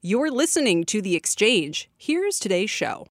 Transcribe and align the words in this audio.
You're 0.00 0.30
listening 0.30 0.84
to 0.84 1.02
The 1.02 1.16
Exchange. 1.16 1.90
Here's 1.96 2.38
today's 2.38 2.70
show. 2.70 3.08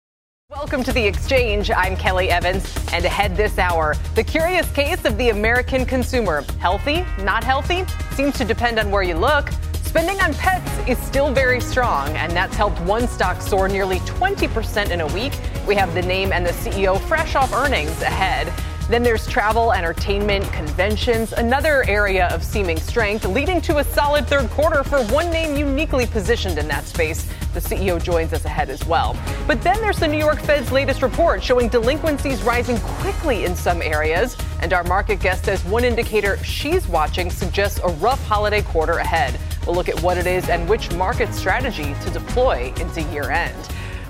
Welcome 0.52 0.84
to 0.84 0.94
The 0.94 1.04
Exchange. 1.04 1.72
I'm 1.72 1.98
Kelly 1.98 2.30
Evans. 2.30 2.64
And 2.94 3.04
ahead 3.04 3.36
this 3.36 3.58
hour, 3.58 3.96
the 4.14 4.24
curious 4.24 4.72
case 4.72 5.04
of 5.04 5.18
the 5.18 5.30
American 5.30 5.88
consumer. 5.88 6.44
Healthy, 6.60 7.04
not 7.24 7.44
healthy? 7.44 7.86
Seems 8.12 8.38
to 8.38 8.46
depend 8.46 8.78
on 8.78 8.92
where 8.92 9.02
you 9.02 9.16
look. 9.16 9.50
Spending 9.82 10.20
on 10.22 10.36
pets 10.36 10.88
is 10.88 11.00
still 11.00 11.34
very 11.34 11.60
strong, 11.60 12.10
and 12.10 12.32
that's 12.34 12.56
helped 12.56 12.80
one 12.82 13.08
stock 13.08 13.42
soar 13.42 13.68
nearly 13.68 13.98
20% 14.02 14.92
in 14.92 15.02
a 15.02 15.08
week. 15.08 15.34
We 15.68 15.74
have 15.74 15.92
the 15.96 16.04
name 16.04 16.32
and 16.32 16.46
the 16.46 16.52
CEO 16.52 17.02
fresh 17.02 17.34
off 17.34 17.52
earnings 17.52 18.00
ahead. 18.04 18.54
Then 18.88 19.02
there's 19.02 19.26
travel, 19.26 19.74
entertainment, 19.74 20.46
conventions, 20.54 21.34
another 21.34 21.84
area 21.88 22.28
of 22.28 22.44
seeming 22.44 22.78
strength, 22.78 23.26
leading 23.26 23.60
to 23.62 23.80
a 23.80 23.84
solid 23.84 24.28
third 24.28 24.48
quarter 24.52 24.84
for 24.84 25.04
one 25.06 25.32
name 25.32 25.56
uniquely 25.56 26.06
positioned 26.06 26.60
in 26.60 26.68
that 26.68 26.86
space. 26.86 27.28
The 27.56 27.60
CEO 27.60 28.02
joins 28.02 28.32
us 28.32 28.46
ahead 28.46 28.70
as 28.70 28.86
well. 28.86 29.18
But 29.48 29.64
then 29.64 29.82
there's 29.82 29.98
the 29.98 30.08
New 30.08 30.20
York 30.20 30.40
Fed's 30.40 30.72
latest 30.72 31.02
report 31.02 31.44
showing 31.44 31.68
delinquencies 31.68 32.44
rising 32.44 32.78
quickly 32.80 33.46
in 33.46 33.56
some 33.56 33.82
areas. 33.82 34.38
And 34.62 34.72
our 34.72 34.84
market 34.84 35.20
guest 35.20 35.46
says 35.46 35.66
one 35.66 35.84
indicator 35.84 36.38
she's 36.44 36.88
watching 36.88 37.32
suggests 37.32 37.80
a 37.80 37.88
rough 37.94 38.24
holiday 38.28 38.62
quarter 38.62 39.00
ahead. 39.00 39.40
We'll 39.66 39.76
look 39.76 39.90
at 39.90 40.00
what 40.04 40.20
it 40.20 40.28
is 40.28 40.50
and 40.50 40.70
which 40.70 40.94
market 40.94 41.34
strategy 41.34 41.96
to 42.04 42.10
deploy 42.12 42.72
into 42.80 43.02
year 43.04 43.32
end. 43.32 43.56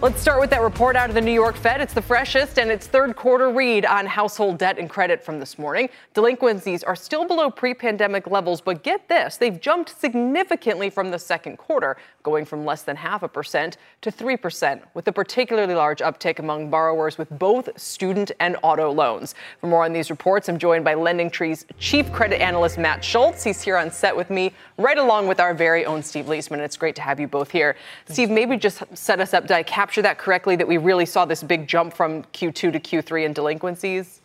Let's 0.01 0.21
start 0.21 0.41
with 0.41 0.49
that 0.49 0.61
report 0.61 0.97
out 0.97 1.07
of 1.07 1.15
the 1.15 1.21
New 1.21 1.31
York 1.31 1.55
Fed. 1.55 1.79
It's 1.79 1.93
the 1.93 2.01
freshest 2.01 2.59
and 2.59 2.69
its 2.69 2.85
third 2.85 3.15
quarter 3.15 3.49
read 3.49 3.85
on 3.85 4.05
household 4.05 4.57
debt 4.57 4.77
and 4.77 4.89
credit 4.89 5.23
from 5.23 5.39
this 5.39 5.57
morning. 5.57 5.87
Delinquencies 6.13 6.83
are 6.83 6.97
still 6.97 7.25
below 7.25 7.49
pre 7.49 7.73
pandemic 7.73 8.27
levels, 8.27 8.59
but 8.59 8.83
get 8.83 9.07
this, 9.07 9.37
they've 9.37 9.59
jumped 9.59 9.97
significantly 9.97 10.89
from 10.89 11.11
the 11.11 11.17
second 11.17 11.57
quarter, 11.57 11.95
going 12.23 12.43
from 12.43 12.65
less 12.65 12.83
than 12.83 12.97
half 12.97 13.23
a 13.23 13.29
percent 13.29 13.77
to 14.01 14.11
3%, 14.11 14.81
with 14.95 15.07
a 15.07 15.13
particularly 15.13 15.73
large 15.73 15.99
uptick 15.99 16.39
among 16.39 16.69
borrowers 16.69 17.17
with 17.17 17.29
both 17.39 17.69
student 17.79 18.33
and 18.41 18.57
auto 18.63 18.91
loans. 18.91 19.33
For 19.61 19.67
more 19.67 19.85
on 19.85 19.93
these 19.93 20.09
reports, 20.09 20.49
I'm 20.49 20.59
joined 20.59 20.83
by 20.83 20.95
LendingTree's 20.95 21.65
chief 21.79 22.11
credit 22.11 22.41
analyst, 22.41 22.77
Matt 22.77 23.01
Schultz. 23.01 23.45
He's 23.45 23.61
here 23.61 23.77
on 23.77 23.89
set 23.91 24.15
with 24.15 24.29
me, 24.29 24.51
right 24.77 24.97
along 24.97 25.29
with 25.29 25.39
our 25.39 25.53
very 25.53 25.85
own 25.85 26.03
Steve 26.03 26.25
Liesman. 26.25 26.59
It's 26.59 26.75
great 26.75 26.95
to 26.97 27.01
have 27.01 27.17
you 27.17 27.29
both 27.29 27.49
here. 27.49 27.77
Steve, 28.09 28.29
maybe 28.29 28.57
just 28.57 28.83
set 28.93 29.21
us 29.21 29.33
up. 29.33 29.49
I 29.49 29.63
capture 29.85 30.01
that 30.01 30.17
correctly 30.17 30.55
that 30.55 30.67
we 30.67 30.77
really 30.77 31.05
saw 31.05 31.25
this 31.25 31.43
big 31.43 31.67
jump 31.67 31.93
from 31.93 32.23
Q2 32.33 32.53
to 32.55 32.79
Q3 32.79 33.23
in 33.23 33.33
delinquencies? 33.33 34.19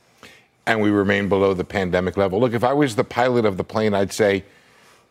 And 0.65 0.81
we 0.81 0.89
remain 0.89 1.29
below 1.29 1.53
the 1.53 1.65
pandemic 1.65 2.17
level. 2.17 2.41
Look, 2.41 2.55
if 2.55 2.65
I 2.65 2.73
was 2.73 2.97
the 2.97 3.05
pilot 3.05 3.45
of 3.45 3.59
the 3.59 3.65
plane, 3.65 3.93
I'd 3.93 4.11
say, 4.11 4.43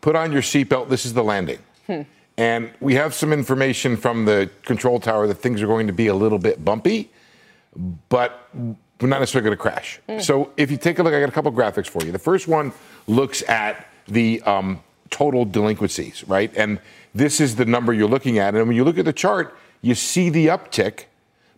put 0.00 0.16
on 0.16 0.32
your 0.32 0.42
seatbelt, 0.42 0.88
this 0.88 1.06
is 1.06 1.14
the 1.14 1.22
landing. 1.22 1.60
Hmm. 1.86 2.02
And 2.36 2.72
we 2.80 2.94
have 2.94 3.14
some 3.14 3.32
information 3.32 3.96
from 3.96 4.24
the 4.24 4.50
control 4.64 4.98
tower 4.98 5.28
that 5.28 5.34
things 5.34 5.62
are 5.62 5.68
going 5.68 5.86
to 5.86 5.92
be 5.92 6.08
a 6.08 6.14
little 6.14 6.38
bit 6.38 6.64
bumpy, 6.64 7.10
but 8.08 8.48
we're 8.52 9.06
not 9.06 9.20
necessarily 9.20 9.44
going 9.44 9.56
to 9.56 9.62
crash. 9.62 10.00
Mm. 10.08 10.20
So 10.20 10.50
if 10.56 10.68
you 10.70 10.78
take 10.78 10.98
a 10.98 11.04
look, 11.04 11.14
I 11.14 11.20
got 11.20 11.28
a 11.28 11.32
couple 11.32 11.52
graphics 11.52 11.86
for 11.86 12.04
you. 12.04 12.10
The 12.10 12.18
first 12.18 12.48
one 12.48 12.72
looks 13.06 13.42
at 13.48 13.86
the 14.08 14.42
um, 14.42 14.80
total 15.10 15.44
delinquencies, 15.44 16.24
right? 16.26 16.52
And 16.56 16.80
this 17.14 17.40
is 17.40 17.54
the 17.56 17.66
number 17.66 17.92
you're 17.92 18.08
looking 18.08 18.38
at. 18.38 18.54
And 18.54 18.66
when 18.66 18.76
you 18.76 18.84
look 18.84 18.98
at 18.98 19.04
the 19.04 19.12
chart, 19.12 19.54
you 19.82 19.94
see 19.94 20.30
the 20.30 20.48
uptick, 20.48 21.04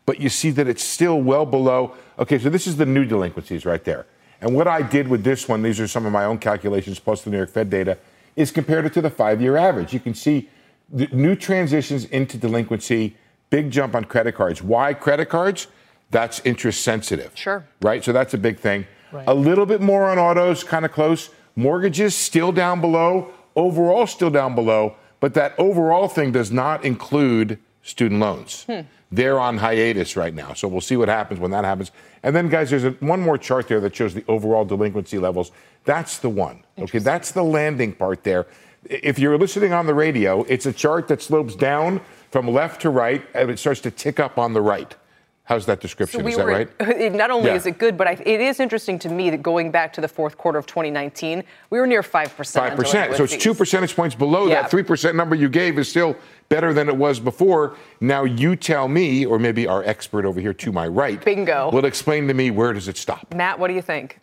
but 0.07 0.21
you 0.21 0.29
see 0.29 0.51
that 0.51 0.69
it's 0.69 0.85
still 0.85 1.21
well 1.21 1.47
below. 1.47 1.95
Okay, 2.19 2.39
so 2.39 2.51
this 2.51 2.67
is 2.67 2.77
the 2.77 2.87
new 2.87 3.05
delinquencies 3.05 3.65
right 3.65 3.83
there. 3.85 4.07
And 4.41 4.55
what 4.55 4.67
I 4.67 4.83
did 4.83 5.09
with 5.09 5.23
this 5.23 5.49
one, 5.49 5.63
these 5.63 5.79
are 5.81 5.87
some 5.87 6.05
of 6.05 6.13
my 6.13 6.25
own 6.25 6.39
calculations 6.39 6.99
plus 6.99 7.23
the 7.23 7.31
New 7.31 7.37
York 7.37 7.51
Fed 7.51 7.71
data, 7.71 7.99
is 8.35 8.51
compared 8.51 8.85
it 8.87 8.93
to 8.95 9.01
the 9.01 9.11
five 9.11 9.41
year 9.41 9.57
average. 9.57 9.93
You 9.93 10.01
can 10.01 10.15
see 10.15 10.49
the 10.93 11.07
new 11.13 11.37
transitions 11.37 12.05
into 12.07 12.37
delinquency, 12.37 13.17
big 13.51 13.71
jump 13.71 13.95
on 13.95 14.05
credit 14.05 14.35
cards. 14.35 14.63
Why 14.63 14.95
credit 14.95 15.29
cards? 15.29 15.69
That's 16.11 16.41
interest 16.41 16.83
sensitive. 16.83 17.33
Sure. 17.35 17.65
Right? 17.81 18.05
So 18.05 18.13
that's 18.13 18.35
a 18.35 18.39
big 18.39 18.59
thing. 18.59 18.87
Right. 19.13 19.25
A 19.27 19.35
little 19.35 19.67
bit 19.67 19.81
more 19.81 20.09
on 20.11 20.19
autos, 20.19 20.65
kind 20.65 20.85
of 20.85 20.93
close. 20.93 21.31
Mortgages 21.55 22.15
still 22.15 22.53
down 22.53 22.81
below. 22.81 23.33
Overall, 23.55 24.07
still 24.07 24.31
down 24.31 24.55
below. 24.55 24.97
But 25.21 25.35
that 25.35 25.55
overall 25.59 26.09
thing 26.09 26.33
does 26.33 26.51
not 26.51 26.85
include 26.85 27.59
student 27.83 28.21
loans. 28.21 28.65
Hmm. 28.65 28.81
They're 29.11 29.39
on 29.39 29.59
hiatus 29.59 30.17
right 30.17 30.35
now. 30.35 30.55
So 30.55 30.69
we'll 30.69 30.81
see 30.81 30.97
what 30.97 31.09
happens 31.09 31.39
when 31.39 31.51
that 31.51 31.65
happens. 31.65 31.91
And 32.23 32.35
then, 32.35 32.49
guys, 32.49 32.71
there's 32.71 32.85
a, 32.85 32.93
one 32.93 33.21
more 33.21 33.37
chart 33.37 33.69
there 33.69 33.81
that 33.81 33.95
shows 33.95 34.15
the 34.15 34.25
overall 34.29 34.65
delinquency 34.65 35.19
levels. 35.19 35.51
That's 35.85 36.19
the 36.19 36.31
one. 36.31 36.63
Okay, 36.79 36.99
that's 36.99 37.33
the 37.33 37.43
landing 37.43 37.93
part 37.93 38.25
there 38.25 38.47
if 38.85 39.19
you're 39.19 39.39
listening 39.39 39.73
on 39.73 39.87
the 39.87 39.95
radio, 39.95 40.43
it's 40.45 40.67
a 40.67 40.73
chart 40.73 41.09
that 41.09 41.23
slopes 41.23 41.55
down 41.55 42.01
from 42.31 42.49
left 42.49 42.83
to 42.83 42.91
right 42.91 43.25
and 43.35 43.51
it 43.51 43.59
starts 43.59 43.81
to 43.83 43.91
tick 43.91 44.19
up 44.19 44.39
on 44.39 44.53
the 44.53 44.61
right. 44.61 44.97
How's 45.45 45.67
that 45.67 45.81
description? 45.81 46.21
So 46.21 46.25
we 46.25 46.31
is 46.31 46.37
that 46.37 46.47
were, 46.47 46.53
right? 46.53 47.13
Not 47.13 47.33
only 47.33 47.51
yeah. 47.51 47.57
is 47.57 47.67
it 47.67 47.77
good, 47.77 47.97
but 47.97 48.07
I, 48.07 48.13
it 48.13 48.41
is 48.41 48.61
interesting 48.61 48.99
to 49.01 49.09
me 49.09 49.29
that 49.31 49.43
going 49.43 49.73
back 49.73 49.93
to 49.95 50.01
the 50.01 50.07
fourth 50.07 50.39
quarter 50.39 50.57
of 50.57 50.67
2019, 50.67 51.43
we 51.71 51.81
were 51.81 51.87
near 51.87 52.03
5%. 52.03 52.29
5%. 52.29 53.17
So 53.17 53.25
it's 53.25 53.37
two 53.37 53.53
percentage 53.53 53.97
points 53.97 54.15
below 54.15 54.47
yeah. 54.47 54.63
that 54.63 54.71
3% 54.71 55.17
number 55.17 55.35
you 55.35 55.49
gave 55.49 55.79
is 55.79 55.89
still 55.89 56.17
better 56.49 56.73
than 56.73 56.89
it 56.89 56.97
was 56.97 57.19
before. 57.19 57.77
Now 58.01 58.23
you 58.23 58.55
tell 58.55 58.87
me, 58.87 59.27
or 59.27 59.39
maybe 59.41 59.67
our 59.67 59.83
expert 59.83 60.25
over 60.25 60.41
here 60.41 60.55
to 60.55 60.71
my 60.71 60.87
right, 60.87 61.23
bingo, 61.25 61.71
will 61.73 61.87
explain 61.87 62.29
to 62.29 62.35
me 62.35 62.53
where 62.53 62.73
does 62.73 62.87
it 62.87 62.97
stop? 62.97 63.35
Matt, 63.35 63.59
what 63.59 63.67
do 63.67 63.75
you 63.75 63.83
think? 63.83 64.21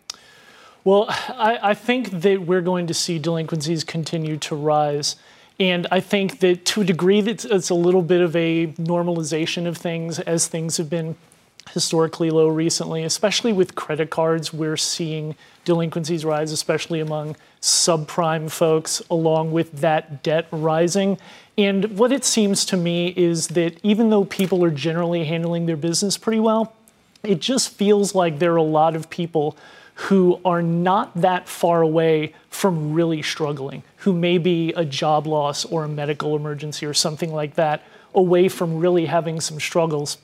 Well, 0.84 1.06
I, 1.10 1.58
I, 1.62 1.74
think 1.74 2.08
that 2.22 2.40
we're 2.40 2.62
going 2.62 2.86
to 2.86 2.94
see 2.94 3.18
delinquencies 3.18 3.84
continue 3.84 4.38
to 4.38 4.56
rise. 4.56 5.16
And 5.60 5.86
I 5.90 6.00
think 6.00 6.40
that 6.40 6.64
to 6.66 6.80
a 6.80 6.84
degree, 6.84 7.18
it's, 7.18 7.44
it's 7.44 7.68
a 7.68 7.74
little 7.74 8.00
bit 8.00 8.22
of 8.22 8.34
a 8.34 8.68
normalization 8.78 9.66
of 9.66 9.76
things 9.76 10.18
as 10.18 10.48
things 10.48 10.78
have 10.78 10.88
been 10.88 11.16
historically 11.74 12.30
low 12.30 12.48
recently, 12.48 13.04
especially 13.04 13.52
with 13.52 13.74
credit 13.74 14.08
cards. 14.08 14.54
We're 14.54 14.78
seeing 14.78 15.36
delinquencies 15.66 16.24
rise, 16.24 16.50
especially 16.50 16.98
among 17.00 17.36
subprime 17.60 18.50
folks, 18.50 19.02
along 19.10 19.52
with 19.52 19.70
that 19.80 20.22
debt 20.22 20.48
rising. 20.50 21.18
And 21.58 21.98
what 21.98 22.10
it 22.10 22.24
seems 22.24 22.64
to 22.64 22.78
me 22.78 23.08
is 23.08 23.48
that 23.48 23.78
even 23.82 24.08
though 24.08 24.24
people 24.24 24.64
are 24.64 24.70
generally 24.70 25.24
handling 25.24 25.66
their 25.66 25.76
business 25.76 26.16
pretty 26.16 26.40
well, 26.40 26.74
it 27.22 27.38
just 27.40 27.68
feels 27.68 28.14
like 28.14 28.38
there 28.38 28.54
are 28.54 28.56
a 28.56 28.62
lot 28.62 28.96
of 28.96 29.10
people 29.10 29.58
who 30.08 30.40
are 30.46 30.62
not 30.62 31.14
that 31.14 31.46
far 31.46 31.82
away 31.82 32.32
from 32.48 32.94
really 32.94 33.20
struggling, 33.20 33.82
who 33.98 34.14
may 34.14 34.38
be 34.38 34.72
a 34.72 34.84
job 34.84 35.26
loss 35.26 35.66
or 35.66 35.84
a 35.84 35.88
medical 35.88 36.34
emergency 36.34 36.86
or 36.86 36.94
something 36.94 37.32
like 37.32 37.54
that, 37.54 37.82
away 38.14 38.48
from 38.48 38.78
really 38.78 39.04
having 39.04 39.40
some 39.40 39.60
struggles. 39.60 40.16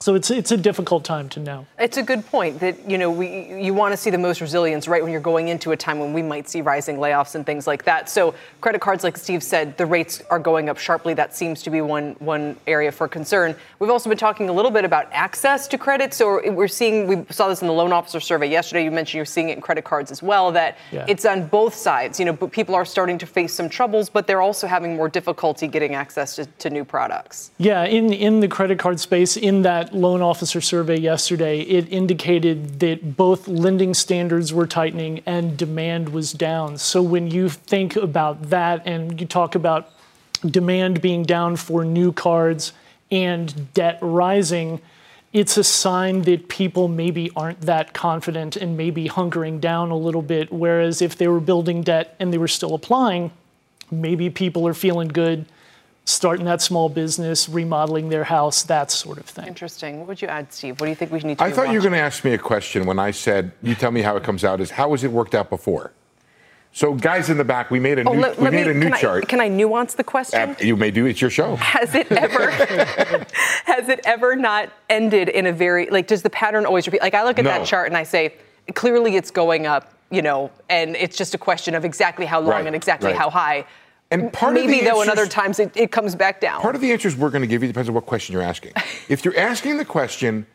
So 0.00 0.14
it's 0.14 0.30
it's 0.30 0.52
a 0.52 0.56
difficult 0.56 1.04
time 1.04 1.28
to 1.30 1.40
know. 1.40 1.66
It's 1.78 1.96
a 1.96 2.02
good 2.04 2.24
point 2.26 2.60
that 2.60 2.88
you 2.88 2.98
know 2.98 3.10
we 3.10 3.52
you 3.60 3.74
want 3.74 3.92
to 3.92 3.96
see 3.96 4.10
the 4.10 4.18
most 4.18 4.40
resilience 4.40 4.86
right 4.86 5.02
when 5.02 5.10
you're 5.10 5.20
going 5.20 5.48
into 5.48 5.72
a 5.72 5.76
time 5.76 5.98
when 5.98 6.12
we 6.12 6.22
might 6.22 6.48
see 6.48 6.60
rising 6.60 6.98
layoffs 6.98 7.34
and 7.34 7.44
things 7.44 7.66
like 7.66 7.84
that. 7.84 8.08
So 8.08 8.34
credit 8.60 8.80
cards, 8.80 9.02
like 9.02 9.16
Steve 9.16 9.42
said, 9.42 9.76
the 9.76 9.86
rates 9.86 10.22
are 10.30 10.38
going 10.38 10.68
up 10.68 10.78
sharply. 10.78 11.14
That 11.14 11.34
seems 11.34 11.62
to 11.64 11.70
be 11.70 11.80
one 11.80 12.14
one 12.20 12.56
area 12.68 12.92
for 12.92 13.08
concern. 13.08 13.56
We've 13.80 13.90
also 13.90 14.08
been 14.08 14.18
talking 14.18 14.48
a 14.48 14.52
little 14.52 14.70
bit 14.70 14.84
about 14.84 15.08
access 15.10 15.66
to 15.68 15.78
credit. 15.78 16.14
So 16.14 16.48
we're 16.52 16.68
seeing 16.68 17.08
we 17.08 17.24
saw 17.30 17.48
this 17.48 17.60
in 17.60 17.66
the 17.66 17.74
loan 17.74 17.92
officer 17.92 18.20
survey 18.20 18.48
yesterday. 18.48 18.84
You 18.84 18.92
mentioned 18.92 19.16
you're 19.16 19.24
seeing 19.24 19.48
it 19.48 19.56
in 19.56 19.60
credit 19.60 19.84
cards 19.84 20.12
as 20.12 20.22
well. 20.22 20.52
That 20.52 20.78
yeah. 20.92 21.06
it's 21.08 21.24
on 21.24 21.48
both 21.48 21.74
sides. 21.74 22.20
You 22.20 22.26
know, 22.26 22.34
people 22.34 22.76
are 22.76 22.84
starting 22.84 23.18
to 23.18 23.26
face 23.26 23.52
some 23.52 23.68
troubles, 23.68 24.08
but 24.08 24.28
they're 24.28 24.42
also 24.42 24.68
having 24.68 24.94
more 24.94 25.08
difficulty 25.08 25.66
getting 25.66 25.96
access 25.96 26.36
to, 26.36 26.46
to 26.46 26.70
new 26.70 26.84
products. 26.84 27.50
Yeah, 27.58 27.84
in 27.84 28.12
in 28.12 28.38
the 28.38 28.48
credit 28.48 28.78
card 28.78 29.00
space, 29.00 29.36
in 29.36 29.62
that 29.62 29.87
loan 29.94 30.22
officer 30.22 30.60
survey 30.60 30.98
yesterday, 30.98 31.60
it 31.60 31.92
indicated 31.92 32.80
that 32.80 33.16
both 33.16 33.48
lending 33.48 33.94
standards 33.94 34.52
were 34.52 34.66
tightening 34.66 35.22
and 35.26 35.56
demand 35.56 36.10
was 36.10 36.32
down. 36.32 36.78
So 36.78 37.02
when 37.02 37.30
you 37.30 37.48
think 37.48 37.96
about 37.96 38.50
that 38.50 38.86
and 38.86 39.20
you 39.20 39.26
talk 39.26 39.54
about 39.54 39.90
demand 40.44 41.00
being 41.00 41.24
down 41.24 41.56
for 41.56 41.84
new 41.84 42.12
cards 42.12 42.72
and 43.10 43.72
debt 43.74 43.98
rising, 44.00 44.80
it's 45.32 45.56
a 45.56 45.64
sign 45.64 46.22
that 46.22 46.48
people 46.48 46.88
maybe 46.88 47.30
aren't 47.36 47.60
that 47.62 47.92
confident 47.92 48.56
and 48.56 48.76
maybe 48.76 49.08
hunkering 49.08 49.60
down 49.60 49.90
a 49.90 49.96
little 49.96 50.22
bit. 50.22 50.52
Whereas 50.52 51.02
if 51.02 51.16
they 51.16 51.28
were 51.28 51.40
building 51.40 51.82
debt 51.82 52.14
and 52.18 52.32
they 52.32 52.38
were 52.38 52.48
still 52.48 52.74
applying, 52.74 53.30
maybe 53.90 54.30
people 54.30 54.66
are 54.66 54.74
feeling 54.74 55.08
good 55.08 55.44
starting 56.08 56.46
that 56.46 56.62
small 56.62 56.88
business, 56.88 57.48
remodeling 57.48 58.08
their 58.08 58.24
house, 58.24 58.62
that 58.64 58.90
sort 58.90 59.18
of 59.18 59.26
thing. 59.26 59.46
Interesting. 59.46 59.98
What 59.98 60.08
would 60.08 60.22
you 60.22 60.28
add, 60.28 60.52
Steve? 60.52 60.80
What 60.80 60.86
do 60.86 60.90
you 60.90 60.96
think 60.96 61.12
we 61.12 61.18
need 61.20 61.36
to 61.38 61.44
I 61.44 61.48
be 61.50 61.54
thought 61.54 61.68
you 61.68 61.74
were 61.74 61.80
going 61.82 61.92
to 61.92 61.98
ask 62.00 62.24
me 62.24 62.32
a 62.32 62.38
question 62.38 62.86
when 62.86 62.98
I 62.98 63.10
said, 63.10 63.52
you 63.62 63.74
tell 63.74 63.90
me 63.90 64.00
how 64.00 64.16
it 64.16 64.22
comes 64.24 64.42
out, 64.42 64.60
is 64.60 64.70
how 64.70 64.90
has 64.92 65.04
it 65.04 65.12
worked 65.12 65.34
out 65.34 65.50
before? 65.50 65.92
So, 66.72 66.94
guys 66.94 67.28
in 67.30 67.36
the 67.38 67.44
back, 67.44 67.70
we 67.70 67.80
made 67.80 67.98
a 67.98 68.08
Oh, 68.08 68.12
new, 68.12 68.20
let, 68.20 68.36
we 68.38 68.44
let 68.44 68.52
made 68.52 68.66
me, 68.66 68.70
a 68.72 68.74
new 68.74 68.80
can 68.86 68.92
I- 68.94 69.00
chart. 69.00 69.28
can 69.28 69.40
I 69.40 69.48
nuance 69.48 69.94
the 69.94 70.04
question? 70.04 70.50
Uh, 70.50 70.54
you 70.60 70.76
may 70.76 70.90
do, 70.90 71.04
it's 71.06 71.20
your 71.20 71.30
show. 71.30 71.56
has 71.56 71.94
it 71.94 72.10
ever 72.12 72.50
has 73.64 73.88
it 73.88 74.00
ever 74.04 74.34
not 74.36 74.70
ended 74.88 75.28
in 75.28 75.46
a 75.46 75.52
very 75.52 75.88
like 75.90 76.06
does 76.06 76.22
the 76.22 76.30
pattern 76.30 76.64
always 76.66 76.86
repeat 76.86 77.00
like 77.02 77.14
i 77.14 77.22
look 77.24 77.38
at 77.38 77.44
No. 77.44 77.50
that 77.50 77.66
chart 77.66 77.88
and 77.88 77.96
i 77.96 78.02
say 78.02 78.34
clearly 78.74 79.16
it's 79.16 79.30
going 79.30 79.66
up 79.66 79.94
you 80.10 80.20
know 80.22 80.50
and 80.68 80.94
it's 80.96 81.16
just 81.16 81.34
a 81.34 81.38
question 81.38 81.74
of 81.74 81.84
exactly 81.84 82.26
how 82.26 82.40
long 82.40 82.50
Right, 82.50 82.66
and 82.66 82.76
exactly 82.76 83.08
right. 83.10 83.18
how 83.18 83.30
high 83.30 83.64
And 84.10 84.32
part 84.32 84.56
of 84.56 84.64
maybe 84.64 84.84
though 84.84 85.02
in 85.02 85.10
other 85.10 85.26
times 85.26 85.58
it, 85.58 85.70
it 85.76 85.90
comes 85.90 86.14
back 86.14 86.40
down 86.40 86.62
Part 86.62 86.74
of 86.74 86.80
the 86.80 86.92
answers 86.92 87.14
we're 87.14 87.30
going 87.30 87.42
to 87.42 87.48
give 87.48 87.62
you 87.62 87.68
depends 87.68 87.88
on 87.88 87.94
what 87.94 88.06
question 88.06 88.32
you're 88.32 88.42
asking. 88.42 88.72
if 89.08 89.24
you're 89.24 89.38
asking 89.38 89.76
the 89.76 89.84
question, 89.84 90.46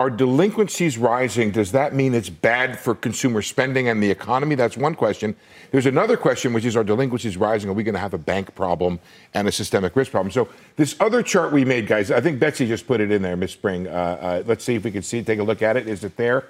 are 0.00 0.08
delinquencies 0.08 0.96
rising? 0.96 1.50
Does 1.50 1.72
that 1.72 1.94
mean 1.94 2.14
it's 2.14 2.30
bad 2.30 2.78
for 2.78 2.94
consumer 2.94 3.42
spending 3.42 3.88
and 3.88 4.02
the 4.02 4.10
economy? 4.10 4.54
That's 4.54 4.76
one 4.76 4.94
question. 4.94 5.36
There's 5.72 5.84
another 5.84 6.16
question, 6.16 6.54
which 6.54 6.64
is 6.64 6.74
are 6.74 6.84
delinquencies 6.84 7.36
rising? 7.36 7.68
Are 7.68 7.74
we 7.74 7.82
going 7.82 7.94
to 7.94 8.00
have 8.00 8.14
a 8.14 8.18
bank 8.18 8.54
problem 8.54 8.98
and 9.34 9.46
a 9.46 9.52
systemic 9.52 9.94
risk 9.94 10.10
problem? 10.10 10.30
So, 10.30 10.48
this 10.76 10.96
other 11.00 11.22
chart 11.22 11.52
we 11.52 11.66
made, 11.66 11.86
guys, 11.86 12.10
I 12.10 12.22
think 12.22 12.40
Betsy 12.40 12.66
just 12.66 12.86
put 12.86 13.00
it 13.00 13.10
in 13.10 13.20
there, 13.20 13.36
Miss 13.36 13.52
Spring. 13.52 13.88
Uh, 13.88 13.90
uh, 13.90 14.42
let's 14.46 14.64
see 14.64 14.74
if 14.74 14.84
we 14.84 14.90
can 14.90 15.02
see, 15.02 15.22
take 15.22 15.38
a 15.38 15.42
look 15.42 15.60
at 15.60 15.76
it. 15.76 15.86
Is 15.86 16.02
it 16.02 16.16
there? 16.16 16.46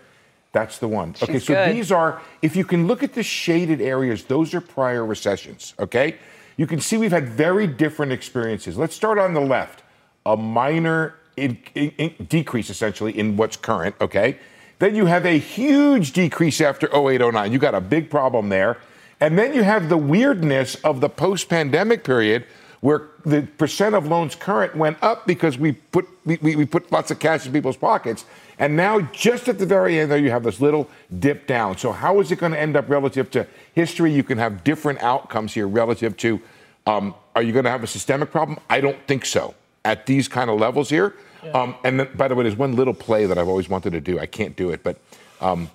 That's 0.52 0.79
the 0.79 0.88
one. 0.88 1.14
okay, 1.23 1.38
so 1.38 1.55
good. 1.55 1.75
these 1.76 1.93
are, 1.93 2.20
if 2.43 2.56
you 2.56 2.64
can 2.64 2.87
look 2.87 3.02
at 3.02 3.12
the 3.14 3.23
shaded 3.23 3.81
areas, 3.81 4.25
those 4.25 4.52
are 4.55 4.61
prior 4.61 5.06
recessions, 5.06 5.75
okay? 5.79 6.17
You 6.56 6.67
can 6.67 6.81
see 6.81 6.97
we've 6.97 7.12
had 7.12 7.29
very 7.29 7.67
different 7.67 8.12
experiences. 8.12 8.76
Let's 8.76 8.94
start 8.94 9.19
on 9.19 9.32
the 9.35 9.41
left. 9.41 9.82
A 10.26 10.37
minor 10.37 11.14
in, 11.37 11.58
in- 11.75 11.93
in- 11.99 12.26
decrease, 12.26 12.69
essentially, 12.69 13.17
in 13.17 13.37
what's 13.37 13.56
current, 13.56 13.94
okay? 14.00 14.38
Then 14.81 14.94
you 14.94 15.06
have 15.06 15.25
a 15.25 15.38
huge 15.38 16.12
decrease 16.12 16.61
after 16.61 16.88
08, 16.94 17.20
09. 17.32 17.52
You 17.52 17.58
got 17.58 17.75
a 17.75 17.81
big 17.81 18.11
problem 18.11 18.49
there. 18.49 18.79
And 19.20 19.38
then 19.38 19.52
you 19.55 19.62
have 19.62 19.88
the 19.88 19.99
weirdness 19.99 20.76
of 20.76 21.00
the 21.00 21.08
post 21.08 21.49
pandemic 21.49 22.05
period 22.05 22.44
where 22.81 23.09
the 23.25 23.43
percent 23.59 23.94
of 23.94 24.06
loans 24.06 24.35
current 24.35 24.75
went 24.75 24.97
up 25.03 25.27
because 25.27 25.59
we 25.59 25.73
put 25.73 26.09
we, 26.25 26.37
we, 26.37 26.65
put 26.65 26.91
lots 26.91 27.11
of 27.11 27.19
cash 27.19 27.47
in 27.47 27.53
people's 27.53 27.77
pockets. 27.77 28.25
And 28.59 28.77
now 28.77 29.00
just 29.00 29.49
at 29.49 29.59
the 29.59 29.67
very 29.67 29.99
end 29.99 30.11
there 30.11 30.19
you 30.19 30.31
have 30.31 30.44
this 30.44 30.61
little 30.61 30.88
dip 31.19 31.47
down. 31.47 31.79
So 31.79 31.93
how 31.93 32.21
is 32.21 32.31
it 32.31 32.38
going 32.38 32.53
to 32.53 32.61
end 32.61 32.77
up 32.77 32.88
relative 32.88 33.31
to 33.32 33.47
history? 33.75 34.12
You 34.12 34.23
can 34.23 34.38
have 34.38 34.65
different 34.65 35.03
outcomes 35.03 35.55
here 35.55 35.69
relative 35.69 36.17
to 36.19 36.41
um, 36.87 37.15
are 37.35 37.43
you 37.43 37.53
going 37.53 37.65
to 37.65 37.71
have 37.71 37.82
a 37.82 37.87
systemic 37.87 38.31
problem? 38.31 38.59
I 38.69 38.81
don't 38.81 38.99
think 39.06 39.25
so 39.25 39.55
at 39.85 40.06
these 40.06 40.29
kind 40.29 40.50
of 40.50 40.59
levels 40.59 40.88
here. 40.88 41.15
Um, 41.55 41.75
and 41.85 42.00
then, 42.00 42.09
by 42.15 42.29
the 42.29 42.35
way, 42.35 42.43
there's 42.43 42.56
one 42.56 42.76
little 42.76 42.93
play 42.94 43.26
that 43.26 43.38
I've 43.38 43.49
always 43.49 43.69
wanted 43.69 43.91
to 43.91 44.00
do. 44.00 44.19
I 44.19 44.26
can't 44.26 44.56
do 44.56 44.71
it, 44.71 44.83
but 44.83 44.99
um, 45.41 45.71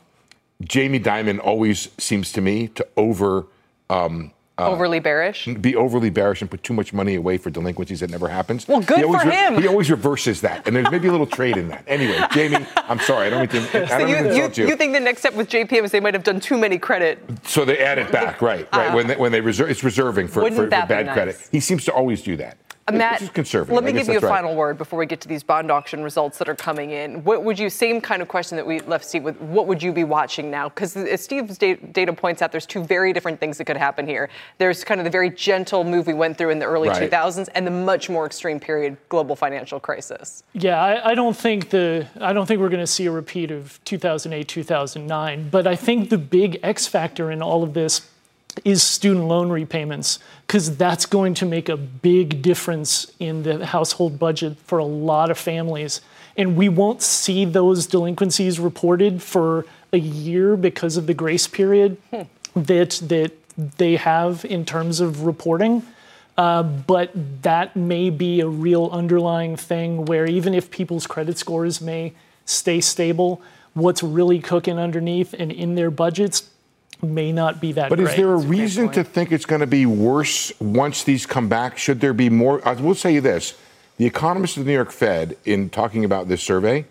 Jamie 0.63 0.99
Dimon 0.99 1.39
always 1.39 1.89
seems 1.97 2.31
to 2.33 2.41
me 2.41 2.67
to 2.69 2.87
over 2.97 3.47
um, 3.89 4.31
overly 4.57 4.99
bearish 4.99 5.45
be 5.61 5.75
overly 5.75 6.09
bearish 6.09 6.41
and 6.41 6.49
put 6.49 6.63
too 6.63 6.73
much 6.73 6.93
money 6.93 7.15
away 7.15 7.37
for 7.37 7.49
delinquencies 7.49 7.99
that 7.99 8.09
never 8.09 8.27
happens. 8.29 8.67
Well, 8.67 8.81
good 8.81 8.99
he 8.99 9.03
always 9.03 9.21
for 9.21 9.29
him. 9.29 9.61
He 9.61 9.67
always 9.67 9.89
reverses 9.91 10.41
that, 10.41 10.65
and 10.67 10.75
there's 10.75 10.89
maybe 10.91 11.07
a 11.07 11.11
little 11.11 11.27
trade 11.27 11.57
in 11.57 11.67
that. 11.69 11.83
Anyway, 11.87 12.19
Jamie, 12.31 12.65
I'm 12.75 12.99
sorry, 12.99 13.27
I 13.27 13.29
don't 13.29 13.39
mean 13.53 13.63
to. 13.63 13.87
So 13.87 13.97
you, 14.05 14.15
you, 14.35 14.51
you. 14.55 14.67
you 14.69 14.75
think 14.75 14.93
the 14.93 14.99
next 14.99 15.19
step 15.19 15.33
with 15.33 15.49
JPM 15.49 15.83
is 15.83 15.91
they 15.91 15.99
might 15.99 16.13
have 16.13 16.23
done 16.23 16.39
too 16.39 16.57
many 16.57 16.77
credit 16.77 17.19
so 17.43 17.65
they 17.65 17.79
add 17.79 17.97
it 17.97 18.11
back, 18.11 18.41
right? 18.41 18.67
Right. 18.73 18.93
when 18.93 19.07
they, 19.07 19.15
when 19.15 19.31
they 19.31 19.41
reserve, 19.41 19.69
it's 19.69 19.83
reserving 19.83 20.27
for, 20.27 20.41
Uh, 20.43 20.49
for, 20.49 20.55
for 20.55 20.67
bad 20.67 21.05
nice? 21.05 21.13
credit. 21.13 21.49
He 21.51 21.59
seems 21.59 21.85
to 21.85 21.93
always 21.93 22.21
do 22.21 22.35
that. 22.37 22.57
Uh, 22.87 22.91
Matt, 22.91 23.19
is 23.19 23.29
conservative. 23.29 23.73
let 23.73 23.83
me 23.83 23.91
give 23.91 24.07
you 24.07 24.17
a 24.17 24.19
right. 24.19 24.29
final 24.29 24.53
word 24.53 24.77
before 24.77 24.99
we 24.99 25.07
get 25.07 25.19
to 25.21 25.27
these 25.27 25.41
bond 25.41 25.71
auction 25.71 26.03
results 26.03 26.37
that 26.37 26.47
are 26.47 26.55
coming 26.55 26.91
in. 26.91 27.23
What 27.23 27.43
would 27.43 27.57
you, 27.57 27.67
same 27.67 27.99
kind 27.99 28.21
of 28.21 28.27
question 28.27 28.57
that 28.57 28.67
we 28.67 28.79
left 28.81 29.05
Steve 29.05 29.23
with, 29.23 29.41
what 29.41 29.65
would 29.65 29.81
you 29.81 29.91
be 29.91 30.03
watching 30.03 30.51
now? 30.51 30.69
Because 30.69 30.95
as 30.95 31.21
Steve's 31.21 31.57
data 31.57 32.13
points 32.13 32.43
out, 32.43 32.51
there's 32.51 32.67
two 32.67 32.83
very 32.83 33.11
different 33.11 33.39
things 33.39 33.57
that 33.57 33.65
could 33.65 33.77
happen 33.77 34.05
here. 34.05 34.29
There's 34.59 34.83
kind 34.83 34.99
of 34.99 35.03
the 35.03 35.09
very 35.09 35.31
gentle 35.31 35.83
move 35.83 36.05
we 36.05 36.13
went 36.13 36.37
through 36.37 36.51
in 36.51 36.59
the 36.59 36.65
early 36.65 36.89
Right. 36.89 37.09
2000s 37.11 37.49
and 37.55 37.65
the 37.65 37.71
much 37.71 38.07
more 38.07 38.27
extreme 38.27 38.59
period, 38.59 38.97
global 39.09 39.35
financial 39.35 39.79
crisis. 39.79 40.43
Yeah, 40.53 40.79
I, 40.79 41.11
I 41.11 41.15
don't 41.15 41.35
think 41.35 41.71
the 41.71 42.07
I 42.21 42.33
don't 42.33 42.45
think 42.45 42.61
we're 42.61 42.69
going 42.69 42.83
to 42.83 42.87
see 42.87 43.07
a 43.07 43.11
repeat 43.11 43.49
of 43.49 43.79
2008, 43.85 44.47
2009. 44.47 45.49
But 45.49 45.65
I 45.65 45.75
think 45.75 46.11
the 46.11 46.19
big 46.19 46.59
X 46.61 46.85
factor 46.85 47.31
in 47.31 47.41
all 47.41 47.63
of 47.63 47.73
this 47.73 48.07
is 48.63 48.81
student 48.83 49.25
loan 49.25 49.49
repayments 49.49 50.19
because 50.47 50.77
that's 50.77 51.05
going 51.05 51.33
to 51.35 51.45
make 51.45 51.67
a 51.69 51.77
big 51.77 52.41
difference 52.41 53.11
in 53.19 53.43
the 53.43 53.65
household 53.65 54.17
budget 54.17 54.57
for 54.59 54.77
a 54.77 54.85
lot 54.85 55.29
of 55.29 55.37
families. 55.37 56.01
And 56.37 56.55
we 56.55 56.69
won't 56.69 57.01
see 57.01 57.45
those 57.45 57.87
delinquencies 57.87 58.59
reported 58.59 59.21
for 59.21 59.65
a 59.91 59.97
year 59.97 60.55
because 60.55 60.97
of 60.97 61.07
the 61.07 61.13
grace 61.13 61.47
period 61.47 61.97
hmm. 62.11 62.23
that 62.55 62.91
that 63.03 63.31
they 63.77 63.95
have 63.95 64.43
in 64.45 64.65
terms 64.65 64.99
of 64.99 65.25
reporting 65.25 65.81
uh, 66.37 66.63
but 66.63 67.11
that 67.43 67.75
may 67.75 68.09
be 68.09 68.41
a 68.41 68.47
real 68.47 68.89
underlying 68.91 69.55
thing 69.55 70.05
where 70.05 70.25
even 70.25 70.53
if 70.53 70.69
people's 70.69 71.07
credit 71.07 71.37
scores 71.37 71.79
may 71.79 72.13
stay 72.45 72.81
stable, 72.81 73.41
what's 73.73 74.03
really 74.03 74.39
cooking 74.39 74.77
underneath 74.77 75.33
and 75.33 75.51
in 75.51 75.75
their 75.75 75.89
budgets 75.89 76.49
may 77.05 77.31
not 77.31 77.61
be 77.61 77.71
that 77.73 77.89
But 77.89 77.99
great. 77.99 78.09
is 78.09 78.15
there 78.15 78.33
a 78.33 78.37
reason 78.37 78.89
to 78.89 79.03
think 79.03 79.31
it's 79.31 79.45
going 79.45 79.61
to 79.61 79.67
be 79.67 79.85
worse 79.85 80.51
once 80.59 81.03
these 81.03 81.25
come 81.25 81.47
back? 81.47 81.77
Should 81.77 82.01
there 82.01 82.13
be 82.13 82.29
more? 82.29 82.65
I 82.67 82.73
will 82.73 82.95
say 82.95 83.19
this: 83.19 83.55
the 83.97 84.05
economists 84.05 84.57
of 84.57 84.65
the 84.65 84.69
New 84.69 84.75
York 84.75 84.91
Fed, 84.91 85.37
in 85.45 85.69
talking 85.69 86.03
about 86.03 86.27
this 86.27 86.43
survey, 86.43 86.85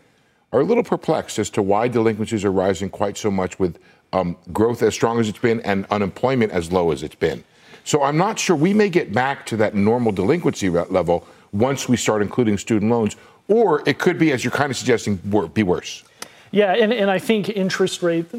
are 0.52 0.60
a 0.60 0.64
little 0.64 0.84
perplexed 0.84 1.38
as 1.38 1.50
to 1.50 1.62
why 1.62 1.88
delinquencies 1.88 2.44
are 2.44 2.52
rising 2.52 2.88
quite 2.88 3.16
so 3.16 3.30
much 3.30 3.58
with 3.58 3.78
um, 4.12 4.36
growth 4.52 4.82
as 4.82 4.94
strong 4.94 5.18
as 5.18 5.28
it's 5.28 5.38
been 5.38 5.60
and 5.62 5.86
unemployment 5.90 6.52
as 6.52 6.70
low 6.70 6.92
as 6.92 7.02
it's 7.02 7.16
been. 7.16 7.42
So 7.82 8.02
I'm 8.02 8.16
not 8.16 8.38
sure 8.38 8.56
we 8.56 8.72
may 8.72 8.88
get 8.88 9.12
back 9.12 9.44
to 9.46 9.56
that 9.58 9.74
normal 9.74 10.12
delinquency 10.12 10.70
level 10.70 11.26
once 11.52 11.88
we 11.88 11.96
start 11.96 12.22
including 12.22 12.56
student 12.56 12.90
loans, 12.90 13.16
or 13.48 13.82
it 13.86 13.98
could 13.98 14.18
be, 14.18 14.32
as 14.32 14.42
you're 14.42 14.50
kind 14.50 14.70
of 14.70 14.76
suggesting, 14.76 15.16
be 15.52 15.62
worse. 15.62 16.04
Yeah, 16.54 16.72
and, 16.72 16.92
and 16.92 17.10
I 17.10 17.18
think 17.18 17.48
interest 17.48 18.00
rate 18.00 18.26
uh, 18.32 18.38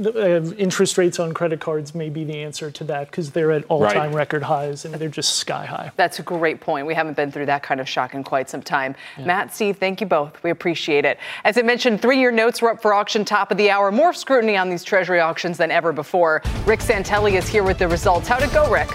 interest 0.58 0.98
rates 0.98 1.20
on 1.20 1.34
credit 1.34 1.60
cards 1.60 1.94
may 1.94 2.10
be 2.10 2.24
the 2.24 2.38
answer 2.38 2.72
to 2.72 2.84
that 2.86 3.12
because 3.12 3.32
they're 3.32 3.52
at 3.52 3.66
all-time 3.66 3.96
Right. 3.96 4.14
record 4.14 4.44
highs 4.44 4.86
and 4.86 4.96
they're 4.96 5.10
just 5.10 5.36
sky 5.36 5.66
high. 5.66 5.92
That's 5.98 6.20
a 6.20 6.24
great 6.24 6.62
point. 6.62 6.88
We 6.88 6.94
haven't 6.94 7.18
been 7.18 7.30
through 7.30 7.48
that 7.48 7.62
kind 7.62 7.82
of 7.82 7.90
shock 7.90 8.14
in 8.14 8.24
quite 8.24 8.50
some 8.50 8.62
time. 8.62 8.96
Matt, 9.20 9.54
Steve, 9.54 9.76
thank 9.78 10.00
you 10.00 10.08
both. 10.08 10.42
We 10.44 10.50
appreciate 10.50 11.04
it. 11.04 11.20
As 11.44 11.58
I 11.58 11.62
mentioned, 11.64 12.02
three 12.02 12.18
year 12.18 12.32
notes 12.32 12.62
were 12.62 12.72
up 12.72 12.82
for 12.82 12.94
auction 12.94 13.26
top 13.26 13.52
of 13.52 13.58
the 13.58 13.70
hour. 13.70 13.92
More 13.92 14.14
scrutiny 14.14 14.56
on 14.56 14.70
these 14.70 14.86
Treasury 14.86 15.20
auctions 15.20 15.58
than 15.58 15.70
ever 15.70 15.92
before. 15.92 16.42
Rick 16.66 16.80
Santelli 16.80 17.34
is 17.34 17.50
here 17.50 17.64
with 17.64 17.80
the 17.80 17.88
results. 17.90 18.30
How'd 18.30 18.44
it 18.44 18.54
go, 18.54 18.72
Rick? 18.72 18.90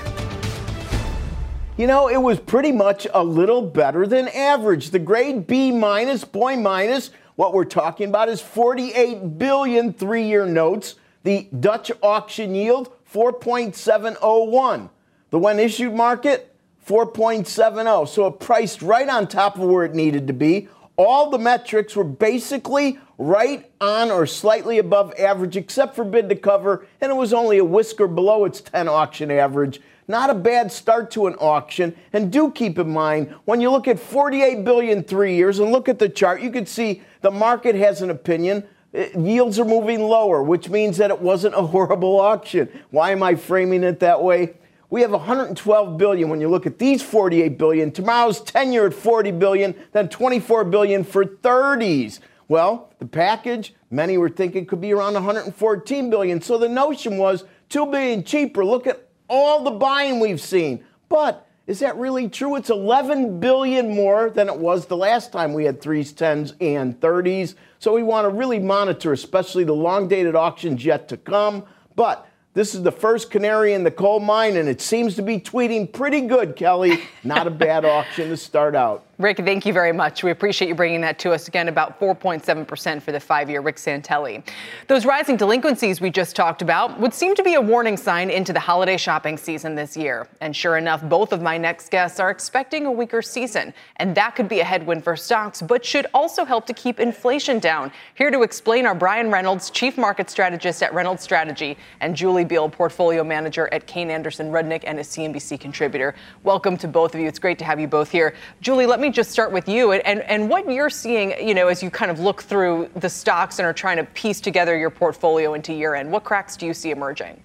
You 1.77 1.87
know, 1.87 2.09
it 2.09 2.21
was 2.21 2.39
pretty 2.41 2.73
much 2.73 3.07
a 3.13 3.23
little 3.23 3.63
better 3.63 4.07
than 4.07 4.29
average. 4.29 4.91
The 4.91 4.99
grade 4.99 5.47
B 5.47 5.71
minus, 5.73 6.25
boy 6.25 6.57
minus, 6.57 7.11
what 7.37 7.53
we're 7.53 7.65
talking 7.65 8.09
about 8.09 8.29
is 8.29 8.41
48 8.41 9.39
billion 9.39 9.93
three 9.93 10.27
year 10.27 10.47
notes. 10.47 10.97
The 11.23 11.49
Dutch 11.59 11.91
auction 12.03 12.55
yield, 12.55 12.93
4.701. 13.13 14.91
The 15.31 15.39
when 15.39 15.59
issued 15.59 15.95
market, 15.95 16.55
4.70. 16.87 18.09
So 18.09 18.27
it 18.27 18.41
priced 18.41 18.83
right 18.83 19.09
on 19.09 19.29
top 19.29 19.57
of 19.57 19.63
where 19.63 19.85
it 19.85 19.95
needed 19.95 20.27
to 20.27 20.33
be. 20.33 20.69
All 20.97 21.31
the 21.31 21.39
metrics 21.39 21.97
were 21.97 22.05
basically 22.05 22.99
right 23.17 23.71
on 23.81 24.11
or 24.11 24.27
slightly 24.27 24.79
above 24.79 25.15
average, 25.19 25.57
except 25.57 25.95
for 25.95 26.05
bid 26.05 26.29
to 26.31 26.35
cover, 26.35 26.87
and 27.01 27.11
it 27.11 27.15
was 27.15 27.33
only 27.33 27.59
a 27.59 27.65
whisker 27.65 28.07
below 28.07 28.45
its 28.45 28.61
10 28.61 28.89
auction 28.89 29.31
average. 29.31 29.81
Not 30.11 30.29
a 30.29 30.35
bad 30.35 30.73
start 30.73 31.13
to 31.13 31.29
an 31.29 31.35
auction. 31.37 31.95
And 32.13 32.33
do 32.33 32.51
keep 32.51 32.81
in 32.81 32.91
mind, 32.91 33.33
when 33.45 33.61
you 33.61 33.71
look 33.71 33.87
at 33.87 34.01
48 34.01 34.65
billion 34.65 35.05
three 35.05 35.37
years 35.37 35.61
and 35.61 35.71
look 35.71 35.89
at 35.89 36.01
the 36.01 36.09
chart, 36.09 36.43
you 36.43 36.51
can 36.51 36.67
see 36.67 37.03
the 37.21 37.31
market 37.31 37.77
has 37.77 38.03
an 38.03 38.11
opinion. 38.11 38.65
Uh, 38.93 39.05
Yields 39.17 39.57
are 39.61 39.65
moving 39.65 40.01
lower, 40.01 40.43
which 40.43 40.69
means 40.69 40.97
that 40.97 41.13
it 41.13 41.21
wasn't 41.21 41.55
a 41.55 41.63
horrible 41.75 42.21
auction. 42.21 42.69
Why 42.91 43.13
am 43.13 43.23
I 43.23 43.37
framing 43.37 43.85
it 43.85 44.01
that 44.01 44.21
way? 44.21 44.55
We 44.91 45.01
have 45.03 45.13
112 45.13 45.97
billion 45.97 46.29
when 46.29 46.41
you 46.41 46.49
look 46.49 46.67
at 46.67 46.81
these 46.81 47.01
48 47.03 47.57
billion. 47.57 47.93
Tomorrow's 47.93 48.41
10 48.41 48.73
year 48.73 48.89
at 48.89 48.95
40 48.95 49.31
billion, 49.31 49.77
then 49.93 50.09
24 50.09 50.65
billion 50.65 51.05
for 51.05 51.25
30s. 51.25 52.19
Well, 52.49 52.93
the 52.99 53.07
package, 53.07 53.75
many 53.93 54.19
were 54.19 54.29
thinking 54.29 54.67
could 54.67 54.81
be 54.81 54.93
around 54.93 55.15
114 55.15 56.11
billion. 56.11 56.43
So 56.43 56.59
the 56.59 56.69
notion 56.69 57.17
was 57.17 57.45
2 57.69 57.87
billion 57.87 58.25
cheaper. 58.25 58.65
Look 58.65 58.89
at 58.89 59.07
all 59.31 59.63
the 59.63 59.71
buying 59.71 60.21
we've 60.21 60.41
seen. 60.41 60.85
But 61.09 61.47
is 61.67 61.79
that 61.79 61.97
really 61.97 62.29
true? 62.29 62.57
It's 62.57 62.69
11 62.69 63.39
billion 63.41 63.95
more 63.95 64.29
than 64.29 64.49
it 64.49 64.57
was 64.57 64.87
the 64.87 64.97
last 64.97 65.33
time 65.33 65.55
we 65.55 65.65
had 65.65 65.81
3s, 65.81 66.13
10s, 66.13 66.55
and 66.61 67.01
30s. 67.01 67.55
So 67.79 67.95
we 67.95 68.03
want 68.03 68.25
to 68.27 68.29
really 68.29 68.59
monitor, 68.59 69.13
especially 69.13 69.65
the 69.65 69.73
long 69.73 70.09
dated 70.09 70.35
auctions 70.35 70.85
yet 70.85 71.09
to 71.09 71.17
come. 71.17 71.65
But 71.95 72.27
This 72.53 72.75
is 72.75 72.83
the 72.83 72.91
first 72.91 73.31
canary 73.31 73.75
in 73.75 73.85
the 73.85 73.93
coal 73.93 74.19
mine, 74.19 74.57
and 74.57 74.69
it 74.69 74.81
seems 74.81 75.15
to 75.15 75.23
be 75.23 75.39
tweeting 75.39 75.93
pretty 75.93 76.23
good, 76.23 76.57
Kelly. 76.57 76.99
Not 77.23 77.47
a 77.47 77.51
bad 77.51 77.85
auction 77.97 78.29
to 78.31 78.37
start 78.37 78.75
out. 78.75 79.07
Rick, 79.21 79.37
thank 79.37 79.67
you 79.67 79.75
very 79.75 79.93
much. 79.93 80.25
We 80.25 80.31
appreciate 80.31 80.69
you 80.69 80.75
bringing 80.75 81.03
that 81.03 81.19
to 81.19 81.33
us 81.33 81.47
again, 81.47 81.69
about 81.69 82.01
4.7% 82.01 83.03
for 83.03 83.13
the 83.13 83.21
five 83.21 83.51
year 83.51 83.61
Rick 83.61 83.77
Santelli. 83.77 84.43
Those 84.87 85.05
rising 85.05 85.37
delinquencies 85.37 86.01
we 86.01 86.09
just 86.09 86.35
talked 86.35 86.63
about 86.63 86.99
would 86.99 87.13
seem 87.13 87.35
to 87.35 87.43
be 87.43 87.53
a 87.53 87.61
warning 87.61 87.99
sign 87.99 88.31
into 88.31 88.55
the 88.55 88.61
holiday 88.61 88.97
shopping 88.97 89.37
season 89.37 89.75
this 89.75 89.95
year. 89.95 90.27
And 90.41 90.57
sure 90.57 90.79
enough, 90.79 91.07
both 91.07 91.35
of 91.35 91.43
my 91.43 91.59
next 91.59 91.91
guests 91.91 92.19
are 92.19 92.31
expecting 92.31 92.87
a 92.87 92.91
weaker 92.91 93.21
season. 93.21 93.75
And 93.97 94.15
that 94.15 94.37
could 94.37 94.49
be 94.49 94.61
a 94.61 94.65
headwind 94.65 95.05
for 95.05 95.17
stocks, 95.17 95.61
but 95.61 95.85
should 95.85 96.07
also 96.15 96.47
help 96.47 96.65
to 96.69 96.73
keep 96.73 96.99
inflation 96.99 97.59
down. 97.59 97.93
Here 98.15 98.31
to 98.31 98.41
explain 98.41 98.87
are 98.87 98.95
Brian 98.95 99.31
Reynolds, 99.31 99.69
Chief 99.69 99.99
Market 99.99 100.31
Strategist 100.31 100.83
at 100.83 100.95
Reynolds 100.95 101.23
Strategy, 101.23 101.77
and 102.01 102.17
Julie 102.17 102.47
Biel, 102.47 102.71
Portfolio 102.71 103.23
Manager 103.23 103.69
at 103.71 103.87
Kayne 103.87 104.09
Anderson 104.09 104.51
Rudnick 104.51 104.85
and 104.87 104.99
a 104.99 105.03
CNBC 105.03 105.61
contributor. 105.61 106.15
Welcome 106.43 106.79
to 106.79 106.89
both 106.89 107.15
of 107.15 107.21
you. 107.21 107.29
It's 107.29 107.39
great 107.39 107.59
to 107.59 107.67
have 107.67 107.79
you 107.79 107.87
both 107.87 108.11
here. 108.11 108.35
Julie, 108.63 108.87
let 108.87 108.99
me 108.99 109.10
just 109.13 109.31
start 109.31 109.53
with 109.53 109.69
you 109.69 109.93
and, 109.93 110.21
and 110.23 110.49
what 110.49 110.71
you're 110.71 110.91
seeing, 110.91 111.35
you 111.47 111.55
know, 111.55 111.69
as 111.69 111.83
you 111.83 111.91
kind 111.91 112.11
of 112.11 112.21
look 112.21 112.43
through 112.43 112.91
the 112.97 113.09
stocks 113.09 113.59
and 113.59 113.67
are 113.67 113.73
trying 113.73 113.97
to 113.97 114.05
piece 114.05 114.41
together 114.41 114.77
your 114.77 114.91
portfolio 114.91 115.55
into 115.55 115.73
year 115.73 115.95
end. 115.95 116.11
What 116.11 116.25
cracks 116.25 116.57
do 116.57 116.67
you 116.67 116.75
see 116.75 116.91
emerging? 116.91 117.41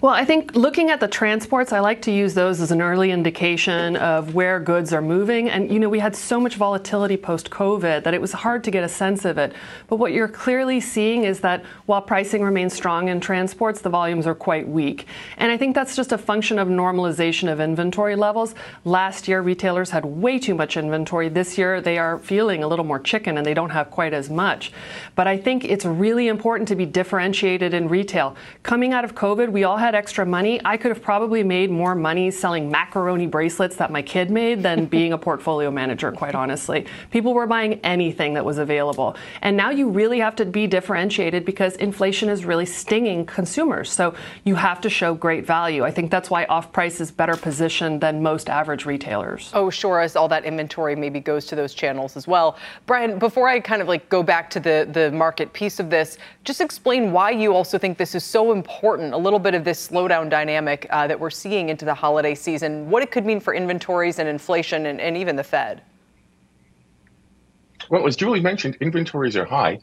Well, 0.00 0.12
I 0.12 0.24
think 0.24 0.54
looking 0.54 0.90
at 0.90 1.00
the 1.00 1.08
transports, 1.08 1.72
I 1.72 1.80
like 1.80 2.02
to 2.02 2.12
use 2.12 2.34
those 2.34 2.60
as 2.60 2.70
an 2.70 2.82
early 2.82 3.10
indication 3.10 3.96
of 3.96 4.34
where 4.34 4.60
goods 4.60 4.92
are 4.92 5.02
moving. 5.02 5.48
And, 5.48 5.70
you 5.70 5.78
know, 5.78 5.88
we 5.88 5.98
had 5.98 6.14
so 6.14 6.40
much 6.40 6.56
volatility 6.56 7.16
post 7.16 7.50
COVID 7.50 8.04
that 8.04 8.14
it 8.14 8.20
was 8.20 8.32
hard 8.32 8.64
to 8.64 8.70
get 8.70 8.84
a 8.84 8.88
sense 8.88 9.24
of 9.24 9.38
it. 9.38 9.52
But 9.88 9.96
what 9.96 10.12
you're 10.12 10.28
clearly 10.28 10.80
seeing 10.80 11.24
is 11.24 11.40
that 11.40 11.64
while 11.86 12.02
pricing 12.02 12.42
remains 12.42 12.74
strong 12.74 13.08
in 13.08 13.20
transports, 13.20 13.80
the 13.80 13.90
volumes 13.90 14.26
are 14.26 14.34
quite 14.34 14.68
weak. 14.68 15.06
And 15.36 15.50
I 15.50 15.56
think 15.56 15.74
that's 15.74 15.96
just 15.96 16.12
a 16.12 16.18
function 16.18 16.58
of 16.58 16.68
normalization 16.68 17.50
of 17.50 17.60
inventory 17.60 18.16
levels. 18.16 18.54
Last 18.84 19.28
year, 19.28 19.40
retailers 19.40 19.90
had 19.90 20.04
way 20.04 20.38
too 20.38 20.54
much 20.54 20.76
inventory. 20.76 21.28
This 21.28 21.58
year, 21.58 21.80
they 21.80 21.98
are 21.98 22.18
feeling 22.18 22.62
a 22.62 22.68
little 22.68 22.84
more 22.84 22.98
chicken 22.98 23.36
and 23.36 23.46
they 23.46 23.54
don't 23.54 23.70
have 23.70 23.90
quite 23.90 24.14
as 24.14 24.30
much. 24.30 24.72
But 25.14 25.26
I 25.26 25.36
think 25.36 25.64
it's 25.64 25.84
really 25.84 26.28
important 26.28 26.68
to 26.68 26.76
be 26.76 26.86
differentiated 26.86 27.74
in 27.74 27.88
retail. 27.88 28.36
Coming 28.62 28.92
out 28.92 29.04
of 29.04 29.14
COVID, 29.14 29.50
we 29.50 29.64
all 29.64 29.71
all 29.72 29.78
had 29.78 29.94
extra 29.94 30.26
money, 30.26 30.60
I 30.66 30.76
could 30.76 30.90
have 30.90 31.00
probably 31.00 31.42
made 31.42 31.70
more 31.70 31.94
money 31.94 32.30
selling 32.30 32.70
macaroni 32.70 33.26
bracelets 33.26 33.74
that 33.76 33.90
my 33.90 34.02
kid 34.02 34.30
made 34.30 34.62
than 34.62 34.84
being 34.96 35.14
a 35.14 35.18
portfolio 35.18 35.70
manager, 35.70 36.12
quite 36.12 36.34
honestly. 36.34 36.84
People 37.10 37.32
were 37.32 37.46
buying 37.46 37.80
anything 37.82 38.34
that 38.34 38.44
was 38.44 38.58
available. 38.58 39.16
And 39.40 39.56
now 39.56 39.70
you 39.70 39.88
really 39.88 40.18
have 40.18 40.36
to 40.36 40.44
be 40.44 40.66
differentiated 40.66 41.46
because 41.46 41.76
inflation 41.76 42.28
is 42.28 42.44
really 42.44 42.66
stinging 42.66 43.24
consumers. 43.24 43.90
So 43.90 44.14
you 44.44 44.56
have 44.56 44.78
to 44.82 44.90
show 44.90 45.14
great 45.14 45.46
value. 45.46 45.84
I 45.84 45.90
think 45.90 46.10
that's 46.10 46.28
why 46.28 46.44
off 46.50 46.70
price 46.70 47.00
is 47.00 47.10
better 47.10 47.34
positioned 47.34 48.02
than 48.02 48.22
most 48.22 48.50
average 48.50 48.84
retailers. 48.84 49.50
Oh, 49.54 49.70
sure, 49.70 50.00
as 50.00 50.16
all 50.16 50.28
that 50.28 50.44
inventory 50.44 50.94
maybe 50.94 51.18
goes 51.18 51.46
to 51.46 51.56
those 51.56 51.72
channels 51.72 52.14
as 52.14 52.28
well. 52.28 52.58
Brian, 52.84 53.18
before 53.18 53.48
I 53.48 53.58
kind 53.58 53.80
of 53.80 53.88
like 53.88 54.06
go 54.10 54.22
back 54.22 54.50
to 54.50 54.60
the, 54.60 54.86
the 54.92 55.10
market 55.12 55.50
piece 55.54 55.80
of 55.80 55.88
this, 55.88 56.18
just 56.44 56.60
explain 56.60 57.10
why 57.10 57.30
you 57.30 57.54
also 57.54 57.78
think 57.78 57.96
this 57.96 58.14
is 58.14 58.22
so 58.22 58.52
important, 58.52 59.14
a 59.14 59.16
little 59.16 59.38
bit 59.38 59.54
of 59.54 59.61
this 59.64 59.88
slowdown 59.88 60.28
dynamic 60.28 60.86
uh, 60.90 61.06
that 61.06 61.18
we're 61.18 61.30
seeing 61.30 61.68
into 61.68 61.84
the 61.84 61.94
holiday 61.94 62.34
season, 62.34 62.90
what 62.90 63.02
it 63.02 63.10
could 63.10 63.24
mean 63.24 63.40
for 63.40 63.54
inventories 63.54 64.18
and 64.18 64.28
inflation 64.28 64.86
and, 64.86 65.00
and 65.00 65.16
even 65.16 65.36
the 65.36 65.44
Fed. 65.44 65.82
Well, 67.88 68.06
as 68.06 68.16
Julie 68.16 68.40
mentioned, 68.40 68.76
inventories 68.80 69.36
are 69.36 69.44
high. 69.44 69.80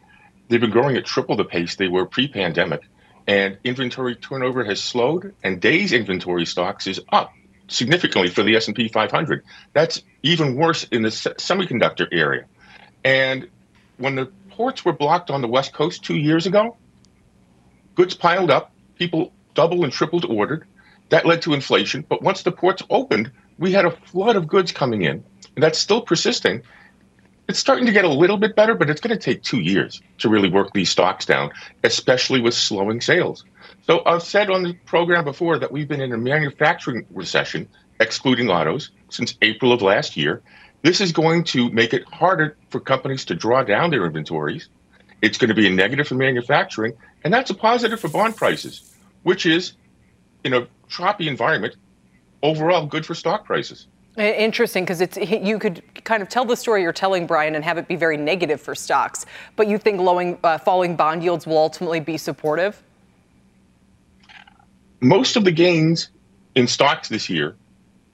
They've 0.47 0.61
been 0.61 0.71
growing 0.71 0.95
at 0.95 1.05
triple 1.05 1.35
the 1.35 1.45
pace 1.45 1.75
they 1.75 1.87
were 1.87 2.05
pre 2.05 2.27
pandemic. 2.27 2.81
And 3.27 3.57
inventory 3.63 4.15
turnover 4.15 4.63
has 4.63 4.81
slowed, 4.81 5.35
and 5.43 5.61
days 5.61 5.93
inventory 5.93 6.45
stocks 6.45 6.87
is 6.87 6.99
up 7.11 7.31
significantly 7.67 8.29
for 8.29 8.41
the 8.41 8.55
S&P 8.55 8.87
500. 8.87 9.43
That's 9.73 10.01
even 10.23 10.55
worse 10.55 10.85
in 10.85 11.03
the 11.03 11.09
semiconductor 11.09 12.07
area. 12.11 12.45
And 13.03 13.47
when 13.97 14.15
the 14.15 14.31
ports 14.49 14.83
were 14.83 14.93
blocked 14.93 15.29
on 15.29 15.41
the 15.41 15.47
West 15.47 15.73
Coast 15.73 16.03
two 16.03 16.17
years 16.17 16.47
ago, 16.47 16.75
goods 17.95 18.15
piled 18.15 18.49
up. 18.49 18.71
People 18.95 19.31
double 19.59 19.83
and 19.83 19.91
tripled 19.91 20.23
ordered. 20.23 20.65
That 21.09 21.25
led 21.25 21.41
to 21.41 21.53
inflation. 21.53 22.05
But 22.07 22.21
once 22.21 22.43
the 22.43 22.51
ports 22.53 22.81
opened, 22.89 23.29
we 23.57 23.73
had 23.73 23.83
a 23.83 23.91
flood 23.91 24.37
of 24.37 24.47
goods 24.47 24.71
coming 24.71 25.01
in, 25.01 25.21
and 25.53 25.61
that's 25.61 25.77
still 25.77 26.01
persisting. 26.01 26.61
It's 27.49 27.59
starting 27.59 27.85
to 27.85 27.91
get 27.91 28.05
a 28.05 28.09
little 28.23 28.37
bit 28.37 28.55
better, 28.55 28.73
but 28.73 28.89
it's 28.89 29.01
going 29.01 29.17
to 29.17 29.21
take 29.21 29.43
two 29.43 29.59
years 29.59 30.01
to 30.19 30.29
really 30.29 30.49
work 30.49 30.71
these 30.71 30.89
stocks 30.89 31.25
down, 31.25 31.51
especially 31.83 32.39
with 32.39 32.53
slowing 32.53 33.01
sales. 33.01 33.43
So 33.85 34.01
I've 34.05 34.23
said 34.23 34.49
on 34.49 34.63
the 34.63 34.75
program 34.85 35.25
before 35.25 35.59
that 35.59 35.73
we've 35.73 35.89
been 35.89 35.99
in 35.99 36.13
a 36.13 36.17
manufacturing 36.17 37.05
recession, 37.09 37.67
excluding 37.99 38.49
autos, 38.49 38.91
since 39.09 39.35
April 39.41 39.73
of 39.73 39.81
last 39.81 40.15
year. 40.15 40.41
This 40.83 41.01
is 41.01 41.11
going 41.11 41.43
to 41.55 41.69
make 41.71 41.93
it 41.93 42.05
harder 42.05 42.55
for 42.69 42.79
companies 42.79 43.25
to 43.25 43.35
draw 43.35 43.63
down 43.63 43.91
their 43.91 44.05
inventories. 44.05 44.69
It's 45.21 45.37
going 45.37 45.49
to 45.49 45.53
be 45.53 45.67
a 45.67 45.69
negative 45.69 46.07
for 46.07 46.15
manufacturing, 46.15 46.93
and 47.25 47.33
that's 47.33 47.49
a 47.49 47.55
positive 47.55 47.99
for 47.99 48.07
bond 48.07 48.37
prices 48.37 48.88
which 49.23 49.45
is, 49.45 49.73
in 50.43 50.53
a 50.53 50.67
choppy 50.87 51.27
environment, 51.27 51.75
overall 52.43 52.85
good 52.85 53.05
for 53.05 53.15
stock 53.15 53.45
prices. 53.45 53.87
Interesting, 54.17 54.83
because 54.83 55.01
it's 55.01 55.17
you 55.17 55.59
could 55.59 55.81
kind 56.03 56.21
of 56.21 56.27
tell 56.27 56.43
the 56.43 56.55
story 56.55 56.81
you're 56.81 56.91
telling, 56.91 57.25
Brian, 57.25 57.55
and 57.55 57.63
have 57.63 57.77
it 57.77 57.87
be 57.87 57.95
very 57.95 58.17
negative 58.17 58.59
for 58.59 58.75
stocks. 58.75 59.25
But 59.55 59.67
you 59.67 59.77
think 59.77 60.01
lowing, 60.01 60.37
uh, 60.43 60.57
falling 60.57 60.95
bond 60.95 61.23
yields 61.23 61.47
will 61.47 61.57
ultimately 61.57 61.99
be 61.99 62.17
supportive? 62.17 62.81
Most 64.99 65.37
of 65.37 65.45
the 65.45 65.51
gains 65.51 66.09
in 66.55 66.67
stocks 66.67 67.07
this 67.07 67.29
year 67.29 67.55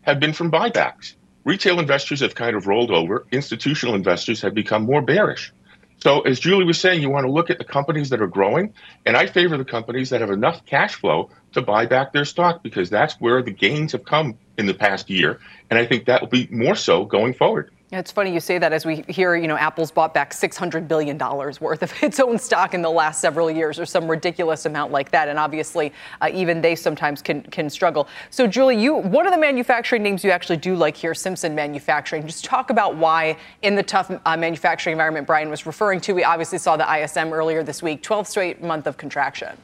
have 0.01 0.19
been 0.19 0.33
from 0.33 0.51
buybacks. 0.51 1.15
Retail 1.43 1.79
investors 1.79 2.19
have 2.19 2.35
kind 2.35 2.55
of 2.55 2.67
rolled 2.67 2.91
over. 2.91 3.25
Institutional 3.31 3.95
investors 3.95 4.41
have 4.41 4.53
become 4.53 4.83
more 4.83 5.01
bearish. 5.01 5.51
So, 5.97 6.21
as 6.21 6.39
Julie 6.39 6.65
was 6.65 6.79
saying, 6.79 7.01
you 7.01 7.09
want 7.09 7.25
to 7.25 7.31
look 7.31 7.49
at 7.49 7.57
the 7.57 7.63
companies 7.63 8.09
that 8.09 8.21
are 8.21 8.27
growing, 8.27 8.73
and 9.05 9.15
I 9.15 9.25
favor 9.25 9.57
the 9.57 9.65
companies 9.65 10.09
that 10.09 10.21
have 10.21 10.29
enough 10.29 10.65
cash 10.65 10.95
flow 10.95 11.29
to 11.53 11.61
buy 11.61 11.85
back 11.85 12.13
their 12.13 12.25
stock 12.25 12.63
because 12.63 12.89
that's 12.89 13.15
where 13.15 13.41
the 13.41 13.51
gains 13.51 13.93
have 13.93 14.05
come 14.05 14.37
in 14.57 14.65
the 14.65 14.73
past 14.73 15.09
year, 15.09 15.39
and 15.69 15.79
I 15.79 15.85
think 15.85 16.05
that 16.05 16.21
will 16.21 16.27
be 16.27 16.47
more 16.51 16.75
so 16.75 17.05
going 17.05 17.33
forward. 17.33 17.71
It's 17.97 18.11
funny 18.11 18.33
you 18.33 18.41
say 18.41 18.57
that 18.57 18.73
as 18.73 18.85
we 18.85 19.05
hear, 19.07 19.37
you 19.37 19.47
know, 19.47 19.55
Apple's 19.55 19.89
bought 19.89 20.13
back 20.13 20.33
$600 20.33 20.85
billion 20.85 21.17
worth 21.17 21.81
of 21.81 21.93
its 22.03 22.19
own 22.19 22.37
stock 22.37 22.73
in 22.73 22.81
the 22.81 22.89
last 22.89 23.21
several 23.21 23.49
years 23.49 23.79
or 23.79 23.85
some 23.85 24.09
ridiculous 24.09 24.65
amount 24.65 24.91
like 24.91 25.11
that. 25.11 25.29
And 25.29 25.39
obviously, 25.39 25.93
uh, 26.21 26.29
even 26.33 26.61
they 26.61 26.75
sometimes 26.75 27.21
can, 27.21 27.41
can 27.43 27.69
struggle. 27.69 28.09
So, 28.31 28.47
Julie, 28.47 28.81
you, 28.81 28.95
one 28.95 29.25
of 29.25 29.31
the 29.31 29.39
manufacturing 29.39 30.03
names 30.03 30.25
you 30.25 30.31
actually 30.31 30.57
do 30.57 30.75
like 30.75 30.97
here, 30.97 31.13
Simpson 31.13 31.55
Manufacturing. 31.55 32.27
Just 32.27 32.43
talk 32.43 32.69
about 32.69 32.97
why, 32.97 33.37
in 33.61 33.75
the 33.75 33.83
tough 33.83 34.11
uh, 34.11 34.37
manufacturing 34.37 34.91
environment 34.91 35.25
Brian 35.25 35.49
was 35.49 35.65
referring 35.65 36.01
to, 36.01 36.13
we 36.13 36.25
obviously 36.25 36.57
saw 36.57 36.75
the 36.75 37.01
ISM 37.01 37.31
earlier 37.31 37.63
this 37.63 37.81
week, 37.81 38.03
12th 38.03 38.27
straight 38.27 38.61
month 38.61 38.87
of 38.87 38.97
contraction. 38.97 39.57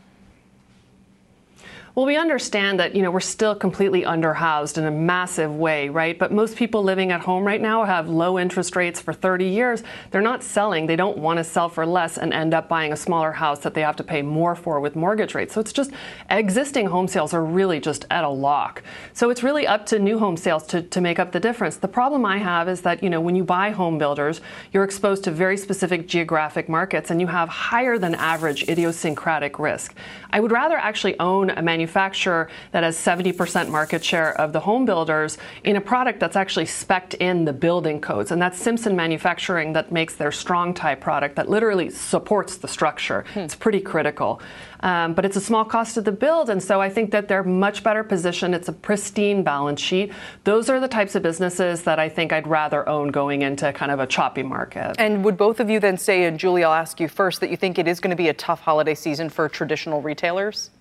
Well, 1.93 2.05
we 2.05 2.15
understand 2.15 2.79
that, 2.79 2.95
you 2.95 3.01
know, 3.01 3.11
we're 3.11 3.19
still 3.19 3.53
completely 3.53 4.03
underhoused 4.03 4.77
in 4.77 4.85
a 4.85 4.91
massive 4.91 5.53
way, 5.53 5.89
right? 5.89 6.17
But 6.17 6.31
most 6.31 6.55
people 6.55 6.83
living 6.83 7.11
at 7.11 7.19
home 7.19 7.43
right 7.43 7.59
now 7.59 7.83
have 7.83 8.07
low 8.07 8.39
interest 8.39 8.77
rates 8.77 9.01
for 9.01 9.11
30 9.11 9.43
years. 9.43 9.83
They're 10.09 10.21
not 10.21 10.41
selling. 10.41 10.85
They 10.85 10.95
don't 10.95 11.17
want 11.17 11.39
to 11.39 11.43
sell 11.43 11.67
for 11.67 11.85
less 11.85 12.17
and 12.17 12.33
end 12.33 12.53
up 12.53 12.69
buying 12.69 12.93
a 12.93 12.95
smaller 12.95 13.33
house 13.33 13.59
that 13.59 13.73
they 13.73 13.81
have 13.81 13.97
to 13.97 14.05
pay 14.05 14.21
more 14.21 14.55
for 14.55 14.79
with 14.79 14.95
mortgage 14.95 15.35
rates. 15.35 15.53
So 15.53 15.59
it's 15.59 15.73
just 15.73 15.91
existing 16.29 16.85
home 16.85 17.09
sales 17.09 17.33
are 17.33 17.43
really 17.43 17.81
just 17.81 18.05
at 18.09 18.23
a 18.23 18.29
lock. 18.29 18.83
So 19.11 19.29
it's 19.29 19.43
really 19.43 19.67
up 19.67 19.85
to 19.87 19.99
new 19.99 20.17
home 20.17 20.37
sales 20.37 20.65
to, 20.67 20.81
to 20.81 21.01
make 21.01 21.19
up 21.19 21.33
the 21.33 21.41
difference. 21.41 21.75
The 21.75 21.89
problem 21.89 22.25
I 22.25 22.37
have 22.37 22.69
is 22.69 22.79
that, 22.83 23.03
you 23.03 23.09
know, 23.09 23.19
when 23.19 23.35
you 23.35 23.43
buy 23.43 23.71
home 23.71 23.97
builders, 23.97 24.39
you're 24.71 24.85
exposed 24.85 25.25
to 25.25 25.31
very 25.31 25.57
specific 25.57 26.07
geographic 26.07 26.69
markets 26.69 27.11
and 27.11 27.19
you 27.19 27.27
have 27.27 27.49
higher 27.49 27.97
than 27.97 28.15
average 28.15 28.69
idiosyncratic 28.69 29.59
risk. 29.59 29.93
I 30.29 30.39
would 30.39 30.53
rather 30.53 30.77
actually 30.77 31.19
own 31.19 31.49
a 31.49 31.61
manufacturer 31.61 31.80
manufacturer 31.81 32.47
that 32.73 32.83
has 32.83 32.95
70% 32.95 33.69
market 33.69 34.03
share 34.03 34.39
of 34.39 34.53
the 34.53 34.59
home 34.59 34.85
builders 34.85 35.39
in 35.63 35.75
a 35.75 35.81
product 35.81 36.19
that's 36.19 36.35
actually 36.35 36.65
specced 36.65 37.15
in 37.15 37.45
the 37.45 37.53
building 37.53 37.99
codes. 37.99 38.31
And 38.31 38.39
that's 38.39 38.59
Simpson 38.59 38.95
Manufacturing 38.95 39.73
that 39.73 39.91
makes 39.91 40.15
their 40.15 40.31
strong 40.31 40.75
tie 40.75 40.93
product 40.93 41.35
that 41.37 41.49
literally 41.49 41.89
supports 41.89 42.57
the 42.57 42.67
structure. 42.67 43.25
Hmm. 43.33 43.39
It's 43.39 43.55
pretty 43.55 43.81
critical. 43.81 44.41
Um, 44.81 45.13
but 45.13 45.25
it's 45.25 45.37
a 45.37 45.41
small 45.41 45.63
cost 45.63 45.93
to 45.95 46.01
the 46.01 46.11
build, 46.11 46.49
and 46.49 46.61
so 46.61 46.81
I 46.81 46.89
think 46.89 47.11
that 47.11 47.27
they're 47.27 47.43
much 47.43 47.83
better 47.83 48.03
positioned. 48.03 48.55
It's 48.55 48.67
a 48.67 48.73
pristine 48.73 49.43
balance 49.43 49.79
sheet. 49.79 50.11
Those 50.43 50.69
are 50.69 50.79
the 50.79 50.87
types 50.87 51.13
of 51.13 51.21
businesses 51.21 51.83
that 51.83 51.99
I 51.99 52.09
think 52.09 52.33
I'd 52.33 52.47
rather 52.47 52.87
own 52.89 53.09
going 53.09 53.43
into 53.43 53.71
kind 53.73 53.91
of 53.91 53.99
a 53.99 54.07
choppy 54.07 54.43
market. 54.43 54.95
And 54.97 55.23
would 55.23 55.37
both 55.37 55.59
of 55.59 55.69
you 55.69 55.79
then 55.79 55.97
say, 55.97 56.23
and 56.23 56.39
Julie, 56.39 56.63
I'll 56.63 56.73
ask 56.73 56.99
you 56.99 57.07
first, 57.07 57.41
that 57.41 57.51
you 57.51 57.57
think 57.57 57.77
it 57.77 57.87
is 57.87 57.99
going 57.99 58.09
to 58.09 58.21
be 58.23 58.29
a 58.29 58.33
tough 58.33 58.61
holiday 58.61 58.95
season 58.95 59.29
for 59.29 59.47
traditional 59.47 60.01
retailers? 60.01 60.71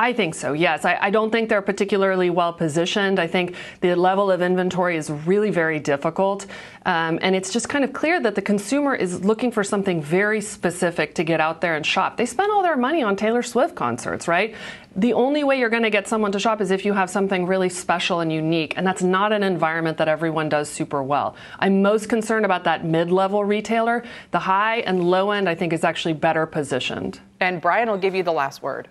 I 0.00 0.14
think 0.14 0.34
so, 0.34 0.54
yes. 0.54 0.86
I, 0.86 0.96
I, 0.98 1.10
don't 1.10 1.30
think 1.30 1.50
they're 1.50 1.60
particularly 1.60 2.30
well 2.30 2.54
positioned. 2.54 3.18
I 3.18 3.26
think 3.26 3.54
the 3.82 3.94
level 3.94 4.30
of 4.30 4.40
inventory 4.40 4.96
is 4.96 5.10
really 5.10 5.50
very 5.50 5.78
difficult. 5.78 6.46
Um, 6.86 7.18
and 7.20 7.36
it's 7.36 7.52
just 7.52 7.68
kind 7.68 7.84
of 7.84 7.92
clear 7.92 8.18
that 8.18 8.34
the 8.34 8.40
consumer 8.40 8.94
is 8.94 9.22
looking 9.22 9.52
for 9.52 9.62
something 9.62 10.00
very 10.00 10.40
specific 10.40 11.14
to 11.16 11.22
get 11.22 11.38
out 11.38 11.60
there 11.60 11.76
and 11.76 11.84
shop. 11.84 12.16
They 12.16 12.24
spend 12.24 12.50
all 12.50 12.62
their 12.62 12.78
money 12.78 13.02
on 13.02 13.14
Taylor 13.14 13.42
Swift 13.42 13.74
concerts, 13.74 14.26
right? 14.26 14.54
The 14.96 15.12
only 15.12 15.44
way 15.44 15.58
you're 15.58 15.68
going 15.68 15.82
to 15.82 15.90
get 15.90 16.08
someone 16.08 16.32
to 16.32 16.40
shop 16.40 16.62
is 16.62 16.70
if 16.70 16.86
you 16.86 16.94
have 16.94 17.10
something 17.10 17.44
really 17.44 17.68
special 17.68 18.20
and 18.20 18.32
unique. 18.32 18.72
And 18.78 18.86
that's 18.86 19.02
not 19.02 19.34
an 19.34 19.42
environment 19.42 19.98
that 19.98 20.08
everyone 20.08 20.48
does 20.48 20.70
super 20.70 21.02
well. 21.02 21.36
I'm 21.58 21.82
most 21.82 22.08
concerned 22.08 22.46
about 22.46 22.64
that 22.64 22.86
mid 22.86 23.12
level 23.12 23.44
retailer. 23.44 24.02
The 24.30 24.38
high 24.38 24.78
and 24.78 25.04
low 25.04 25.30
end, 25.32 25.46
I 25.46 25.54
think, 25.54 25.74
is 25.74 25.84
actually 25.84 26.14
better 26.14 26.46
positioned. 26.46 27.20
And 27.38 27.60
Brian 27.60 27.90
will 27.90 27.98
give 27.98 28.14
you 28.14 28.22
the 28.22 28.32
last 28.32 28.62
word. 28.62 28.88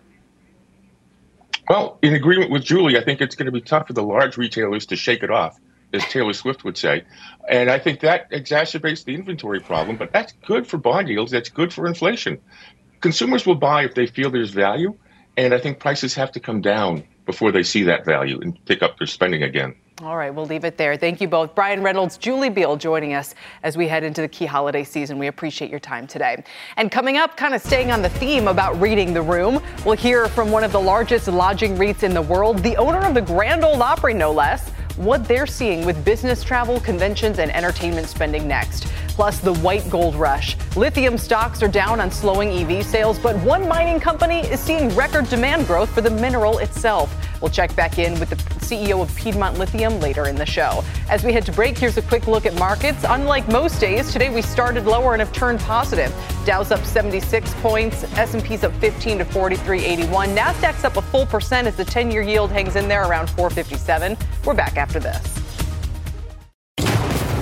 Well, 1.70 2.00
in 2.02 2.16
agreement 2.16 2.50
with 2.50 2.64
Julie, 2.64 2.98
I 2.98 3.04
think 3.04 3.22
it's 3.22 3.36
going 3.36 3.46
to 3.46 3.52
be 3.52 3.62
tough 3.62 3.86
for 3.86 3.94
the 3.94 4.02
large 4.02 4.38
retailers 4.38 4.88
to 4.88 4.96
shake 4.96 5.22
it 5.22 5.30
off, 5.30 5.60
as 5.94 6.04
Taylor 6.06 6.34
Swift 6.34 6.64
would 6.64 6.78
say. 6.78 7.04
And 7.48 7.70
I 7.70 7.78
think 7.78 8.00
that 8.00 8.32
exacerbates 8.32 9.06
the 9.06 9.14
inventory 9.14 9.60
problem, 9.60 9.96
but 9.96 10.12
that's 10.12 10.34
good 10.48 10.66
for 10.66 10.78
bond 10.78 11.10
yields. 11.10 11.32
That's 11.32 11.50
good 11.50 11.72
for 11.72 11.86
inflation. 11.86 12.40
Consumers 13.02 13.46
will 13.46 13.56
buy 13.56 13.84
if 13.84 13.94
they 13.94 14.08
feel 14.08 14.32
there's 14.32 14.50
value. 14.50 14.98
And 15.38 15.54
I 15.54 15.60
think 15.60 15.80
prices 15.80 16.16
have 16.16 16.32
to 16.34 16.40
come 16.40 16.62
down 16.62 17.04
before 17.28 17.52
they 17.52 17.64
see 17.64 17.84
that 17.84 18.04
value 18.04 18.40
and 18.42 18.58
pick 18.66 18.82
up 18.82 18.98
their 18.98 19.08
spending 19.08 19.44
again. 19.44 19.76
All 20.01 20.15
right, 20.15 20.34
we'll 20.34 20.46
leave 20.46 20.63
it 20.63 20.77
there. 20.77 20.96
Thank 20.96 21.20
you 21.20 21.27
both. 21.27 21.53
Brian 21.53 21.84
Reynolds, 21.84 22.18
Julie 22.18 22.50
Biel 22.50 22.77
joining 22.77 23.15
us 23.15 23.36
as 23.63 23.75
we 23.75 23.86
head 23.86 24.01
into 24.01 24.22
the 24.22 24.29
key 24.29 24.46
holiday 24.46 24.86
season. 24.86 25.20
We 25.20 25.27
appreciate 25.27 25.70
your 25.70 25.82
time 25.82 26.08
today. 26.08 26.41
And 26.77 26.89
coming 26.89 27.18
up, 27.18 27.36
kind 27.36 27.53
of 27.53 27.62
staying 27.62 27.91
on 27.91 28.01
the 28.01 28.08
theme 28.08 28.48
about 28.48 28.79
reading 28.79 29.13
the 29.13 29.22
room, 29.22 29.62
we'll 29.86 29.98
hear 29.98 30.29
from 30.29 30.51
one 30.51 30.63
of 30.63 30.72
the 30.72 30.79
largest 30.79 31.27
lodging 31.27 31.75
REITs 31.75 32.03
in 32.03 32.13
the 32.13 32.22
world, 32.22 32.60
the 32.60 32.77
owner 32.77 33.00
of 33.00 33.13
the 33.13 33.22
Grand 33.22 33.65
Ole 33.65 33.84
Opry, 33.84 34.13
no 34.13 34.32
less 34.32 34.72
what 35.00 35.25
they're 35.29 35.48
seeing 35.48 35.86
with 35.86 36.03
business 36.03 36.44
travel, 36.44 36.79
conventions, 36.82 37.39
and 37.39 37.56
entertainment 37.56 38.08
spending 38.08 38.48
next. 38.48 38.86
Plus, 39.08 39.39
the 39.39 39.53
white 39.56 39.89
gold 39.89 40.13
rush. 40.15 40.58
Lithium 40.75 41.18
stocks 41.18 41.63
are 41.63 41.70
down 41.70 42.01
on 42.01 42.12
slowing 42.12 42.50
EV 42.50 42.86
sales, 42.86 43.18
but 43.18 43.38
one 43.38 43.68
mining 43.68 44.00
company 44.00 44.41
is 44.41 44.60
seeing 44.60 44.94
record 44.96 45.29
demand 45.29 45.68
growth 45.68 45.89
for 45.89 46.01
the 46.01 46.10
mineral 46.10 46.58
itself. 46.60 47.15
We'll 47.41 47.51
check 47.51 47.75
back 47.75 47.98
in 47.98 48.19
with 48.19 48.29
the 48.29 48.36
CEO 48.36 49.01
of 49.01 49.15
Piedmont 49.15 49.58
Lithium 49.58 50.00
later 50.00 50.27
in 50.27 50.36
the 50.36 50.46
show. 50.46 50.84
As 51.10 51.24
we 51.24 51.34
head 51.34 51.46
to 51.46 51.51
break, 51.51 51.77
here's 51.77 51.98
a 51.98 52.01
quick 52.01 52.27
look 52.27 52.46
at 52.46 52.53
markets. 52.55 53.05
Unlike 53.08 53.48
most 53.48 53.79
days, 53.79 54.12
today 54.12 54.29
we 54.29 54.41
started 54.41 54.86
lower 54.86 55.13
and 55.13 55.22
have 55.22 55.34
turned 55.34 55.60
positive. 55.62 56.13
Dow's 56.46 56.72
up 56.72 56.84
76 56.86 57.53
points, 57.55 58.03
S&P's 58.17 58.63
up 58.63 58.74
15 58.74 59.19
to 59.19 59.25
43.81. 59.25 60.36
Nasdaq's 60.36 60.84
up 60.84 60.98
a 60.98 61.01
full 61.01 61.25
percent 61.25 61.67
as 61.67 61.75
the 61.75 61.86
10-year 61.86 62.22
yield 62.22 62.51
hangs 62.51 62.75
in 62.75 62.88
there 62.88 63.08
around 63.08 63.29
457. 63.29 64.17
We're 64.46 64.53
back 64.53 64.77
after 64.77 65.00
this. 65.00 65.38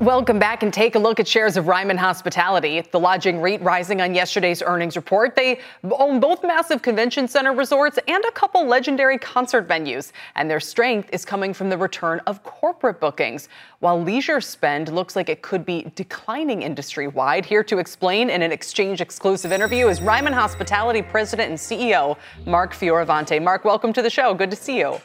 Welcome 0.00 0.38
back 0.38 0.62
and 0.62 0.72
take 0.72 0.94
a 0.94 0.98
look 1.00 1.18
at 1.18 1.26
shares 1.26 1.56
of 1.56 1.66
Ryman 1.66 1.96
Hospitality. 1.96 2.80
The 2.82 3.00
lodging 3.00 3.40
REIT 3.40 3.60
rising 3.62 4.00
on 4.00 4.14
yesterday's 4.14 4.62
earnings 4.62 4.94
report. 4.94 5.34
They 5.34 5.58
own 5.90 6.20
both 6.20 6.44
massive 6.44 6.82
convention 6.82 7.26
center 7.26 7.52
resorts 7.52 7.98
and 8.06 8.24
a 8.24 8.30
couple 8.30 8.64
legendary 8.64 9.18
concert 9.18 9.66
venues. 9.66 10.12
And 10.36 10.48
their 10.48 10.60
strength 10.60 11.10
is 11.12 11.24
coming 11.24 11.52
from 11.52 11.68
the 11.68 11.76
return 11.76 12.20
of 12.28 12.44
corporate 12.44 13.00
bookings. 13.00 13.48
While 13.80 14.00
leisure 14.00 14.40
spend 14.40 14.88
looks 14.92 15.16
like 15.16 15.28
it 15.28 15.42
could 15.42 15.66
be 15.66 15.90
declining 15.96 16.62
industry 16.62 17.08
wide. 17.08 17.44
Here 17.44 17.64
to 17.64 17.78
explain 17.78 18.30
in 18.30 18.40
an 18.40 18.52
exchange 18.52 19.00
exclusive 19.00 19.50
interview 19.50 19.88
is 19.88 20.00
Ryman 20.00 20.32
Hospitality 20.32 21.02
President 21.02 21.50
and 21.50 21.58
CEO 21.58 22.16
Mark 22.46 22.72
Fioravanti. 22.72 23.42
Mark, 23.42 23.64
welcome 23.64 23.92
to 23.94 24.02
the 24.02 24.10
show. 24.10 24.32
Good 24.32 24.50
to 24.50 24.56
see 24.56 24.78
you. 24.78 25.00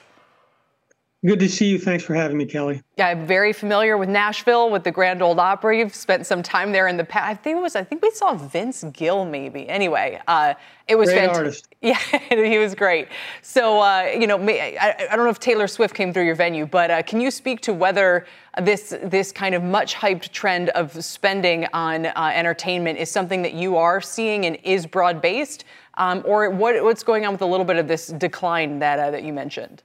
Good 1.25 1.39
to 1.39 1.47
see 1.47 1.67
you. 1.67 1.79
Thanks 1.79 2.03
for 2.03 2.13
having 2.13 2.35
me, 2.35 2.45
Kelly. 2.45 2.81
Yeah, 2.97 3.07
I'm 3.07 3.25
very 3.25 3.53
familiar 3.53 3.95
with 3.95 4.09
Nashville, 4.09 4.69
with 4.69 4.83
the 4.83 4.91
Grand 4.91 5.21
Ole 5.21 5.39
Opry. 5.39 5.79
You've 5.79 5.95
spent 5.95 6.25
some 6.25 6.43
time 6.43 6.73
there 6.73 6.89
in 6.89 6.97
the 6.97 7.05
past. 7.05 7.29
I 7.29 7.33
think 7.33 7.59
it 7.59 7.61
was. 7.61 7.77
I 7.77 7.83
think 7.85 8.01
we 8.01 8.11
saw 8.11 8.33
Vince 8.33 8.83
Gill, 8.91 9.23
maybe. 9.23 9.69
Anyway, 9.69 10.19
uh, 10.27 10.53
it 10.89 10.95
was 10.95 11.09
great 11.09 11.31
fantastic. 11.31 11.77
Yeah, 11.81 11.97
he 12.29 12.57
was 12.57 12.75
great. 12.75 13.07
So, 13.41 13.79
uh, 13.79 14.11
you 14.19 14.27
know, 14.27 14.37
I, 14.37 15.07
I, 15.09 15.15
don't 15.15 15.23
know 15.23 15.31
if 15.31 15.39
Taylor 15.39 15.67
Swift 15.67 15.95
came 15.95 16.11
through 16.11 16.25
your 16.25 16.35
venue, 16.35 16.65
but 16.65 16.91
uh, 16.91 17.01
can 17.03 17.21
you 17.21 17.31
speak 17.31 17.61
to 17.61 17.73
whether 17.73 18.25
this 18.61 18.93
this 19.03 19.31
kind 19.31 19.55
of 19.55 19.63
much 19.63 19.95
hyped 19.95 20.31
trend 20.31 20.69
of 20.71 21.03
spending 21.03 21.67
on 21.71 22.07
uh, 22.07 22.31
entertainment 22.33 22.99
is 22.99 23.09
something 23.09 23.41
that 23.43 23.53
you 23.53 23.77
are 23.77 24.01
seeing 24.01 24.45
and 24.45 24.57
is 24.63 24.85
broad 24.85 25.21
based, 25.21 25.63
um, 25.93 26.21
or 26.25 26.49
what, 26.49 26.83
what's 26.83 27.03
going 27.03 27.25
on 27.25 27.31
with 27.31 27.41
a 27.41 27.45
little 27.45 27.65
bit 27.65 27.77
of 27.77 27.87
this 27.87 28.07
decline 28.07 28.79
that 28.79 28.99
uh, 28.99 29.09
that 29.11 29.23
you 29.23 29.31
mentioned? 29.31 29.83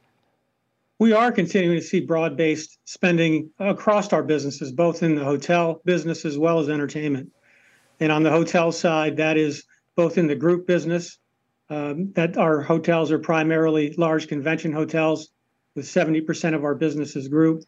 We 0.99 1.13
are 1.13 1.31
continuing 1.31 1.79
to 1.79 1.85
see 1.85 2.01
broad 2.01 2.37
based 2.37 2.79
spending 2.85 3.51
across 3.59 4.13
our 4.13 4.23
businesses, 4.23 4.73
both 4.73 5.03
in 5.03 5.15
the 5.15 5.25
hotel 5.25 5.81
business 5.85 6.25
as 6.25 6.37
well 6.37 6.59
as 6.59 6.69
entertainment. 6.69 7.31
And 8.01 8.11
on 8.11 8.23
the 8.23 8.31
hotel 8.31 8.73
side, 8.73 9.17
that 9.17 9.37
is 9.37 9.65
both 9.97 10.19
in 10.19 10.27
the 10.27 10.35
group 10.35 10.67
business, 10.67 11.19
um, 11.71 12.13
that 12.15 12.37
our 12.37 12.61
hotels 12.63 13.13
are 13.13 13.19
primarily 13.19 13.95
large 13.97 14.29
convention 14.29 14.73
hotels, 14.73 15.31
with 15.75 15.87
70% 15.87 16.55
of 16.55 16.65
our 16.65 16.75
business 16.75 17.15
is 17.15 17.29
group. 17.29 17.63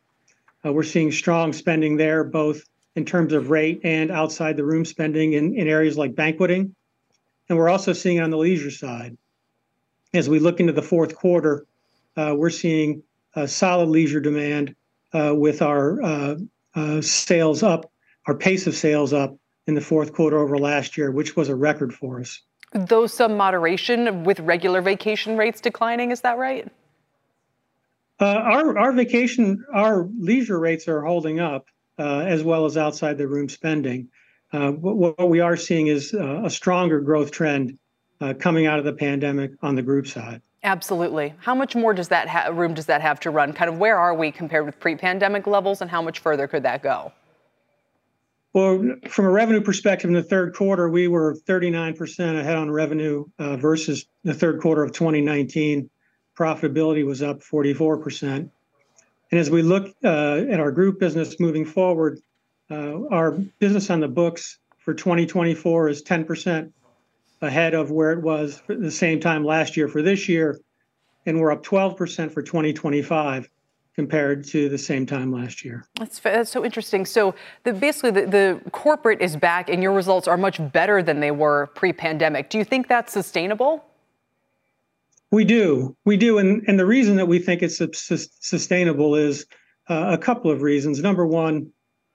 Uh, 0.65 0.73
we're 0.73 0.83
seeing 0.83 1.13
strong 1.13 1.53
spending 1.53 1.97
there, 1.97 2.25
both 2.25 2.63
in 2.97 3.05
terms 3.05 3.33
of 3.33 3.51
rate 3.51 3.81
and 3.85 4.11
outside 4.11 4.57
the 4.57 4.65
room 4.65 4.85
spending 4.85 5.35
in, 5.35 5.55
in 5.57 5.69
areas 5.69 5.97
like 5.97 6.15
banqueting. 6.15 6.75
And 7.49 7.59
we're 7.59 7.69
also 7.69 7.93
seeing 7.93 8.21
on 8.21 8.31
the 8.31 8.37
leisure 8.37 8.71
side. 8.71 9.17
As 10.13 10.29
we 10.29 10.41
look 10.41 10.59
into 10.59 10.73
the 10.73 10.83
fourth 10.83 11.15
quarter, 11.15 11.67
uh, 12.17 12.35
we're 12.37 12.51
seeing 12.51 13.03
solid 13.47 13.89
leisure 13.89 14.21
demand 14.21 14.75
uh, 15.13 15.35
with 15.35 15.63
our 15.63 16.01
uh, 16.03 17.01
sales 17.01 17.63
up, 17.63 17.91
our 18.27 18.35
pace 18.35 18.67
of 18.67 18.75
sales 18.75 19.13
up 19.13 19.37
in 19.67 19.75
the 19.75 19.81
fourth 19.81 20.13
quarter 20.13 20.39
over 20.39 20.59
last 20.59 20.97
year, 20.97 21.11
which 21.11 21.37
was 21.37 21.49
a 21.49 21.55
record 21.55 21.93
for 21.93 22.21
us. 22.21 22.41
Though 22.73 23.07
some 23.07 23.37
moderation 23.37 24.25
with 24.25 24.39
regular 24.41 24.81
vacation 24.81 25.37
rates 25.37 25.61
declining, 25.61 26.13
is 26.13 26.21
that 26.21 26.39
right? 26.39 26.69
Uh, 28.21 28.25
our 28.25 28.79
our 28.79 28.93
vacation, 28.93 29.65
our 29.73 30.09
leisure 30.19 30.59
rates 30.59 30.87
are 30.87 31.03
holding 31.03 31.41
up, 31.41 31.67
uh, 31.99 32.21
as 32.21 32.45
well 32.45 32.67
as 32.67 32.77
outside 32.77 33.19
the 33.19 33.27
room 33.27 33.49
spending. 33.49 34.09
Uh, 34.53 34.73
what, 34.73 35.19
what, 35.19 35.29
we 35.29 35.41
are 35.41 35.57
seeing 35.57 35.87
is 35.87 36.13
a 36.13 36.51
stronger 36.51 37.01
growth 37.01 37.31
trend 37.31 37.79
coming 38.39 38.67
out 38.67 38.79
of 38.79 38.85
the 38.85 38.93
pandemic 38.93 39.53
on 39.63 39.75
the 39.75 39.83
group 39.83 40.07
side. 40.07 40.43
Absolutely. 40.63 41.35
How 41.39 41.55
much 41.55 41.75
more 41.75 41.95
does 41.95 42.09
that 42.09 42.29
ha- 42.29 42.49
room 42.49 42.75
does 42.75 42.87
that 42.87 43.01
have 43.01 43.19
to 43.21 43.31
run? 43.31 43.53
Kind 43.53 43.71
of 43.71 43.79
where 43.79 43.99
are 43.99 44.15
we 44.15 44.31
compared 44.31 44.67
with 44.67 44.79
pre-pandemic 44.79 45.47
levels, 45.47 45.81
and 45.81 45.91
how 45.91 46.03
much 46.03 46.19
further 46.19 46.47
could 46.47 46.63
that 46.65 46.83
go? 46.83 47.13
Well, 48.53 48.97
from 49.09 49.27
a 49.27 49.31
revenue 49.31 49.61
perspective, 49.61 50.11
in 50.11 50.15
the 50.15 50.23
third 50.23 50.55
quarter, 50.55 50.89
we 50.91 51.07
were 51.07 51.37
39% 51.47 52.41
ahead 52.41 52.57
on 52.57 52.71
revenue 52.71 53.25
uh, 53.39 53.57
versus 53.57 54.07
the 54.25 54.35
third 54.35 54.61
quarter 54.61 54.83
of 54.83 54.93
2019. 54.93 55.89
Profitability 56.37 57.07
was 57.07 57.23
up 57.23 57.41
44%. 57.41 58.51
And 59.31 59.41
as 59.41 59.51
we 59.51 59.63
look 59.63 59.95
uh, 60.05 60.43
at 60.51 60.59
our 60.59 60.73
group 60.73 60.99
business 60.99 61.39
moving 61.39 61.65
forward, 61.65 62.21
uh, 62.71 63.07
our 63.11 63.33
business 63.61 63.89
on 63.89 64.01
the 64.01 64.09
books 64.09 64.59
for 64.79 64.95
2024 64.95 65.89
is 65.89 66.03
10% 66.03 66.73
ahead 67.43 67.75
of 67.75 67.91
where 67.91 68.13
it 68.13 68.23
was 68.23 68.61
for 68.67 68.75
the 68.75 68.91
same 68.91 69.21
time 69.21 69.45
last 69.45 69.77
year 69.77 69.89
for 69.89 70.03
this 70.03 70.29
year, 70.29 70.61
and 71.27 71.41
we're 71.41 71.51
up 71.53 71.65
12% 71.65 72.33
for 72.33 72.43
2025 72.43 73.49
compared 73.95 74.45
to 74.45 74.69
the 74.69 74.79
same 74.79 75.05
time 75.05 75.33
last 75.33 75.65
year. 75.65 75.85
That's, 75.99 76.19
that's 76.21 76.51
so 76.51 76.65
interesting. 76.65 77.05
So 77.05 77.35
the, 77.65 77.73
basically, 77.73 78.13
the, 78.13 78.27
the 78.27 78.71
corporate 78.71 79.21
is 79.21 79.37
back, 79.37 79.69
and 79.69 79.83
your 79.83 79.93
results 79.93 80.29
are 80.29 80.37
much 80.37 80.61
better 80.73 81.03
than 81.03 81.21
they 81.21 81.31
were 81.31 81.69
pre-pandemic. 81.75 82.51
Do 82.51 82.59
you 82.59 82.65
think 82.65 82.89
that's 82.89 83.13
sustainable? 83.13 83.85
We 85.33 85.45
do, 85.45 85.97
we 86.05 86.17
do, 86.17 86.39
and 86.39 86.65
and 86.67 86.77
the 86.77 86.87
reason 86.87 87.15
that 87.17 87.29
we 87.29 87.39
think 87.39 87.63
it's 87.63 87.81
sustainable 88.41 89.15
is 89.15 89.47
uh, 89.89 90.07
a 90.11 90.19
couple 90.19 90.51
of 90.51 90.61
reasons. 90.61 91.01
Number 91.01 91.25
one, 91.25 91.71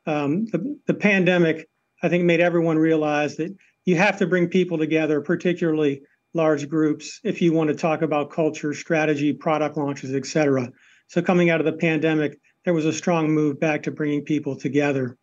um, 0.05 0.47
the 0.47 0.77
the 0.85 0.93
pandemic, 0.93 1.69
I 2.03 2.09
think, 2.09 2.25
made 2.25 2.41
everyone 2.41 2.77
realize 2.77 3.37
that 3.37 3.55
you 3.85 3.95
have 3.95 4.17
to 4.17 4.27
bring 4.27 4.47
people 4.47 4.77
together, 4.77 5.21
particularly 5.21 6.01
large 6.33 6.67
groups 6.67 7.19
if 7.23 7.41
you 7.41 7.53
want 7.53 7.69
to 7.69 7.75
talk 7.75 8.01
about 8.01 8.31
culture, 8.31 8.73
strategy, 8.73 9.31
product 9.31 9.77
launches, 9.77 10.13
et 10.13 10.25
cetera. 10.25 10.69
So 11.07 11.21
coming 11.21 11.49
out 11.49 11.61
of 11.61 11.65
the 11.65 11.73
pandemic, 11.73 12.39
there 12.65 12.73
was 12.73 12.85
a 12.85 12.93
strong 12.93 13.31
move 13.31 13.59
back 13.59 13.83
to 13.83 13.91
bringing 13.91 14.23
people 14.23 14.55
together. 14.55 15.17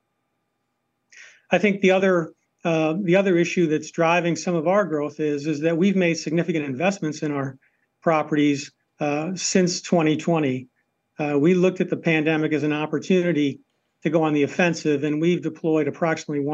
I 1.50 1.58
think 1.58 1.80
the 1.80 1.90
other 1.90 2.32
uh, 2.64 2.94
the 3.02 3.16
other 3.16 3.36
issue 3.36 3.66
that's 3.66 3.90
driving 3.90 4.36
some 4.36 4.54
of 4.54 4.68
our 4.68 4.84
growth 4.84 5.18
is 5.18 5.46
is 5.46 5.60
that 5.60 5.76
we've 5.76 5.96
made 5.96 6.14
significant 6.14 6.64
investments 6.64 7.22
in 7.22 7.32
our 7.32 7.58
properties 8.02 8.72
uh, 9.00 9.32
since 9.34 9.82
2020. 9.82 10.68
Uh, 11.18 11.38
we 11.38 11.54
looked 11.54 11.80
at 11.80 11.90
the 11.90 11.96
pandemic 11.96 12.52
as 12.52 12.62
an 12.62 12.72
opportunity 12.72 13.60
to 14.02 14.10
go 14.10 14.22
on 14.22 14.32
the 14.32 14.44
offensive, 14.44 15.04
and 15.04 15.20
we've 15.20 15.42
deployed 15.42 15.88
approximately 15.88 16.44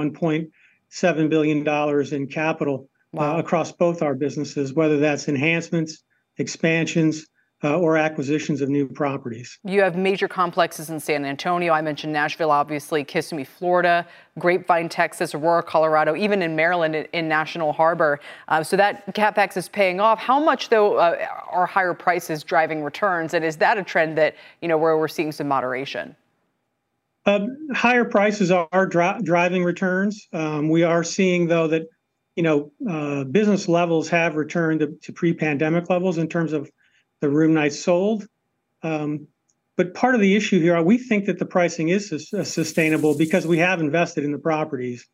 1.7 0.92 1.29
billion 1.29 1.64
dollars 1.64 2.12
in 2.12 2.27
capital 2.27 2.88
uh, 3.16 3.37
across 3.38 3.72
both 3.72 4.03
our 4.03 4.14
businesses, 4.14 4.72
whether 4.72 4.98
that's 4.98 5.29
enhancements, 5.29 6.03
expansions, 6.38 7.27
uh, 7.64 7.77
or 7.79 7.96
acquisitions 7.96 8.61
of 8.61 8.68
new 8.68 8.87
properties. 8.87 9.59
You 9.64 9.81
have 9.83 9.96
major 9.96 10.29
complexes 10.29 10.90
in 10.90 11.01
San 11.01 11.24
Antonio. 11.24 11.72
I 11.72 11.81
mentioned 11.81 12.12
Nashville, 12.12 12.53
obviously, 12.53 13.03
Kissimmee, 13.03 13.44
Florida, 13.44 14.07
Grapevine, 14.38 14.88
Texas, 14.88 15.35
Aurora, 15.35 15.62
Colorado, 15.62 16.14
even 16.14 16.40
in 16.40 16.55
Maryland 16.55 16.94
in, 16.94 17.07
in 17.12 17.27
National 17.27 17.72
Harbor. 17.72 18.20
Uh, 18.46 18.62
so 18.62 18.77
that 18.77 19.12
capex 19.14 19.57
is 19.57 19.68
paying 19.68 19.98
off. 19.98 20.20
How 20.20 20.38
much, 20.38 20.68
though, 20.68 20.98
uh, 20.98 21.27
are 21.51 21.66
higher 21.66 21.94
prices 21.94 22.44
driving 22.44 22.85
returns? 22.85 23.35
And 23.35 23.44
is 23.44 23.57
that 23.57 23.77
a 23.77 23.83
trend 23.83 24.16
that, 24.18 24.37
you 24.62 24.68
know, 24.68 24.79
where 24.79 24.96
we're 24.96 25.09
seeing 25.09 25.33
some 25.33 25.48
moderation? 25.48 26.14
Um, 27.28 27.68
higher 27.74 28.06
prices 28.06 28.50
are 28.50 28.86
dri- 28.86 29.20
driving 29.22 29.62
returns. 29.62 30.26
Um, 30.32 30.70
we 30.70 30.82
are 30.82 31.04
seeing, 31.04 31.46
though, 31.46 31.66
that 31.66 31.82
you 32.36 32.42
know 32.42 32.72
uh, 32.88 33.24
business 33.24 33.68
levels 33.68 34.08
have 34.08 34.36
returned 34.36 34.80
to, 35.02 35.12
pre-pandemic 35.12 35.90
levels 35.90 36.16
in 36.16 36.28
terms 36.28 36.54
of 36.54 36.70
the 37.20 37.28
room 37.28 37.52
nights 37.52 37.78
sold. 37.78 38.26
Um, 38.82 39.28
but 39.76 39.92
part 39.92 40.14
of 40.14 40.22
the 40.22 40.36
issue 40.36 40.58
here, 40.58 40.80
we 40.80 40.96
think 40.96 41.26
that 41.26 41.38
the 41.38 41.44
pricing 41.44 41.90
is 41.90 42.32
uh, 42.32 42.44
sustainable 42.44 43.16
because 43.16 43.46
we 43.46 43.58
have 43.58 43.80
invested 43.80 44.24
in 44.24 44.32
the 44.32 44.38
properties. 44.38 45.06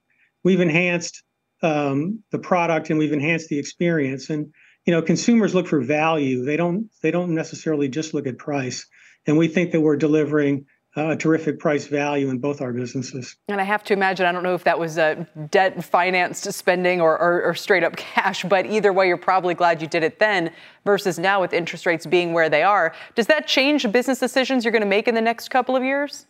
We've 0.44 0.61
enhanced 0.61 1.20
the 1.61 2.38
product 2.42 2.90
and 2.90 2.98
we've 2.98 3.12
enhanced 3.12 3.48
the 3.48 3.59
experience. 3.59 4.31
And 4.31 4.53
you 4.87 4.92
know, 4.92 5.03
consumers 5.03 5.55
look 5.55 5.66
for 5.66 5.81
value. 5.81 6.44
They 6.44 6.57
don't. 6.57 6.90
They 7.03 7.11
don't 7.11 7.35
necessarily 7.35 7.88
just 7.88 8.14
look 8.14 8.29
at 8.29 8.38
price. 8.38 8.87
And 9.27 9.37
we 9.37 9.48
think 9.48 9.72
that 9.72 9.81
we're 9.81 9.96
delivering 9.96 10.66
a 10.96 11.16
terrific 11.16 11.59
price 11.59 11.87
value 11.87 12.28
in 12.30 12.38
both 12.38 12.61
our 12.61 12.72
businesses. 12.72 13.37
And 13.48 13.61
I 13.61 13.64
have 13.64 13.83
to 13.85 13.92
imagine, 13.92 14.26
I 14.26 14.33
don't 14.33 14.44
know 14.44 14.54
if 14.54 14.62
that 14.64 14.78
was 14.78 14.96
a 14.96 15.26
debt 15.50 15.83
financed 15.83 16.50
spending 16.52 17.00
or, 17.00 17.18
or, 17.20 17.42
or, 17.42 17.54
straight 17.54 17.83
up 17.83 17.96
cash, 17.96 18.44
but 18.48 18.66
either 18.66 18.92
way, 18.92 19.09
you're 19.09 19.16
probably 19.16 19.54
glad 19.54 19.83
you 19.83 19.88
did 19.88 20.04
it 20.04 20.20
then 20.20 20.52
versus 20.85 21.18
now 21.18 21.40
with 21.40 21.52
interest 21.52 21.85
rates 21.85 22.07
being 22.07 22.33
where 22.33 22.48
they 22.48 22.62
are. 22.62 22.94
Does 23.16 23.26
that 23.26 23.48
change 23.48 23.90
business 23.90 24.20
decisions 24.20 24.64
you're 24.64 24.72
going 24.72 24.83
to 24.83 24.88
make 24.88 25.09
in 25.09 25.14
the 25.14 25.20
next 25.20 25.48
couple 25.48 25.74
of 25.74 25.83
years? 25.83 26.26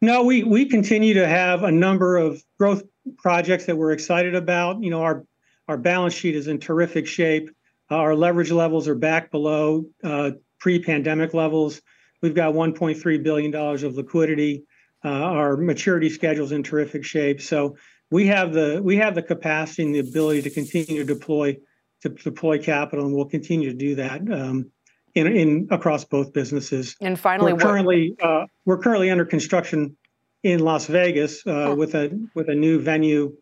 No, 0.00 0.22
we, 0.22 0.44
we 0.44 0.66
continue 0.66 1.14
to 1.14 1.26
have 1.26 1.62
a 1.62 1.72
number 1.72 2.18
of 2.18 2.42
growth 2.58 2.82
projects 3.16 3.64
that 3.64 3.76
we're 3.76 3.92
excited 3.92 4.34
about. 4.34 4.82
You 4.82 4.90
know, 4.90 5.02
our, 5.02 5.24
our 5.68 5.78
balance 5.78 6.14
sheet 6.14 6.36
is 6.36 6.48
in 6.48 6.60
terrific 6.60 7.06
shape. 7.06 7.50
our 7.90 8.14
leverage 8.14 8.50
levels 8.50 8.86
are 8.86 8.94
back 8.94 9.30
below 9.30 9.86
uh, 10.04 10.32
pre 10.60 10.78
pandemic 10.78 11.32
levels. 11.32 11.80
We've 12.22 12.34
got 12.34 12.54
$1.3 12.54 13.22
billion 13.22 13.54
of 13.54 13.94
liquidity. 13.94 14.64
Uh, 15.04 15.08
our 15.08 15.56
maturity 15.56 16.10
schedule 16.10 16.44
is 16.44 16.52
in 16.52 16.62
terrific 16.62 17.04
shape. 17.04 17.40
So 17.40 17.76
we 18.10 18.26
have 18.26 18.52
the 18.52 18.80
we 18.82 18.96
have 18.96 19.14
the 19.14 19.22
capacity 19.22 19.84
and 19.84 19.94
the 19.94 20.00
ability 20.00 20.42
to 20.42 20.50
continue 20.50 21.04
to 21.04 21.14
deploy 21.14 21.56
to 22.02 22.08
deploy 22.08 22.58
capital, 22.58 23.04
and 23.04 23.14
we'll 23.14 23.26
continue 23.26 23.70
to 23.70 23.76
do 23.76 23.96
that 23.96 24.20
um, 24.32 24.70
in, 25.14 25.26
in 25.26 25.68
across 25.70 26.04
both 26.04 26.32
businesses. 26.32 26.96
And 27.00 27.18
finally, 27.18 27.52
we're 27.52 27.58
currently 27.58 28.16
uh, 28.20 28.46
we're 28.64 28.78
currently 28.78 29.10
under 29.10 29.24
construction 29.24 29.96
in 30.42 30.60
Las 30.60 30.86
Vegas 30.86 31.46
uh, 31.46 31.50
oh. 31.50 31.74
with 31.74 31.94
a 31.94 32.10
with 32.34 32.48
a 32.48 32.54
new 32.54 32.80
venue 32.80 33.36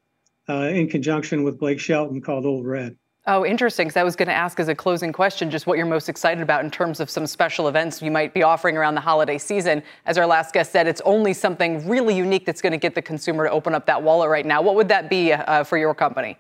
uh, 0.49 0.69
in 0.73 0.89
conjunction 0.89 1.43
with 1.43 1.59
Blake 1.59 1.81
Shelton 1.81 2.21
called 2.21 2.47
Ole 2.47 2.65
Red. 2.65 2.97
Oh, 3.29 3.45
interesting. 3.45 3.89
Because 3.89 3.97
I 3.97 4.05
was 4.05 4.15
going 4.15 4.29
to 4.29 4.35
ask 4.35 4.61
as 4.61 4.69
a 4.69 4.75
closing 4.75 5.13
question 5.13 5.51
just 5.51 5.67
what 5.67 5.77
you're 5.77 5.87
most 5.87 6.09
excited 6.09 6.43
about 6.43 6.65
in 6.65 6.71
terms 6.71 7.01
of 7.01 7.11
some 7.11 7.27
special 7.27 7.67
events 7.67 8.01
you 8.01 8.11
might 8.11 8.33
be 8.33 8.45
offering 8.45 8.77
around 8.77 8.95
the 8.95 9.01
holiday 9.01 9.37
season. 9.37 9.83
As 10.07 10.17
our 10.17 10.27
last 10.27 10.55
guest 10.55 10.71
said, 10.71 10.87
it's 10.87 11.01
only 11.05 11.33
something 11.33 11.87
really 11.89 12.15
unique 12.15 12.47
that's 12.47 12.63
going 12.63 12.73
to 12.73 12.79
get 12.79 12.95
the 12.95 13.03
consumer 13.03 13.45
to 13.45 13.51
open 13.51 13.75
up 13.75 13.85
that 13.87 14.01
wallet 14.01 14.31
right 14.31 14.47
now. 14.47 14.63
What 14.63 14.77
would 14.77 14.89
that 14.89 15.11
be 15.11 15.33
uh, 15.33 15.65
for 15.65 15.77
your 15.77 15.93
company? 15.93 16.39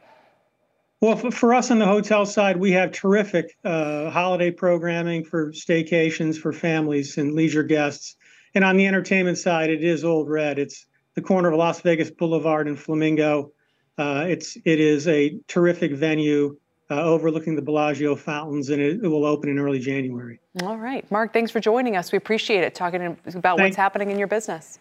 Well, 1.01 1.16
for 1.16 1.53
us 1.53 1.72
on 1.72 1.81
the 1.81 1.87
hotel 1.87 2.25
side, 2.25 2.57
we 2.57 2.70
have 2.72 2.92
terrific 2.92 3.57
uh, 3.64 4.09
holiday 4.11 4.53
programming 4.53 5.25
for 5.25 5.51
staycations 5.53 6.37
for 6.38 6.53
families 6.53 7.18
and 7.18 7.35
leisure 7.35 7.64
guests. 7.64 8.14
And 8.55 8.62
on 8.64 8.77
the 8.77 8.87
entertainment 8.87 9.38
side, 9.38 9.70
it 9.70 9.83
is 9.83 10.05
Ole 10.05 10.25
Red. 10.25 10.61
It's 10.61 10.87
the 11.14 11.20
corner 11.20 11.51
of 11.51 11.59
Las 11.59 11.81
Vegas 11.81 12.11
Boulevard 12.12 12.68
and 12.68 12.79
Flamingo. 12.79 13.53
Uh, 13.99 14.27
it's 14.29 14.57
it 14.64 14.79
is 14.79 15.09
a 15.09 15.38
terrific 15.49 15.92
venue 15.92 16.57
uh, 16.90 17.03
overlooking 17.03 17.57
the 17.57 17.62
Bellagio 17.62 18.14
fountains, 18.14 18.70
and 18.70 18.81
it, 18.81 19.03
it, 19.03 19.09
will 19.09 19.25
open 19.25 19.49
in 19.49 19.59
early 19.59 19.79
January. 19.79 20.38
All 20.62 20.79
right. 20.79 21.09
Mark, 21.11 21.33
thanks 21.33 21.51
for 21.51 21.61
joining 21.61 21.96
us. 21.96 22.12
We 22.12 22.18
appreciate 22.18 22.62
it, 22.62 22.75
talking 22.75 23.03
about 23.03 23.59
Thank- 23.59 23.61
what's 23.61 23.77
happening 23.77 24.11
in 24.11 24.18
your 24.18 24.29
business. 24.29 24.79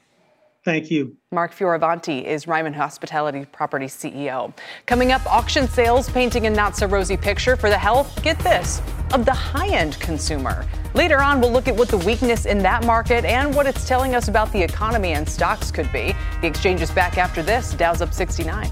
Thank 0.65 0.89
you. 0.89 1.15
Mark 1.31 1.53
Fioravanti 1.53 2.23
is 2.23 2.47
Ryman 2.47 2.73
Hospitality 2.73 3.45
Property 3.51 3.85
CEO. 3.85 4.51
Coming 4.87 5.11
up, 5.11 5.23
auction 5.27 5.67
sales 5.67 6.09
painting 6.09 6.47
a 6.47 6.49
not 6.49 6.75
so 6.75 6.87
rosy 6.87 7.15
picture 7.15 7.55
for 7.55 7.69
the 7.69 7.77
health, 7.77 8.19
get 8.23 8.39
this, 8.39 8.81
of 9.13 9.25
the 9.25 9.33
high 9.33 9.67
end 9.67 9.99
consumer. 9.99 10.65
Later 10.95 11.21
on, 11.21 11.39
we'll 11.39 11.51
look 11.51 11.67
at 11.67 11.75
what 11.75 11.89
the 11.89 11.99
weakness 11.99 12.47
in 12.47 12.57
that 12.63 12.83
market 12.83 13.25
and 13.25 13.53
what 13.53 13.67
it's 13.67 13.87
telling 13.87 14.15
us 14.15 14.27
about 14.27 14.51
the 14.53 14.61
economy 14.61 15.13
and 15.13 15.29
stocks 15.29 15.69
could 15.69 15.91
be. 15.93 16.15
The 16.41 16.47
exchange 16.47 16.81
is 16.81 16.89
back 16.89 17.19
after 17.19 17.43
this. 17.43 17.75
Dow's 17.75 18.01
up 18.01 18.11
69. 18.11 18.71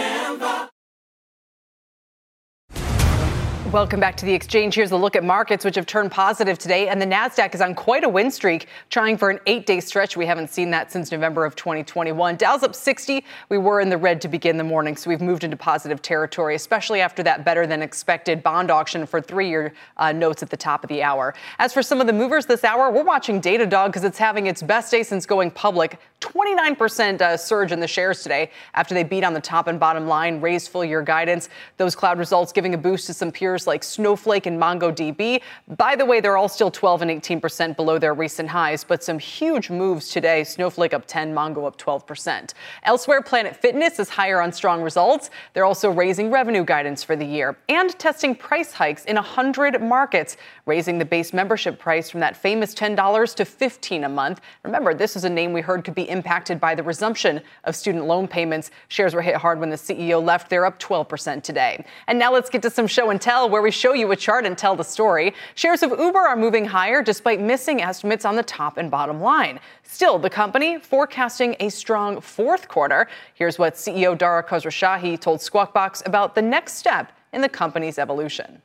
Welcome 3.71 4.01
back 4.01 4.17
to 4.17 4.25
the 4.25 4.33
exchange. 4.33 4.75
Here's 4.75 4.91
a 4.91 4.97
look 4.97 5.15
at 5.15 5.23
markets, 5.23 5.63
which 5.63 5.75
have 5.75 5.85
turned 5.85 6.11
positive 6.11 6.57
today. 6.57 6.89
And 6.89 7.01
the 7.01 7.05
NASDAQ 7.05 7.55
is 7.55 7.61
on 7.61 7.73
quite 7.73 8.03
a 8.03 8.09
win 8.09 8.29
streak, 8.29 8.67
trying 8.89 9.17
for 9.17 9.29
an 9.29 9.39
eight 9.45 9.65
day 9.65 9.79
stretch. 9.79 10.17
We 10.17 10.25
haven't 10.25 10.49
seen 10.49 10.71
that 10.71 10.91
since 10.91 11.09
November 11.09 11.45
of 11.45 11.55
2021. 11.55 12.35
Dow's 12.35 12.63
up 12.63 12.75
60. 12.75 13.23
We 13.47 13.57
were 13.57 13.79
in 13.79 13.87
the 13.87 13.97
red 13.97 14.19
to 14.21 14.27
begin 14.27 14.57
the 14.57 14.65
morning, 14.65 14.97
so 14.97 15.09
we've 15.09 15.21
moved 15.21 15.45
into 15.45 15.55
positive 15.55 16.01
territory, 16.01 16.55
especially 16.55 16.99
after 16.99 17.23
that 17.23 17.45
better 17.45 17.65
than 17.65 17.81
expected 17.81 18.43
bond 18.43 18.71
auction 18.71 19.05
for 19.05 19.21
three 19.21 19.47
year 19.47 19.73
uh, 19.95 20.11
notes 20.11 20.43
at 20.43 20.49
the 20.49 20.57
top 20.57 20.83
of 20.83 20.89
the 20.89 21.01
hour. 21.01 21.33
As 21.57 21.71
for 21.71 21.81
some 21.81 22.01
of 22.01 22.07
the 22.07 22.13
movers 22.13 22.45
this 22.45 22.65
hour, 22.65 22.91
we're 22.91 23.05
watching 23.05 23.39
Datadog 23.39 23.87
because 23.87 24.03
it's 24.03 24.17
having 24.17 24.47
its 24.47 24.61
best 24.61 24.91
day 24.91 25.01
since 25.01 25.25
going 25.25 25.49
public. 25.49 25.97
29% 26.19 27.21
uh, 27.21 27.37
surge 27.37 27.71
in 27.71 27.79
the 27.79 27.87
shares 27.87 28.21
today 28.21 28.51
after 28.73 28.93
they 28.93 29.03
beat 29.03 29.23
on 29.23 29.33
the 29.33 29.41
top 29.41 29.67
and 29.67 29.79
bottom 29.79 30.07
line, 30.07 30.41
raised 30.41 30.69
full 30.69 30.83
year 30.83 31.01
guidance. 31.01 31.47
Those 31.77 31.95
cloud 31.95 32.19
results 32.19 32.51
giving 32.51 32.73
a 32.73 32.77
boost 32.77 33.07
to 33.07 33.13
some 33.13 33.31
peers 33.31 33.60
like 33.67 33.83
Snowflake 33.83 34.45
and 34.45 34.59
MongoDB. 34.59 35.41
By 35.77 35.95
the 35.95 36.05
way, 36.05 36.19
they're 36.19 36.37
all 36.37 36.49
still 36.49 36.71
12 36.71 37.03
and 37.03 37.11
18% 37.11 37.75
below 37.75 37.97
their 37.97 38.13
recent 38.13 38.49
highs, 38.49 38.83
but 38.83 39.03
some 39.03 39.19
huge 39.19 39.69
moves 39.69 40.09
today. 40.09 40.43
Snowflake 40.43 40.93
up 40.93 41.05
10, 41.05 41.33
Mongo 41.33 41.65
up 41.65 41.77
12%. 41.77 42.53
Elsewhere, 42.83 43.21
Planet 43.21 43.55
Fitness 43.55 43.99
is 43.99 44.09
higher 44.09 44.41
on 44.41 44.51
strong 44.51 44.81
results. 44.81 45.29
They're 45.53 45.65
also 45.65 45.89
raising 45.89 46.31
revenue 46.31 46.63
guidance 46.63 47.03
for 47.03 47.15
the 47.15 47.25
year 47.25 47.57
and 47.69 47.97
testing 47.99 48.35
price 48.35 48.71
hikes 48.71 49.05
in 49.05 49.15
100 49.15 49.81
markets, 49.81 50.37
raising 50.65 50.97
the 50.97 51.05
base 51.05 51.33
membership 51.33 51.79
price 51.79 52.09
from 52.09 52.19
that 52.19 52.35
famous 52.35 52.73
$10 52.73 53.35
to 53.35 53.45
15 53.45 54.03
a 54.03 54.09
month. 54.09 54.41
Remember, 54.63 54.93
this 54.93 55.15
is 55.15 55.23
a 55.23 55.29
name 55.29 55.53
we 55.53 55.61
heard 55.61 55.83
could 55.83 55.95
be 55.95 56.09
impacted 56.09 56.59
by 56.59 56.75
the 56.75 56.83
resumption 56.83 57.41
of 57.63 57.75
student 57.75 58.05
loan 58.05 58.27
payments. 58.27 58.71
Shares 58.87 59.13
were 59.13 59.21
hit 59.21 59.35
hard 59.35 59.59
when 59.59 59.69
the 59.69 59.75
CEO 59.75 60.23
left. 60.23 60.49
They're 60.49 60.65
up 60.65 60.79
12% 60.79 61.43
today. 61.43 61.85
And 62.07 62.17
now 62.17 62.31
let's 62.31 62.49
get 62.49 62.61
to 62.63 62.69
some 62.69 62.87
show 62.87 63.09
and 63.09 63.21
tell 63.21 63.49
where 63.51 63.61
we 63.61 63.69
show 63.69 63.93
you 63.93 64.11
a 64.11 64.15
chart 64.15 64.45
and 64.45 64.57
tell 64.57 64.75
the 64.75 64.83
story. 64.83 65.33
Shares 65.55 65.83
of 65.83 65.91
Uber 65.91 66.19
are 66.19 66.35
moving 66.35 66.65
higher 66.65 67.03
despite 67.03 67.39
missing 67.39 67.81
estimates 67.81 68.25
on 68.25 68.35
the 68.35 68.43
top 68.43 68.77
and 68.77 68.89
bottom 68.89 69.21
line. 69.21 69.59
Still, 69.83 70.17
the 70.17 70.29
company 70.29 70.79
forecasting 70.79 71.55
a 71.59 71.69
strong 71.69 72.21
fourth 72.21 72.67
quarter. 72.67 73.07
Here's 73.33 73.59
what 73.59 73.75
CEO 73.75 74.17
Dara 74.17 74.43
Khosrowshahi 74.43 75.19
told 75.19 75.41
Squawk 75.41 75.73
Box 75.73 76.01
about 76.05 76.33
the 76.33 76.41
next 76.41 76.73
step 76.73 77.11
in 77.33 77.41
the 77.41 77.49
company's 77.49 77.99
evolution. 77.99 78.61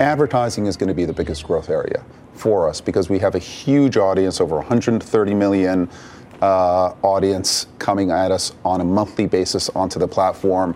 Advertising 0.00 0.64
is 0.64 0.78
going 0.78 0.88
to 0.88 0.94
be 0.94 1.04
the 1.04 1.12
biggest 1.12 1.44
growth 1.44 1.68
area 1.68 2.02
for 2.32 2.68
us 2.68 2.80
because 2.80 3.10
we 3.10 3.18
have 3.18 3.34
a 3.34 3.38
huge 3.38 3.98
audience, 3.98 4.40
over 4.40 4.56
130 4.56 5.34
million 5.34 5.90
uh, 6.40 6.94
audience 7.02 7.66
coming 7.78 8.10
at 8.10 8.30
us 8.30 8.52
on 8.64 8.80
a 8.80 8.84
monthly 8.84 9.26
basis 9.26 9.68
onto 9.70 9.98
the 9.98 10.08
platform. 10.08 10.74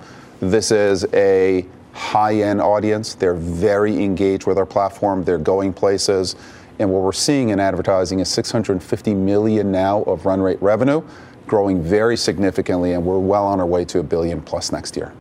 This 0.50 0.70
is 0.70 1.06
a 1.14 1.66
high 1.92 2.34
end 2.34 2.60
audience. 2.60 3.14
They're 3.14 3.34
very 3.34 4.02
engaged 4.02 4.46
with 4.46 4.58
our 4.58 4.66
platform, 4.66 5.24
they're 5.24 5.38
going 5.38 5.72
places. 5.72 6.36
And 6.78 6.90
what 6.90 7.02
we're 7.02 7.12
seeing 7.12 7.50
in 7.50 7.60
advertising 7.60 8.18
is 8.18 8.28
650 8.28 9.14
million 9.14 9.70
now 9.70 10.02
of 10.02 10.26
run 10.26 10.40
rate 10.40 10.60
revenue, 10.60 11.02
growing 11.46 11.80
very 11.80 12.16
significantly, 12.16 12.92
and 12.92 13.04
we're 13.04 13.18
well 13.18 13.46
on 13.46 13.60
our 13.60 13.66
way 13.66 13.84
to 13.86 14.00
a 14.00 14.02
billion 14.02 14.40
plus 14.40 14.72
next 14.72 14.96
year. 14.96 15.12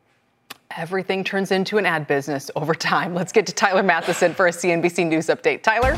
Everything 0.75 1.23
turns 1.23 1.51
into 1.51 1.77
an 1.77 1.85
ad 1.85 2.07
business 2.07 2.49
over 2.55 2.73
time. 2.73 3.13
Let's 3.13 3.31
get 3.31 3.45
to 3.45 3.53
Tyler 3.53 3.83
Mathisen 3.83 4.33
for 4.33 4.47
a 4.47 4.51
CNBC 4.51 5.07
News 5.07 5.27
update. 5.27 5.61
Tyler? 5.61 5.95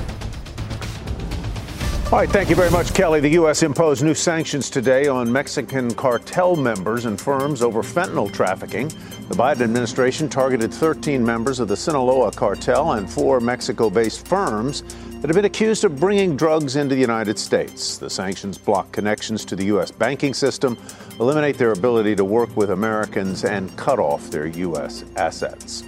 All 2.11 2.19
right, 2.19 2.29
thank 2.29 2.51
you 2.51 2.55
very 2.55 2.69
much, 2.69 2.93
Kelly. 2.93 3.19
The 3.19 3.29
U.S. 3.29 3.63
imposed 3.63 4.03
new 4.03 4.13
sanctions 4.13 4.69
today 4.69 5.07
on 5.07 5.29
Mexican 5.29 5.91
cartel 5.95 6.55
members 6.55 7.05
and 7.05 7.19
firms 7.19 7.63
over 7.63 7.81
fentanyl 7.81 8.31
trafficking. 8.31 8.89
The 9.27 9.33
Biden 9.35 9.61
administration 9.61 10.29
targeted 10.29 10.71
13 10.71 11.25
members 11.25 11.59
of 11.59 11.67
the 11.67 11.75
Sinaloa 11.75 12.31
cartel 12.31 12.91
and 12.91 13.09
four 13.09 13.39
Mexico 13.39 13.89
based 13.89 14.27
firms 14.27 14.83
that 15.19 15.29
have 15.29 15.35
been 15.35 15.45
accused 15.45 15.83
of 15.83 15.99
bringing 15.99 16.37
drugs 16.37 16.75
into 16.75 16.93
the 16.93 17.01
United 17.01 17.39
States. 17.39 17.97
The 17.97 18.09
sanctions 18.09 18.59
block 18.59 18.91
connections 18.91 19.43
to 19.45 19.55
the 19.55 19.65
U.S. 19.65 19.89
banking 19.89 20.35
system, 20.35 20.77
eliminate 21.19 21.57
their 21.57 21.71
ability 21.71 22.15
to 22.17 22.23
work 22.23 22.55
with 22.55 22.69
Americans, 22.69 23.43
and 23.43 23.75
cut 23.77 23.97
off 23.97 24.29
their 24.29 24.45
U.S. 24.45 25.05
assets. 25.15 25.83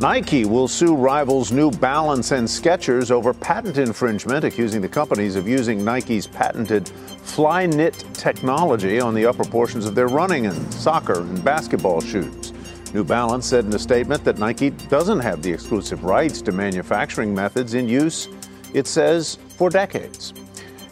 Nike 0.00 0.46
will 0.46 0.66
sue 0.66 0.96
rivals 0.96 1.52
New 1.52 1.70
Balance 1.70 2.30
and 2.30 2.48
Skechers 2.48 3.10
over 3.10 3.34
patent 3.34 3.76
infringement, 3.76 4.46
accusing 4.46 4.80
the 4.80 4.88
companies 4.88 5.36
of 5.36 5.46
using 5.46 5.84
Nike's 5.84 6.26
patented 6.26 6.86
Flyknit 6.86 8.10
technology 8.14 8.98
on 8.98 9.12
the 9.12 9.26
upper 9.26 9.44
portions 9.44 9.84
of 9.84 9.94
their 9.94 10.08
running 10.08 10.46
and 10.46 10.72
soccer 10.72 11.20
and 11.20 11.44
basketball 11.44 12.00
shoes. 12.00 12.54
New 12.94 13.04
Balance 13.04 13.44
said 13.44 13.66
in 13.66 13.74
a 13.74 13.78
statement 13.78 14.24
that 14.24 14.38
Nike 14.38 14.70
doesn't 14.70 15.20
have 15.20 15.42
the 15.42 15.52
exclusive 15.52 16.02
rights 16.02 16.40
to 16.42 16.50
manufacturing 16.50 17.34
methods 17.34 17.74
in 17.74 17.86
use, 17.86 18.26
it 18.72 18.86
says, 18.86 19.36
for 19.58 19.68
decades. 19.68 20.32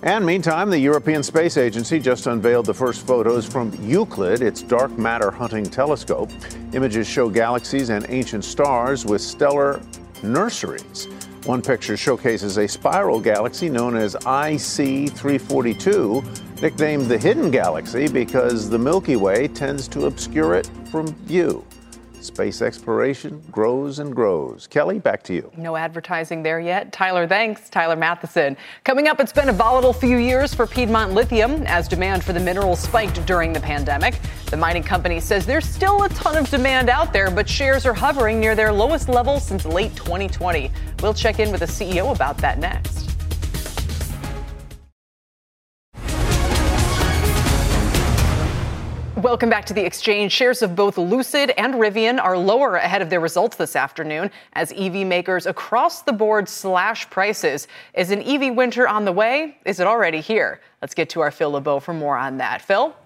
And 0.03 0.25
meantime, 0.25 0.71
the 0.71 0.79
European 0.79 1.25
Space 1.25 1.57
Agency 1.57 1.99
just 1.99 2.29
unveiled 2.29 2.67
the 2.67 2.75
first 2.75 3.05
photos 3.05 3.45
from 3.45 3.77
Euclid, 3.83 4.43
its 4.43 4.63
dark 4.63 4.97
matter 4.97 5.33
hunting 5.33 5.65
telescope. 5.65 6.31
Images 6.73 7.09
show 7.09 7.29
galaxies 7.29 7.89
and 7.91 8.07
ancient 8.09 8.45
stars 8.45 9.05
with 9.05 9.21
stellar 9.21 9.81
nurseries. 10.23 11.09
One 11.47 11.63
picture 11.63 11.97
showcases 11.97 12.59
a 12.59 12.69
spiral 12.69 13.19
galaxy 13.19 13.69
known 13.69 13.97
as 13.97 14.15
IC 14.15 15.11
342, 15.17 16.23
nicknamed 16.63 17.07
the 17.07 17.19
Hidden 17.19 17.51
Galaxy 17.51 18.07
because 18.07 18.71
the 18.71 18.79
Milky 18.79 19.17
Way 19.17 19.49
tends 19.49 19.89
to 19.89 20.07
obscure 20.07 20.55
it 20.55 20.71
from 20.93 21.13
view. 21.25 21.65
Space 22.21 22.63
exploration 22.63 23.43
grows 23.51 23.99
and 24.01 24.15
grows. 24.15 24.67
Kelly, 24.67 24.99
back 24.99 25.23
to 25.25 25.35
you. 25.35 25.51
No 25.57 25.77
advertising 25.77 26.43
there 26.43 26.61
yet. 26.61 26.93
Tyler, 26.93 27.27
thanks. 27.27 27.71
Tyler 27.71 27.97
Mathisen. 27.97 28.57
Coming 28.85 29.09
up, 29.09 29.21
it's 29.21 29.33
been 29.33 29.49
a 29.49 29.53
volatile 29.53 29.93
few 29.93 30.17
years 30.17 30.53
for 30.53 30.67
Piedmont 30.67 31.13
Lithium 31.13 31.63
as 31.67 31.87
demand 31.87 32.25
for 32.25 32.33
the 32.33 32.41
mineral 32.41 32.77
spiked 32.77 33.25
during 33.27 33.53
the 33.53 33.61
pandemic. 33.61 34.19
The 34.47 34.57
mining 34.57 34.83
company 34.83 35.21
says 35.21 35.47
there's 35.47 35.69
still 35.69 36.03
a 36.03 36.09
ton 36.11 36.37
of 36.37 36.49
demand 36.51 36.89
out 36.89 37.13
there, 37.13 37.31
but 37.31 37.49
shares 37.49 37.87
are 37.87 37.95
hovering 37.95 38.41
near 38.41 38.55
their 38.55 38.73
lowest 38.73 39.09
level 39.09 39.39
since 39.41 39.65
late 39.65 39.95
2020. 39.95 40.71
We'll 41.03 41.15
check 41.15 41.39
in 41.39 41.51
with 41.51 41.61
the 41.61 41.67
CEO 41.67 42.15
about 42.15 42.39
that 42.39 42.59
next. 42.59 43.18
Welcome 49.29 49.51
back 49.51 49.67
to 49.67 49.75
the 49.75 49.85
exchange. 49.85 50.33
Shares 50.33 50.63
of 50.63 50.75
both 50.75 50.97
Lucid 50.97 51.53
and 51.59 51.75
Rivian 51.75 52.19
are 52.19 52.35
lower 52.35 52.77
ahead 52.77 53.03
of 53.03 53.11
their 53.11 53.21
results 53.21 53.59
this 53.59 53.77
afternoon 53.77 54.31
as 54.55 54.73
EV 54.73 55.07
makers 55.07 55.45
across 55.45 56.01
the 56.01 56.15
board 56.15 56.49
slash 56.49 57.11
prices. 57.11 57.69
Is 57.93 58.11
an 58.11 58.23
EV 58.23 58.55
winter 58.55 58.89
on 58.89 59.05
the 59.05 59.13
way? 59.13 59.59
Is 59.67 59.81
it 59.81 59.87
already 59.87 60.23
here? 60.23 60.63
Let's 60.81 60.95
get 60.95 61.11
to 61.11 61.21
our 61.21 61.31
Phil 61.31 61.51
LeBeau 61.51 61.79
for 61.81 61.93
more 61.93 62.17
on 62.17 62.39
that. 62.39 62.63
Phil? 62.63 62.97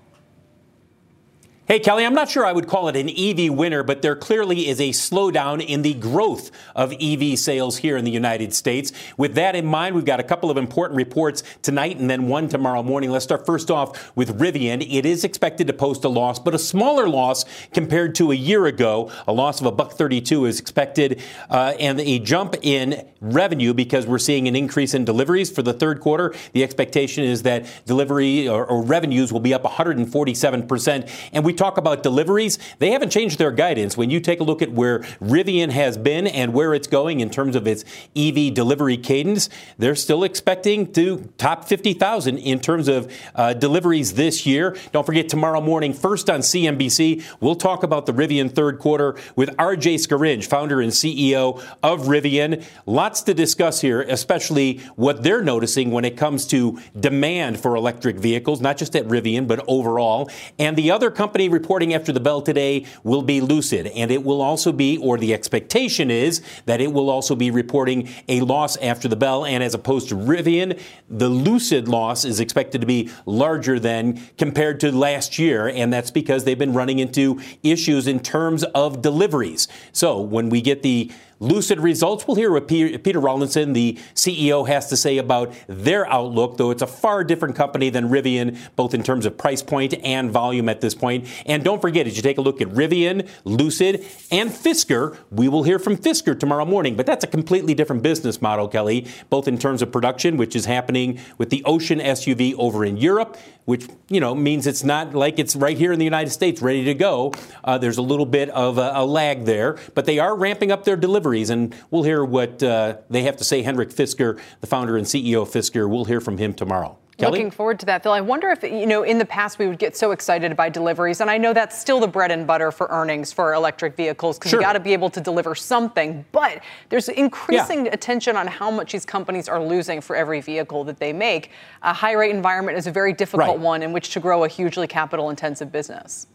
Hey, 1.72 1.80
Kelly, 1.80 2.04
I'm 2.04 2.12
not 2.12 2.28
sure 2.28 2.44
I 2.44 2.52
would 2.52 2.66
call 2.66 2.88
it 2.88 2.96
an 2.96 3.08
EV 3.08 3.50
winner, 3.50 3.82
but 3.82 4.02
there 4.02 4.14
clearly 4.14 4.68
is 4.68 4.78
a 4.78 4.90
slowdown 4.90 5.64
in 5.64 5.80
the 5.80 5.94
growth 5.94 6.50
of 6.76 6.92
EV 7.00 7.38
sales 7.38 7.78
here 7.78 7.96
in 7.96 8.04
the 8.04 8.10
United 8.10 8.52
States. 8.52 8.92
With 9.16 9.36
that 9.36 9.56
in 9.56 9.64
mind, 9.64 9.94
we've 9.94 10.04
got 10.04 10.20
a 10.20 10.22
couple 10.22 10.50
of 10.50 10.58
important 10.58 10.98
reports 10.98 11.42
tonight 11.62 11.96
and 11.96 12.10
then 12.10 12.28
one 12.28 12.50
tomorrow 12.50 12.82
morning. 12.82 13.10
Let's 13.10 13.24
start 13.24 13.46
first 13.46 13.70
off 13.70 14.14
with 14.14 14.38
Rivian. 14.38 14.86
It 14.86 15.06
is 15.06 15.24
expected 15.24 15.66
to 15.68 15.72
post 15.72 16.04
a 16.04 16.10
loss, 16.10 16.38
but 16.38 16.54
a 16.54 16.58
smaller 16.58 17.08
loss 17.08 17.46
compared 17.72 18.16
to 18.16 18.32
a 18.32 18.34
year 18.34 18.66
ago. 18.66 19.10
A 19.26 19.32
loss 19.32 19.58
of 19.58 19.66
a 19.66 19.72
buck 19.72 19.92
32 19.92 20.44
is 20.44 20.60
expected, 20.60 21.22
uh, 21.48 21.72
and 21.80 21.98
a 22.00 22.18
jump 22.18 22.54
in 22.60 23.08
revenue 23.22 23.72
because 23.72 24.06
we're 24.06 24.18
seeing 24.18 24.46
an 24.46 24.54
increase 24.54 24.92
in 24.92 25.06
deliveries 25.06 25.50
for 25.50 25.62
the 25.62 25.72
third 25.72 26.00
quarter. 26.00 26.34
The 26.52 26.64
expectation 26.64 27.24
is 27.24 27.44
that 27.44 27.66
delivery 27.86 28.46
or, 28.46 28.66
or 28.66 28.82
revenues 28.82 29.32
will 29.32 29.40
be 29.40 29.54
up 29.54 29.64
147 29.64 30.66
percent, 30.66 31.08
and 31.32 31.46
we 31.46 31.54
talk 31.62 31.78
about 31.78 32.02
deliveries, 32.02 32.58
they 32.80 32.90
haven't 32.90 33.10
changed 33.10 33.38
their 33.38 33.52
guidance. 33.52 33.96
When 33.96 34.10
you 34.10 34.18
take 34.18 34.40
a 34.40 34.42
look 34.42 34.62
at 34.62 34.72
where 34.72 34.98
Rivian 35.20 35.70
has 35.70 35.96
been 35.96 36.26
and 36.26 36.52
where 36.52 36.74
it's 36.74 36.88
going 36.88 37.20
in 37.20 37.30
terms 37.30 37.54
of 37.54 37.68
its 37.68 37.84
EV 38.16 38.52
delivery 38.52 38.96
cadence, 38.96 39.48
they're 39.78 39.94
still 39.94 40.24
expecting 40.24 40.92
to 40.94 41.30
top 41.38 41.68
50,000 41.68 42.38
in 42.38 42.58
terms 42.58 42.88
of 42.88 43.12
uh, 43.36 43.54
deliveries 43.54 44.14
this 44.14 44.44
year. 44.44 44.76
Don't 44.90 45.06
forget 45.06 45.28
tomorrow 45.28 45.60
morning, 45.60 45.92
first 45.92 46.28
on 46.28 46.40
CNBC, 46.40 47.24
we'll 47.38 47.54
talk 47.54 47.84
about 47.84 48.06
the 48.06 48.12
Rivian 48.12 48.52
third 48.52 48.80
quarter 48.80 49.14
with 49.36 49.50
RJ 49.56 50.04
Scaringe, 50.04 50.44
founder 50.44 50.80
and 50.80 50.90
CEO 50.90 51.62
of 51.84 52.02
Rivian. 52.02 52.64
Lots 52.86 53.22
to 53.22 53.34
discuss 53.34 53.80
here, 53.80 54.02
especially 54.02 54.78
what 54.96 55.22
they're 55.22 55.42
noticing 55.42 55.92
when 55.92 56.04
it 56.04 56.16
comes 56.16 56.44
to 56.48 56.80
demand 56.98 57.60
for 57.60 57.76
electric 57.76 58.16
vehicles, 58.16 58.60
not 58.60 58.76
just 58.78 58.96
at 58.96 59.06
Rivian, 59.06 59.46
but 59.46 59.64
overall. 59.68 60.28
And 60.58 60.76
the 60.76 60.90
other 60.90 61.12
company 61.12 61.51
reporting 61.52 61.94
after 61.94 62.12
the 62.12 62.20
bell 62.20 62.42
today 62.42 62.86
will 63.04 63.22
be 63.22 63.40
Lucid, 63.40 63.86
and 63.88 64.10
it 64.10 64.24
will 64.24 64.40
also 64.40 64.72
be, 64.72 64.96
or 64.98 65.18
the 65.18 65.32
expectation 65.32 66.10
is, 66.10 66.42
that 66.66 66.80
it 66.80 66.92
will 66.92 67.10
also 67.10 67.36
be 67.36 67.50
reporting 67.50 68.08
a 68.28 68.40
loss 68.40 68.76
after 68.78 69.08
the 69.08 69.16
bell. 69.16 69.44
And 69.44 69.62
as 69.62 69.74
opposed 69.74 70.08
to 70.08 70.14
Rivian, 70.14 70.80
the 71.08 71.28
Lucid 71.28 71.88
loss 71.88 72.24
is 72.24 72.40
expected 72.40 72.80
to 72.80 72.86
be 72.86 73.10
larger 73.26 73.78
than 73.78 74.20
compared 74.38 74.80
to 74.80 74.90
last 74.90 75.38
year, 75.38 75.68
and 75.68 75.92
that's 75.92 76.10
because 76.10 76.44
they've 76.44 76.58
been 76.58 76.72
running 76.72 76.98
into 76.98 77.40
issues 77.62 78.06
in 78.06 78.20
terms 78.20 78.64
of 78.64 79.02
deliveries. 79.02 79.68
So 79.92 80.20
when 80.20 80.48
we 80.48 80.60
get 80.60 80.82
the 80.82 81.12
Lucid 81.42 81.80
results. 81.80 82.26
We'll 82.26 82.36
hear 82.36 82.52
what 82.52 82.68
Peter 82.68 83.18
Rawlinson, 83.18 83.72
the 83.72 83.98
CEO, 84.14 84.66
has 84.68 84.88
to 84.90 84.96
say 84.96 85.18
about 85.18 85.52
their 85.66 86.06
outlook, 86.08 86.56
though 86.56 86.70
it's 86.70 86.82
a 86.82 86.86
far 86.86 87.24
different 87.24 87.56
company 87.56 87.90
than 87.90 88.08
Rivian, 88.08 88.56
both 88.76 88.94
in 88.94 89.02
terms 89.02 89.26
of 89.26 89.36
price 89.36 89.60
point 89.60 89.92
and 90.04 90.30
volume 90.30 90.68
at 90.68 90.80
this 90.80 90.94
point. 90.94 91.26
And 91.44 91.64
don't 91.64 91.82
forget, 91.82 92.06
as 92.06 92.16
you 92.16 92.22
take 92.22 92.38
a 92.38 92.40
look 92.40 92.60
at 92.60 92.68
Rivian, 92.68 93.28
Lucid, 93.44 94.06
and 94.30 94.50
Fisker, 94.50 95.18
we 95.32 95.48
will 95.48 95.64
hear 95.64 95.80
from 95.80 95.96
Fisker 95.96 96.38
tomorrow 96.38 96.64
morning. 96.64 96.94
But 96.94 97.06
that's 97.06 97.24
a 97.24 97.28
completely 97.28 97.74
different 97.74 98.02
business 98.02 98.40
model, 98.40 98.68
Kelly, 98.68 99.08
both 99.28 99.48
in 99.48 99.58
terms 99.58 99.82
of 99.82 99.90
production, 99.90 100.36
which 100.36 100.54
is 100.54 100.66
happening 100.66 101.18
with 101.38 101.50
the 101.50 101.64
Ocean 101.64 101.98
SUV 101.98 102.54
over 102.56 102.84
in 102.84 102.96
Europe, 102.96 103.36
which 103.64 103.88
you 104.08 104.20
know 104.20 104.34
means 104.34 104.66
it's 104.66 104.84
not 104.84 105.14
like 105.14 105.38
it's 105.38 105.54
right 105.56 105.78
here 105.78 105.92
in 105.92 105.98
the 105.98 106.04
United 106.04 106.30
States 106.30 106.60
ready 106.62 106.84
to 106.84 106.94
go. 106.94 107.32
Uh, 107.64 107.78
there's 107.78 107.98
a 107.98 108.02
little 108.02 108.26
bit 108.26 108.48
of 108.50 108.78
a, 108.78 108.92
a, 108.94 109.04
lag 109.04 109.44
there, 109.44 109.78
but 109.94 110.04
they 110.04 110.18
are 110.18 110.36
ramping 110.36 110.72
up 110.72 110.84
their 110.84 110.96
and 111.32 111.74
we'll 111.90 112.02
hear 112.02 112.24
what 112.24 112.62
uh, 112.62 112.98
they 113.08 113.22
have 113.22 113.36
to 113.38 113.44
say. 113.44 113.62
Henrik 113.62 113.90
Fisker, 113.90 114.38
the 114.60 114.66
founder 114.66 114.96
and 114.96 115.06
CEO 115.06 115.42
of 115.42 115.48
Fisker, 115.48 115.88
we'll 115.88 116.04
hear 116.04 116.20
from 116.20 116.38
him 116.38 116.52
tomorrow. 116.52 116.98
Kelly? 117.18 117.38
Looking 117.38 117.50
forward 117.50 117.78
to 117.80 117.86
that, 117.86 118.02
Phil. 118.02 118.12
I 118.12 118.20
wonder 118.20 118.48
if, 118.50 118.62
you 118.62 118.86
know, 118.86 119.02
in 119.02 119.18
the 119.18 119.24
past 119.24 119.58
we 119.58 119.66
would 119.66 119.78
get 119.78 119.96
so 119.96 120.12
excited 120.12 120.56
by 120.56 120.68
deliveries, 120.68 121.20
and 121.20 121.30
I 121.30 121.38
know 121.38 121.52
that's 121.52 121.78
still 121.78 122.00
the 122.00 122.08
bread 122.08 122.30
and 122.30 122.46
butter 122.46 122.72
for 122.72 122.88
earnings 122.90 123.32
for 123.32 123.54
electric 123.54 123.96
vehicles 123.96 124.38
because 124.38 124.50
sure. 124.50 124.60
you 124.60 124.66
got 124.66 124.72
to 124.72 124.80
be 124.80 124.92
able 124.92 125.10
to 125.10 125.20
deliver 125.20 125.54
something. 125.54 126.24
But 126.32 126.62
there's 126.88 127.08
increasing 127.08 127.86
yeah. 127.86 127.92
attention 127.92 128.36
on 128.36 128.46
how 128.46 128.70
much 128.70 128.92
these 128.92 129.04
companies 129.04 129.48
are 129.48 129.62
losing 129.62 130.00
for 130.00 130.16
every 130.16 130.40
vehicle 130.40 130.84
that 130.84 130.98
they 130.98 131.12
make. 131.12 131.50
A 131.82 131.92
high 131.92 132.12
rate 132.12 132.34
environment 132.34 132.78
is 132.78 132.86
a 132.86 132.92
very 132.92 133.12
difficult 133.12 133.48
right. 133.48 133.58
one 133.58 133.82
in 133.82 133.92
which 133.92 134.10
to 134.14 134.20
grow 134.20 134.44
a 134.44 134.48
hugely 134.48 134.86
capital 134.86 135.28
intensive 135.30 135.70
business. 135.70 136.26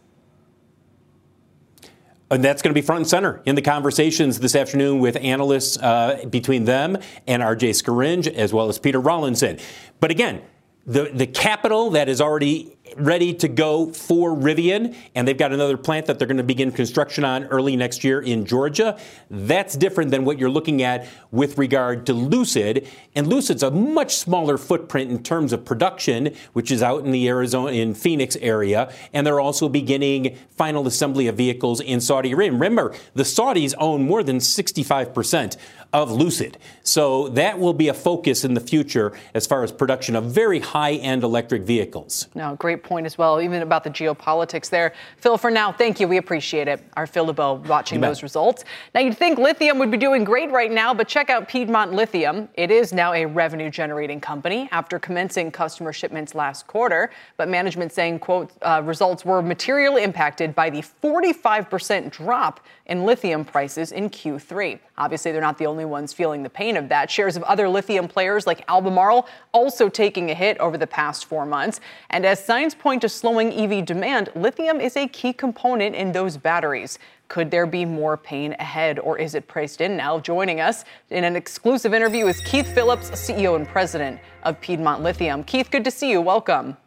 And 2.30 2.44
that's 2.44 2.62
going 2.62 2.72
to 2.72 2.80
be 2.80 2.86
front 2.86 3.00
and 3.00 3.08
center 3.08 3.42
in 3.46 3.56
the 3.56 3.62
conversations 3.62 4.40
this 4.40 4.56
afternoon 4.56 5.00
with 5.00 5.16
analysts 5.16 5.78
uh, 5.78 6.26
between 6.30 6.66
them 6.66 6.98
and 7.26 7.42
RJ 7.42 7.70
Scaringe, 7.70 8.28
as 8.28 8.54
well 8.54 8.68
as 8.68 8.78
Peter 8.80 9.00
Rawlinson. 9.00 9.60
But 10.00 10.12
again, 10.12 10.42
the, 10.86 11.12
the 11.14 11.28
capital 11.28 11.92
that 11.92 12.10
is 12.10 12.22
already 12.22 12.77
ready 12.96 13.34
to 13.34 13.48
go 13.48 13.92
for 13.92 14.32
Rivian, 14.32 14.96
and 15.16 15.28
they've 15.28 15.38
got 15.38 15.52
another 15.52 15.78
plant 15.78 16.06
that 16.06 16.20
they're 16.20 16.28
going 16.28 16.38
to 16.38 16.44
begin 16.44 16.72
construction 16.72 17.24
on 17.24 17.46
early 17.46 17.76
next 17.76 18.04
year 18.04 18.22
in 18.22 18.46
Georgia. 18.46 19.00
That's 19.30 19.76
different 19.76 20.12
than 20.12 20.26
what 20.26 20.40
you're 20.40 20.50
looking 20.50 20.82
at 20.82 21.08
with 21.32 21.58
regard 21.58 22.06
to 22.06 22.14
Lucid. 22.14 22.88
And 23.16 23.28
Lucid's 23.28 23.64
a 23.64 23.72
much 23.72 24.16
smaller 24.16 24.58
footprint 24.58 25.12
in 25.12 25.24
terms 25.24 25.54
of 25.54 25.66
production, 25.66 26.34
which 26.54 26.72
is 26.72 26.82
out 26.82 27.04
in 27.04 27.12
the 27.12 27.28
Arizona, 27.28 27.72
in 27.72 27.94
Phoenix 27.94 28.36
area. 28.38 28.92
And 29.14 29.26
they're 29.26 29.40
also 29.40 29.70
beginning 29.70 30.38
final 30.50 30.88
assembly 30.88 31.28
of 31.28 31.36
vehicles 31.36 31.80
in 31.82 32.02
Saudi 32.02 32.32
Arabia. 32.32 32.54
Remember, 32.54 32.94
the 33.14 33.24
Saudis 33.24 33.74
own 33.78 34.04
more 34.04 34.24
than 34.24 34.38
65% 34.38 35.58
of 36.04 36.12
Lucid. 36.12 36.58
So 36.84 37.28
that 37.30 37.60
will 37.60 37.74
be 37.74 37.88
a 37.88 37.94
focus 37.94 38.46
in 38.46 38.54
the 38.54 38.60
future 38.60 39.14
as 39.34 39.48
far 39.48 39.64
as 39.64 39.72
production 39.72 40.16
of 40.16 40.26
very 40.26 40.60
high 40.60 40.94
end 40.94 41.24
electric 41.24 41.64
vehicles. 41.64 42.28
No, 42.36 42.56
great 42.56 42.84
point 42.84 43.06
as 43.06 43.18
well, 43.18 43.42
even 43.42 43.62
about 43.62 43.84
the 43.84 43.90
geopolitics 43.90 44.70
there. 44.70 44.94
Phil, 45.18 45.38
for 45.38 45.50
now, 45.50 45.72
thank 45.72 46.00
you. 46.00 46.08
We 46.08 46.18
appreciate 46.18 46.68
it. 46.68 46.84
Our 46.96 47.08
Phil 47.08 47.26
LeBeau 47.26 47.64
watching 47.68 48.00
those 48.00 48.24
results. 48.24 48.64
Now, 48.94 49.02
you'd 49.02 49.18
think 49.18 49.40
lithium 49.40 49.80
would 49.80 49.92
be 49.92 49.98
doing 49.98 50.24
great 50.24 50.52
right 50.52 50.72
now, 50.72 50.94
but 50.94 51.08
check 51.08 51.30
out 51.30 51.48
Piedmont 51.48 51.94
Lithium. 51.94 52.48
It 52.54 52.72
is 52.72 52.94
now 52.94 53.14
a 53.14 53.26
revenue 53.26 53.70
generating 53.70 54.22
company 54.22 54.70
after 54.72 55.00
commencing 55.00 55.52
customer 55.52 55.92
shipments 55.92 56.36
last 56.36 56.68
quarter. 56.68 57.10
But 57.38 57.50
management 57.50 57.92
saying, 57.92 58.20
quote, 58.20 58.52
uh, 58.62 58.82
results 58.86 59.26
were 59.26 59.42
materially 59.42 60.04
impacted 60.04 60.54
by 60.54 60.70
the 60.70 60.84
45% 61.04 62.12
drop 62.12 62.60
in 62.86 63.04
lithium 63.04 63.44
prices 63.44 63.92
in 63.92 64.10
Q3. 64.10 64.80
Obviously, 64.98 65.32
they're 65.32 65.42
not 65.42 65.58
the 65.58 65.68
only 65.68 65.86
ones 65.88 66.14
feeling 66.14 66.44
the 66.44 66.50
pain 66.50 66.78
of 66.78 66.90
that. 66.90 67.10
Shares 67.10 67.36
of 67.36 67.44
other 67.44 67.68
lithium 67.68 68.08
players 68.08 68.46
like 68.46 68.64
Albemarle 68.68 69.28
also 69.52 69.90
taking 69.90 70.30
a 70.30 70.34
hit 70.34 70.58
over 70.60 70.78
the 70.78 70.88
past 70.88 71.26
four 71.26 71.46
months. 71.46 71.80
And 72.10 72.26
as 72.26 72.44
signs 72.44 72.76
point 72.76 73.02
to 73.02 73.10
slowing 73.10 73.52
EV 73.54 73.86
demand, 73.86 74.30
lithium 74.36 74.80
is 74.80 74.96
a 74.96 75.08
key 75.08 75.34
component 75.34 75.96
in 75.96 76.12
those 76.12 76.38
batteries. 76.38 77.00
Could 77.28 77.52
there 77.52 77.66
be 77.66 77.84
more 77.84 78.16
pain 78.16 78.56
ahead, 78.60 79.00
or 79.00 79.18
is 79.18 79.36
it 79.36 79.48
priced 79.48 79.82
in 79.82 79.98
now? 79.98 80.20
Joining 80.20 80.62
us 80.62 80.86
in 81.10 81.24
an 81.24 81.36
exclusive 81.36 81.94
interview 81.94 82.28
is 82.28 82.40
Keith 82.42 82.74
Phillips, 82.74 83.10
CEO 83.12 83.56
and 83.56 83.68
president 83.68 84.20
of 84.44 84.60
Piedmont 84.62 85.04
Lithium. 85.04 85.44
Keith, 85.44 85.70
good 85.70 85.84
to 85.84 85.92
see 85.92 86.10
you. 86.10 86.22
Welcome. 86.22 86.78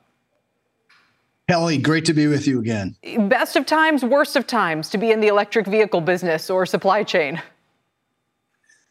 Kelly, 1.50 1.78
great 1.78 2.04
to 2.04 2.14
be 2.14 2.28
with 2.28 2.46
you 2.46 2.60
again. 2.60 2.94
Best 3.28 3.56
of 3.56 3.66
times, 3.66 4.04
worst 4.04 4.36
of 4.36 4.46
times 4.46 4.88
to 4.90 4.98
be 4.98 5.10
in 5.10 5.20
the 5.20 5.26
electric 5.26 5.66
vehicle 5.66 6.00
business 6.00 6.48
or 6.48 6.64
supply 6.64 7.02
chain. 7.02 7.42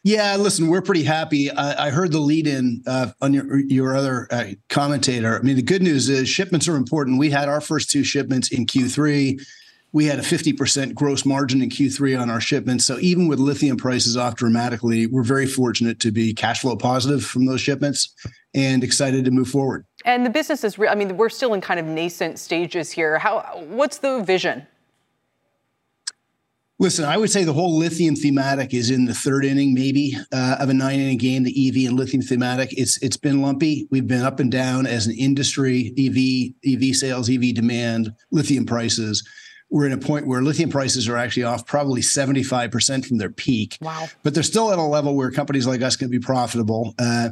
Yeah, 0.02 0.36
listen, 0.36 0.68
we're 0.68 0.80
pretty 0.80 1.02
happy. 1.02 1.50
I, 1.50 1.88
I 1.88 1.90
heard 1.90 2.12
the 2.12 2.20
lead 2.20 2.46
in 2.46 2.82
uh, 2.86 3.12
on 3.20 3.34
your 3.34 3.58
your 3.58 3.94
other 3.94 4.26
uh, 4.30 4.44
commentator. 4.70 5.38
I 5.38 5.42
mean, 5.42 5.56
the 5.56 5.62
good 5.62 5.82
news 5.82 6.08
is 6.08 6.28
shipments 6.28 6.68
are 6.68 6.76
important. 6.76 7.18
We 7.18 7.30
had 7.30 7.48
our 7.48 7.60
first 7.60 7.90
two 7.90 8.02
shipments 8.02 8.50
in 8.50 8.64
Q3. 8.64 9.40
We 9.92 10.06
had 10.06 10.20
a 10.20 10.22
50% 10.22 10.94
gross 10.94 11.26
margin 11.26 11.60
in 11.62 11.68
Q3 11.68 12.20
on 12.20 12.30
our 12.30 12.40
shipments. 12.40 12.86
So 12.86 12.98
even 13.00 13.26
with 13.26 13.40
lithium 13.40 13.76
prices 13.76 14.16
off 14.16 14.36
dramatically, 14.36 15.08
we're 15.08 15.24
very 15.24 15.46
fortunate 15.46 15.98
to 16.00 16.12
be 16.12 16.32
cash 16.32 16.60
flow 16.60 16.76
positive 16.76 17.24
from 17.24 17.44
those 17.44 17.60
shipments 17.60 18.14
and 18.54 18.84
excited 18.84 19.24
to 19.24 19.32
move 19.32 19.48
forward. 19.48 19.84
And 20.04 20.24
the 20.24 20.30
business 20.30 20.62
is, 20.62 20.78
re- 20.78 20.86
I 20.86 20.94
mean, 20.94 21.16
we're 21.16 21.28
still 21.28 21.54
in 21.54 21.60
kind 21.60 21.80
of 21.80 21.86
nascent 21.86 22.38
stages 22.38 22.92
here. 22.92 23.18
How, 23.18 23.64
what's 23.68 23.98
the 23.98 24.22
vision? 24.22 24.64
Listen, 26.80 27.04
I 27.04 27.18
would 27.18 27.30
say 27.30 27.44
the 27.44 27.52
whole 27.52 27.76
lithium 27.76 28.16
thematic 28.16 28.72
is 28.72 28.88
in 28.88 29.04
the 29.04 29.12
third 29.12 29.44
inning, 29.44 29.74
maybe 29.74 30.16
uh, 30.32 30.56
of 30.58 30.70
a 30.70 30.74
nine 30.74 30.98
inning 30.98 31.18
game. 31.18 31.42
The 31.42 31.68
EV 31.68 31.90
and 31.90 31.98
lithium 31.98 32.22
thematic, 32.22 32.70
it's 32.72 33.00
it's 33.02 33.18
been 33.18 33.42
lumpy. 33.42 33.86
We've 33.90 34.06
been 34.06 34.22
up 34.22 34.40
and 34.40 34.50
down 34.50 34.86
as 34.86 35.06
an 35.06 35.14
industry. 35.14 35.92
EV 35.98 36.54
EV 36.64 36.96
sales, 36.96 37.28
EV 37.28 37.54
demand, 37.54 38.14
lithium 38.30 38.64
prices. 38.64 39.22
We're 39.68 39.84
in 39.84 39.92
a 39.92 39.98
point 39.98 40.26
where 40.26 40.40
lithium 40.40 40.70
prices 40.70 41.06
are 41.06 41.18
actually 41.18 41.42
off 41.42 41.66
probably 41.66 42.00
seventy 42.00 42.42
five 42.42 42.70
percent 42.70 43.04
from 43.04 43.18
their 43.18 43.30
peak. 43.30 43.76
Wow! 43.82 44.08
But 44.22 44.32
they're 44.32 44.42
still 44.42 44.72
at 44.72 44.78
a 44.78 44.82
level 44.82 45.14
where 45.14 45.30
companies 45.30 45.66
like 45.66 45.82
us 45.82 45.96
can 45.96 46.08
be 46.08 46.18
profitable. 46.18 46.94
Uh, 46.98 47.28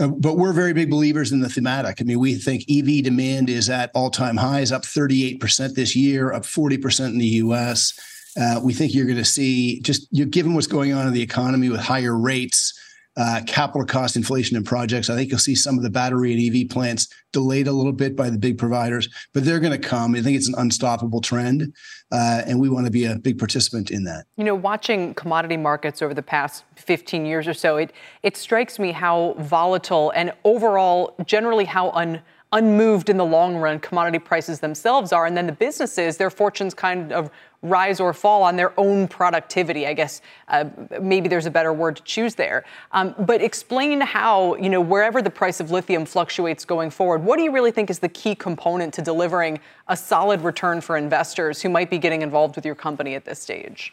uh, 0.00 0.08
but 0.08 0.38
we're 0.38 0.54
very 0.54 0.72
big 0.72 0.88
believers 0.88 1.30
in 1.30 1.40
the 1.40 1.50
thematic. 1.50 2.00
I 2.00 2.04
mean, 2.04 2.20
we 2.20 2.36
think 2.36 2.64
EV 2.70 3.04
demand 3.04 3.50
is 3.50 3.68
at 3.68 3.90
all 3.94 4.10
time 4.10 4.38
highs, 4.38 4.72
up 4.72 4.82
38% 4.82 5.74
this 5.74 5.94
year, 5.96 6.32
up 6.32 6.44
40% 6.44 7.08
in 7.08 7.18
the 7.18 7.26
US. 7.26 7.92
Uh, 8.38 8.60
we 8.62 8.72
think 8.72 8.94
you're 8.94 9.06
going 9.06 9.16
to 9.16 9.24
see 9.24 9.80
just 9.80 10.06
you 10.10 10.24
given 10.24 10.54
what's 10.54 10.66
going 10.66 10.92
on 10.92 11.06
in 11.06 11.12
the 11.12 11.22
economy 11.22 11.68
with 11.68 11.80
higher 11.80 12.16
rates, 12.16 12.78
uh, 13.16 13.40
capital 13.46 13.84
cost 13.84 14.14
inflation 14.14 14.56
in 14.56 14.62
projects. 14.62 15.10
I 15.10 15.16
think 15.16 15.30
you'll 15.30 15.40
see 15.40 15.56
some 15.56 15.76
of 15.76 15.82
the 15.82 15.90
battery 15.90 16.32
and 16.32 16.56
EV 16.56 16.68
plants 16.70 17.08
delayed 17.32 17.66
a 17.66 17.72
little 17.72 17.92
bit 17.92 18.14
by 18.14 18.30
the 18.30 18.38
big 18.38 18.58
providers, 18.58 19.08
but 19.34 19.44
they're 19.44 19.58
going 19.58 19.72
to 19.72 19.88
come. 19.88 20.14
I 20.14 20.22
think 20.22 20.36
it's 20.36 20.48
an 20.48 20.54
unstoppable 20.56 21.20
trend, 21.20 21.74
uh, 22.12 22.42
and 22.46 22.60
we 22.60 22.68
want 22.68 22.86
to 22.86 22.92
be 22.92 23.06
a 23.06 23.16
big 23.16 23.38
participant 23.38 23.90
in 23.90 24.04
that. 24.04 24.26
You 24.36 24.44
know, 24.44 24.54
watching 24.54 25.14
commodity 25.14 25.56
markets 25.56 26.00
over 26.00 26.14
the 26.14 26.22
past 26.22 26.64
15 26.76 27.26
years 27.26 27.48
or 27.48 27.54
so, 27.54 27.76
it 27.76 27.92
it 28.22 28.36
strikes 28.36 28.78
me 28.78 28.92
how 28.92 29.34
volatile 29.38 30.12
and 30.14 30.32
overall, 30.44 31.16
generally 31.26 31.64
how 31.64 31.90
un 31.90 32.22
unmoved 32.52 33.10
in 33.10 33.18
the 33.18 33.24
long 33.24 33.56
run 33.56 33.78
commodity 33.78 34.18
prices 34.18 34.60
themselves 34.60 35.12
are 35.12 35.26
and 35.26 35.36
then 35.36 35.46
the 35.46 35.52
businesses 35.52 36.16
their 36.16 36.30
fortunes 36.30 36.72
kind 36.72 37.12
of 37.12 37.30
rise 37.62 37.98
or 38.00 38.12
fall 38.12 38.42
on 38.42 38.56
their 38.56 38.72
own 38.78 39.08
productivity. 39.08 39.86
I 39.86 39.94
guess 39.94 40.20
uh, 40.48 40.66
maybe 41.00 41.28
there's 41.28 41.46
a 41.46 41.50
better 41.50 41.72
word 41.72 41.96
to 41.96 42.02
choose 42.04 42.34
there. 42.36 42.64
Um, 42.92 43.14
but 43.18 43.42
explain 43.42 44.00
how, 44.00 44.54
you 44.56 44.68
know, 44.68 44.80
wherever 44.80 45.20
the 45.22 45.30
price 45.30 45.60
of 45.60 45.70
lithium 45.70 46.04
fluctuates 46.04 46.64
going 46.64 46.90
forward, 46.90 47.24
what 47.24 47.36
do 47.36 47.42
you 47.42 47.50
really 47.50 47.72
think 47.72 47.90
is 47.90 47.98
the 47.98 48.08
key 48.08 48.34
component 48.34 48.94
to 48.94 49.02
delivering 49.02 49.58
a 49.88 49.96
solid 49.96 50.42
return 50.42 50.80
for 50.80 50.96
investors 50.96 51.60
who 51.62 51.68
might 51.68 51.90
be 51.90 51.98
getting 51.98 52.22
involved 52.22 52.54
with 52.54 52.64
your 52.64 52.76
company 52.76 53.14
at 53.14 53.24
this 53.24 53.40
stage? 53.40 53.92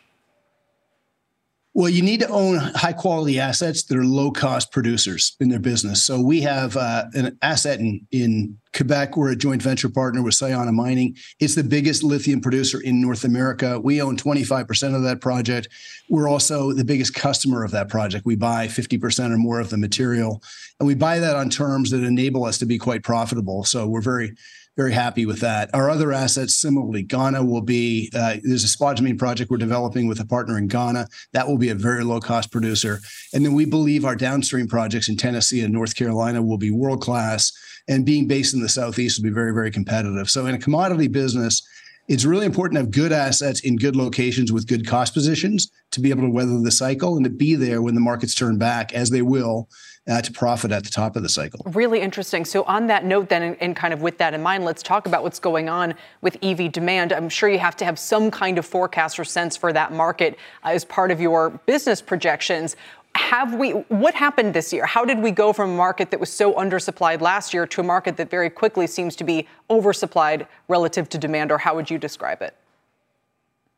Well, 1.73 1.89
you 1.89 2.04
need 2.04 2.21
to 2.21 2.30
own 2.30 2.56
high 2.58 2.93
quality 2.93 3.38
assets 3.38 3.84
that 3.84 3.97
are 3.97 4.06
low 4.06 4.32
cost 4.32 4.71
producers 4.71 5.36
in 5.41 5.49
their 5.49 5.60
business. 5.60 6.06
So 6.06 6.21
we 6.21 6.39
have 6.41 6.78
uh, 6.78 7.06
an 7.13 7.38
asset 7.41 7.82
in, 7.82 8.08
in 8.12 8.58
Quebec. 8.75 9.15
We're 9.15 9.31
a 9.31 9.35
joint 9.35 9.61
venture 9.61 9.89
partner 9.89 10.21
with 10.21 10.33
Sayona 10.33 10.73
Mining. 10.73 11.15
It's 11.39 11.55
the 11.55 11.63
biggest 11.63 12.03
lithium 12.03 12.41
producer 12.41 12.81
in 12.81 13.01
North 13.01 13.23
America. 13.23 13.79
We 13.79 14.01
own 14.01 14.17
25% 14.17 14.95
of 14.95 15.03
that 15.03 15.21
project. 15.21 15.69
We're 16.09 16.27
also 16.27 16.73
the 16.73 16.83
biggest 16.83 17.13
customer 17.13 17.63
of 17.63 17.71
that 17.71 17.88
project. 17.89 18.25
We 18.25 18.35
buy 18.35 18.67
50% 18.67 19.31
or 19.31 19.38
more 19.38 19.59
of 19.59 19.69
the 19.69 19.77
material, 19.77 20.43
and 20.79 20.88
we 20.88 20.93
buy 20.93 21.19
that 21.19 21.35
on 21.35 21.49
terms 21.49 21.89
that 21.91 22.03
enable 22.03 22.43
us 22.43 22.57
to 22.59 22.65
be 22.65 22.77
quite 22.77 23.03
profitable. 23.03 23.63
So 23.63 23.88
we're 23.88 24.01
very 24.01 24.35
very 24.75 24.91
happy 24.91 25.25
with 25.25 25.39
that. 25.39 25.69
Our 25.73 25.89
other 25.89 26.11
assets, 26.11 26.55
similarly, 26.55 27.03
Ghana 27.03 27.43
will 27.43 27.61
be 27.61 28.11
uh, 28.13 28.38
there's 28.43 28.63
a 28.63 28.77
spodumene 28.77 29.17
project 29.17 29.49
we're 29.49 29.57
developing 29.57 30.07
with 30.07 30.19
a 30.19 30.25
partner 30.25 30.57
in 30.57 30.67
Ghana. 30.67 31.07
That 31.31 31.47
will 31.47 31.57
be 31.57 31.69
a 31.69 31.75
very 31.75 32.03
low 32.03 32.19
cost 32.19 32.51
producer. 32.51 32.99
And 33.33 33.45
then 33.45 33.53
we 33.53 33.65
believe 33.65 34.03
our 34.03 34.15
downstream 34.15 34.67
projects 34.67 35.07
in 35.07 35.15
Tennessee 35.15 35.61
and 35.61 35.73
North 35.73 35.95
Carolina 35.95 36.41
will 36.41 36.57
be 36.57 36.71
world 36.71 37.01
class. 37.01 37.51
And 37.88 38.05
being 38.05 38.27
based 38.27 38.53
in 38.53 38.61
the 38.61 38.69
Southeast 38.69 39.19
will 39.19 39.29
be 39.29 39.33
very, 39.33 39.53
very 39.53 39.71
competitive. 39.71 40.29
So 40.29 40.45
in 40.45 40.55
a 40.55 40.59
commodity 40.59 41.07
business, 41.07 41.65
it's 42.07 42.25
really 42.25 42.45
important 42.45 42.77
to 42.77 42.81
have 42.81 42.91
good 42.91 43.11
assets 43.11 43.61
in 43.61 43.77
good 43.77 43.95
locations 43.95 44.51
with 44.51 44.67
good 44.67 44.88
cost 44.88 45.13
positions 45.13 45.71
to 45.91 46.01
be 46.01 46.11
able 46.11 46.23
to 46.23 46.29
weather 46.29 46.59
the 46.59 46.71
cycle 46.71 47.15
and 47.15 47.23
to 47.23 47.31
be 47.31 47.55
there 47.55 47.81
when 47.81 47.95
the 47.95 48.01
markets 48.01 48.35
turn 48.35 48.57
back, 48.57 48.93
as 48.93 49.09
they 49.09 49.23
will, 49.23 49.69
uh, 50.07 50.21
to 50.21 50.31
profit 50.31 50.71
at 50.71 50.83
the 50.83 50.89
top 50.89 51.15
of 51.15 51.23
the 51.23 51.29
cycle. 51.29 51.61
Really 51.71 52.01
interesting. 52.01 52.45
So, 52.45 52.63
on 52.63 52.87
that 52.87 53.05
note, 53.05 53.29
then, 53.29 53.55
and, 53.59 53.75
kind 53.75 53.93
of 53.93 54.01
with 54.01 54.17
that 54.19 54.33
in 54.33 54.43
mind, 54.43 54.63
let's 54.63 54.83
talk 54.83 55.07
about 55.07 55.23
what's 55.23 55.39
going 55.39 55.69
on 55.69 55.95
with 56.21 56.37
EV 56.43 56.71
demand. 56.71 57.11
I'm 57.11 57.29
sure 57.29 57.49
you 57.49 57.59
have 57.59 57.75
to 57.77 57.85
have 57.85 57.97
some 57.97 58.29
kind 58.29 58.57
of 58.57 58.65
forecast 58.65 59.19
or 59.19 59.23
sense 59.23 59.57
for 59.57 59.73
that 59.73 59.91
market 59.91 60.37
uh, 60.63 60.69
as 60.69 60.85
part 60.85 61.11
of 61.11 61.19
your 61.19 61.49
business 61.65 62.01
projections. 62.01 62.75
Have 63.15 63.55
we, 63.55 63.71
what 63.71 64.13
happened 64.13 64.53
this 64.53 64.73
year? 64.73 64.85
How 64.85 65.05
did 65.05 65.19
we 65.19 65.31
go 65.31 65.53
from 65.53 65.71
a 65.71 65.75
market 65.75 66.11
that 66.11 66.19
was 66.19 66.29
so 66.29 66.53
undersupplied 66.53 67.21
last 67.21 67.53
year 67.53 67.65
to 67.65 67.81
a 67.81 67.83
market 67.83 68.17
that 68.17 68.29
very 68.29 68.49
quickly 68.49 68.87
seems 68.87 69.15
to 69.15 69.23
be 69.23 69.47
oversupplied 69.69 70.47
relative 70.67 71.07
to 71.09 71.17
demand, 71.17 71.51
or 71.51 71.57
how 71.57 71.75
would 71.75 71.89
you 71.89 71.97
describe 71.97 72.41
it? 72.41 72.55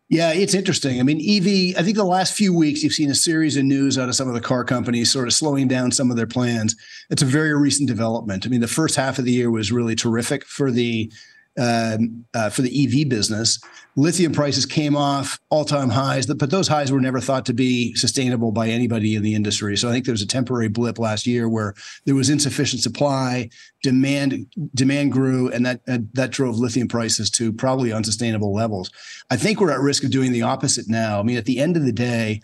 Yeah, 0.10 0.32
it's 0.32 0.54
interesting. 0.54 1.02
I 1.02 1.04
mean, 1.04 1.18
EV, 1.18 1.78
I 1.78 1.84
think 1.84 1.98
the 1.98 2.06
last 2.06 2.34
few 2.34 2.54
weeks 2.54 2.82
you've 2.82 2.94
seen 2.94 3.12
a 3.12 3.16
series 3.16 3.58
of 3.58 3.66
news 3.66 3.98
out 3.98 4.08
of 4.08 4.16
some 4.16 4.30
of 4.30 4.34
the 4.34 4.42
car 4.42 4.64
companies 4.64 5.12
sort 5.12 5.28
of 5.28 5.34
slowing 5.34 5.68
down 5.68 5.92
some 5.92 6.10
of 6.10 6.16
their 6.16 6.28
plans. 6.28 6.78
It's 7.10 7.22
a 7.22 7.26
very 7.26 7.54
recent 7.54 7.90
development. 7.90 8.46
I 8.46 8.50
mean, 8.50 8.62
the 8.62 8.70
first 8.70 8.96
half 8.96 9.20
of 9.20 9.26
the 9.26 9.34
year 9.34 9.52
was 9.52 9.70
really 9.70 9.96
terrific 9.96 10.46
for 10.46 10.72
the 10.72 11.12
um, 11.58 12.26
uh, 12.34 12.50
for 12.50 12.62
the 12.62 12.84
EV 12.84 13.10
business. 13.10 13.60
Lithium 13.96 14.32
prices 14.32 14.68
came 14.68 14.96
off 14.96 15.40
all 15.50 15.66
time 15.66 15.90
highs, 15.90 16.28
but 16.28 16.52
those 16.52 16.68
highs 16.68 16.92
were 16.92 17.00
never 17.00 17.20
thought 17.20 17.48
to 17.48 17.54
be 17.54 17.96
sustainable 17.96 18.52
by 18.52 18.68
anybody 18.70 19.16
in 19.16 19.24
the 19.24 19.34
industry. 19.34 19.76
So 19.76 19.90
I 19.90 19.92
think 19.92 20.06
there 20.06 20.14
was 20.14 20.22
a 20.22 20.28
temporary 20.28 20.68
blip 20.68 21.00
last 21.00 21.26
year 21.26 21.50
where 21.50 21.74
there 22.06 22.14
was 22.14 22.30
insufficient 22.30 22.84
supply, 22.84 23.50
demand 23.82 24.46
demand 24.76 25.12
grew, 25.14 25.52
and 25.52 25.66
that 25.66 25.82
uh, 25.88 26.00
that 26.14 26.30
drove 26.30 26.60
lithium 26.60 26.88
prices 26.88 27.32
to 27.32 27.52
probably 27.52 27.92
unsustainable 27.92 28.54
levels. 28.54 28.92
I 29.32 29.38
think 29.38 29.60
we're 29.60 29.72
at 29.72 29.80
risk 29.80 30.04
of 30.04 30.12
doing 30.12 30.32
the 30.32 30.44
opposite 30.44 30.88
now. 30.88 31.20
I 31.20 31.24
mean, 31.24 31.38
at 31.38 31.46
the 31.46 31.60
end 31.60 31.76
of 31.76 31.84
the 31.84 31.92
day, 31.92 32.42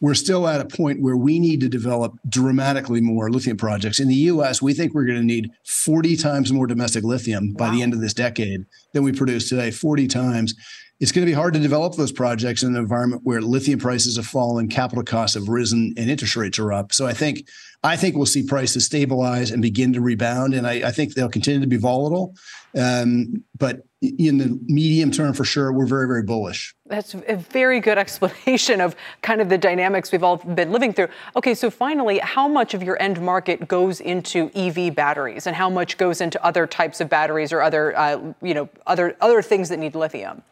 we're 0.00 0.14
still 0.14 0.46
at 0.46 0.60
a 0.60 0.64
point 0.64 1.00
where 1.00 1.16
we 1.16 1.38
need 1.38 1.60
to 1.60 1.68
develop 1.68 2.18
dramatically 2.28 3.00
more 3.00 3.30
lithium 3.30 3.56
projects. 3.56 4.00
In 4.00 4.08
the 4.08 4.14
US, 4.14 4.60
we 4.60 4.74
think 4.74 4.94
we're 4.94 5.06
going 5.06 5.18
to 5.18 5.24
need 5.24 5.50
40 5.66 6.16
times 6.16 6.52
more 6.52 6.66
domestic 6.66 7.04
lithium 7.04 7.52
by 7.54 7.70
the 7.70 7.82
end 7.82 7.94
of 7.94 8.00
this 8.00 8.14
decade 8.14 8.66
than 8.92 9.02
we 9.02 9.12
produce 9.12 9.48
today, 9.48 9.70
40 9.70 10.06
times. 10.08 10.54
It's 11.00 11.10
going 11.10 11.26
to 11.26 11.30
be 11.30 11.34
hard 11.34 11.54
to 11.54 11.60
develop 11.60 11.96
those 11.96 12.12
projects 12.12 12.62
in 12.62 12.70
an 12.70 12.80
environment 12.80 13.22
where 13.24 13.40
lithium 13.40 13.80
prices 13.80 14.16
have 14.16 14.26
fallen, 14.26 14.68
capital 14.68 15.02
costs 15.02 15.34
have 15.34 15.48
risen, 15.48 15.92
and 15.96 16.08
interest 16.08 16.36
rates 16.36 16.58
are 16.58 16.72
up. 16.72 16.92
So 16.92 17.06
I 17.06 17.12
think 17.12 17.48
I 17.82 17.96
think 17.96 18.16
we'll 18.16 18.26
see 18.26 18.42
prices 18.42 18.86
stabilize 18.86 19.50
and 19.50 19.60
begin 19.60 19.92
to 19.92 20.00
rebound, 20.00 20.54
and 20.54 20.66
I, 20.66 20.88
I 20.88 20.90
think 20.90 21.12
they'll 21.14 21.28
continue 21.28 21.60
to 21.60 21.66
be 21.66 21.76
volatile. 21.76 22.34
Um, 22.76 23.44
but 23.58 23.82
in 24.18 24.38
the 24.38 24.58
medium 24.66 25.10
term, 25.10 25.32
for 25.32 25.44
sure, 25.44 25.72
we're 25.72 25.86
very, 25.86 26.06
very 26.06 26.22
bullish. 26.22 26.74
That's 26.86 27.14
a 27.14 27.36
very 27.36 27.80
good 27.80 27.98
explanation 28.04 28.80
of 28.80 28.96
kind 29.22 29.40
of 29.40 29.48
the 29.48 29.58
dynamics 29.58 30.12
we've 30.12 30.22
all 30.22 30.36
been 30.36 30.72
living 30.72 30.92
through. 30.92 31.08
Okay, 31.36 31.54
so 31.54 31.70
finally, 31.70 32.18
how 32.18 32.48
much 32.48 32.74
of 32.74 32.82
your 32.82 33.00
end 33.00 33.20
market 33.20 33.68
goes 33.68 34.00
into 34.00 34.50
EV 34.54 34.94
batteries, 34.94 35.46
and 35.46 35.56
how 35.56 35.70
much 35.70 35.96
goes 35.96 36.20
into 36.20 36.42
other 36.44 36.66
types 36.66 37.00
of 37.00 37.08
batteries 37.08 37.52
or 37.52 37.62
other, 37.62 37.96
uh, 37.96 38.32
you 38.42 38.54
know, 38.54 38.68
other 38.86 39.16
other 39.20 39.42
things 39.42 39.68
that 39.68 39.78
need 39.78 39.94
lithium? 39.94 40.42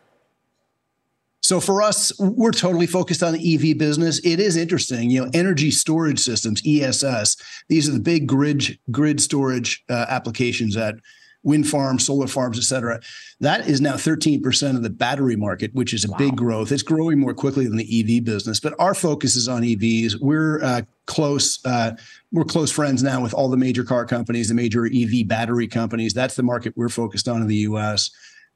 So 1.42 1.58
for 1.58 1.82
us, 1.82 2.12
we're 2.20 2.52
totally 2.52 2.86
focused 2.86 3.22
on 3.22 3.32
the 3.32 3.54
EV 3.54 3.76
business. 3.76 4.20
It 4.24 4.38
is 4.38 4.56
interesting, 4.56 5.10
you 5.10 5.24
know, 5.24 5.30
energy 5.34 5.72
storage 5.72 6.20
systems 6.20 6.62
(ESS). 6.64 7.36
These 7.68 7.88
are 7.88 7.92
the 7.92 8.00
big 8.00 8.28
grid 8.28 8.78
grid 8.90 9.20
storage 9.20 9.82
uh, 9.90 10.06
applications 10.08 10.76
at 10.76 10.96
wind 11.42 11.68
farms, 11.68 12.06
solar 12.06 12.26
farms, 12.26 12.58
et 12.58 12.62
cetera. 12.62 13.00
That 13.40 13.68
is 13.68 13.80
now 13.80 13.94
13% 13.94 14.76
of 14.76 14.82
the 14.82 14.90
battery 14.90 15.36
market, 15.36 15.74
which 15.74 15.92
is 15.92 16.04
a 16.04 16.10
wow. 16.10 16.18
big 16.18 16.36
growth. 16.36 16.72
It's 16.72 16.82
growing 16.82 17.18
more 17.18 17.34
quickly 17.34 17.66
than 17.66 17.76
the 17.76 18.18
EV 18.18 18.24
business, 18.24 18.60
but 18.60 18.74
our 18.78 18.94
focus 18.94 19.36
is 19.36 19.48
on 19.48 19.62
EVs. 19.62 20.20
We're 20.20 20.62
uh, 20.62 20.82
close. 21.06 21.64
Uh, 21.64 21.92
we're 22.30 22.44
close 22.44 22.70
friends 22.70 23.02
now 23.02 23.20
with 23.20 23.34
all 23.34 23.48
the 23.48 23.56
major 23.56 23.84
car 23.84 24.06
companies, 24.06 24.48
the 24.48 24.54
major 24.54 24.86
EV 24.86 25.26
battery 25.26 25.68
companies. 25.68 26.14
That's 26.14 26.36
the 26.36 26.42
market 26.42 26.74
we're 26.76 26.88
focused 26.88 27.28
on 27.28 27.42
in 27.42 27.48
the 27.48 27.56
U.S. 27.56 28.10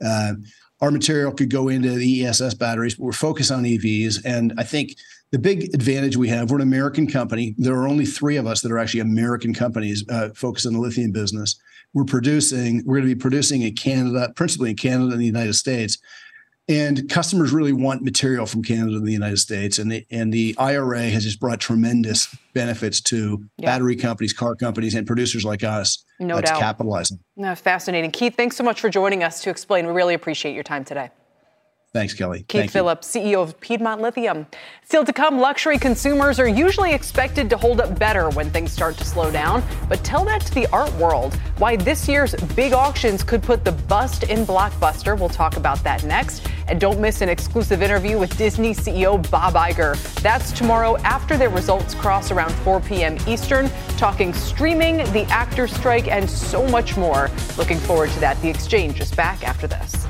Uh, 0.05 0.35
our 0.81 0.91
material 0.91 1.33
could 1.33 1.51
go 1.51 1.69
into 1.69 1.91
the 1.91 2.27
ESS 2.27 2.55
batteries, 2.55 2.95
but 2.95 3.05
we're 3.05 3.13
focused 3.13 3.51
on 3.51 3.65
EVs. 3.65 4.25
And 4.25 4.53
I 4.59 4.63
think 4.63 4.97
the 5.33 5.39
big 5.39 5.75
advantage 5.75 6.17
we 6.17 6.29
have, 6.29 6.51
we're 6.51 6.57
an 6.57 6.63
American 6.63 7.07
company. 7.07 7.55
There 7.59 7.75
are 7.75 7.89
only 7.89 8.07
three 8.07 8.37
of 8.37 8.47
us 8.47 8.61
that 8.63 8.73
are 8.73 8.79
actually 8.79 9.01
American 9.01 9.53
companies 9.53 10.05
uh, 10.09 10.31
focused 10.35 10.67
on 10.67 10.75
the 10.75 10.81
lithium 10.81 11.13
business. 11.13 11.57
We're 11.95 12.05
producing, 12.05 12.83
we're 12.85 12.97
going 12.97 13.09
to 13.09 13.15
be 13.15 13.21
producing 13.21 13.63
in 13.63 13.75
Canada, 13.75 14.33
principally 14.37 14.71
in 14.71 14.77
Canada 14.77 15.13
and 15.13 15.21
the 15.21 15.27
United 15.27 15.55
States 15.55 15.99
and 16.69 17.09
customers 17.09 17.53
really 17.53 17.73
want 17.73 18.03
material 18.03 18.45
from 18.45 18.63
Canada 18.63 18.97
and 18.97 19.07
the 19.07 19.13
United 19.13 19.39
States, 19.39 19.79
and 19.79 19.91
the 19.91 20.07
and 20.11 20.33
the 20.33 20.55
IRA 20.59 21.03
has 21.03 21.25
just 21.25 21.39
brought 21.39 21.61
tremendous 21.61 22.35
benefits 22.55 23.01
to 23.03 23.45
yeah. 23.57 23.67
battery 23.67 23.97
companies, 23.97 24.33
car 24.33 24.57
companies, 24.57 24.95
and 24.95 25.07
producers 25.07 25.45
like 25.45 25.63
us. 25.63 26.05
No 26.19 26.41
doubt, 26.41 26.59
capitalizing. 26.59 27.21
No, 27.37 27.55
fascinating, 27.55 28.11
Keith. 28.11 28.35
Thanks 28.37 28.57
so 28.57 28.65
much 28.65 28.81
for 28.81 28.89
joining 28.89 29.23
us 29.23 29.43
to 29.43 29.51
explain. 29.51 29.87
We 29.87 29.93
really 29.93 30.15
appreciate 30.15 30.55
your 30.55 30.65
time 30.65 30.85
today. 30.85 31.11
Thanks, 31.97 32.13
Kelly. 32.13 32.41
Keith 32.41 32.61
Thank 32.61 32.71
Phillips, 32.73 33.17
you. 33.17 33.23
CEO 33.23 33.43
of 33.43 33.59
Piedmont 33.59 34.03
Lithium. 34.03 34.47
Still 34.85 35.03
to 35.03 35.15
come, 35.15 35.41
luxury 35.41 35.79
consumers 35.79 36.39
are 36.39 36.47
usually 36.47 36.93
expected 36.93 37.49
to 37.49 37.57
hold 37.57 37.81
up 37.81 37.99
better 37.99 38.29
when 38.29 38.51
things 38.51 38.71
start 38.71 38.99
to 38.99 39.05
slow 39.05 39.31
down. 39.31 39.63
But 39.89 40.05
tell 40.05 40.23
that 40.27 40.43
to 40.43 40.55
the 40.55 40.67
art 40.75 40.93
world. 40.97 41.35
Why 41.57 41.77
this 41.77 42.07
year's 42.07 42.35
big 42.55 42.75
auctions 42.75 43.25
could 43.25 43.43
put 43.43 43.65
the 43.65 43.73
bust 43.73 44.25
in 44.25 44.45
Blockbuster. 44.45 45.19
We'll 45.19 45.31
talk 45.31 45.57
about 45.57 45.83
that 45.85 46.05
next. 46.05 46.47
And 46.69 46.79
don't 46.79 47.01
miss 47.01 47.23
an 47.23 47.31
exclusive 47.31 47.81
interview 47.81 48.19
with 48.19 48.37
Disney 48.37 48.75
CEO 48.75 49.31
Bob 49.31 49.55
Iger. 49.55 49.97
That's 50.21 50.53
tomorrow 50.53 50.99
after 50.99 51.39
their 51.39 51.49
results 51.49 51.95
cross 51.95 52.31
around 52.31 52.53
4 52.57 52.79
p.m. 52.81 53.17
Eastern, 53.27 53.71
talking 53.97 54.35
streaming, 54.35 54.99
the 55.15 55.25
actor 55.31 55.67
strike, 55.67 56.09
and 56.09 56.29
so 56.29 56.69
much 56.69 56.99
more. 56.99 57.31
Looking 57.57 57.79
forward 57.79 58.11
to 58.11 58.21
that. 58.21 58.39
The 58.43 58.51
exchange 58.51 59.01
is 59.01 59.11
back 59.13 59.49
after 59.49 59.67
this. 59.67 60.07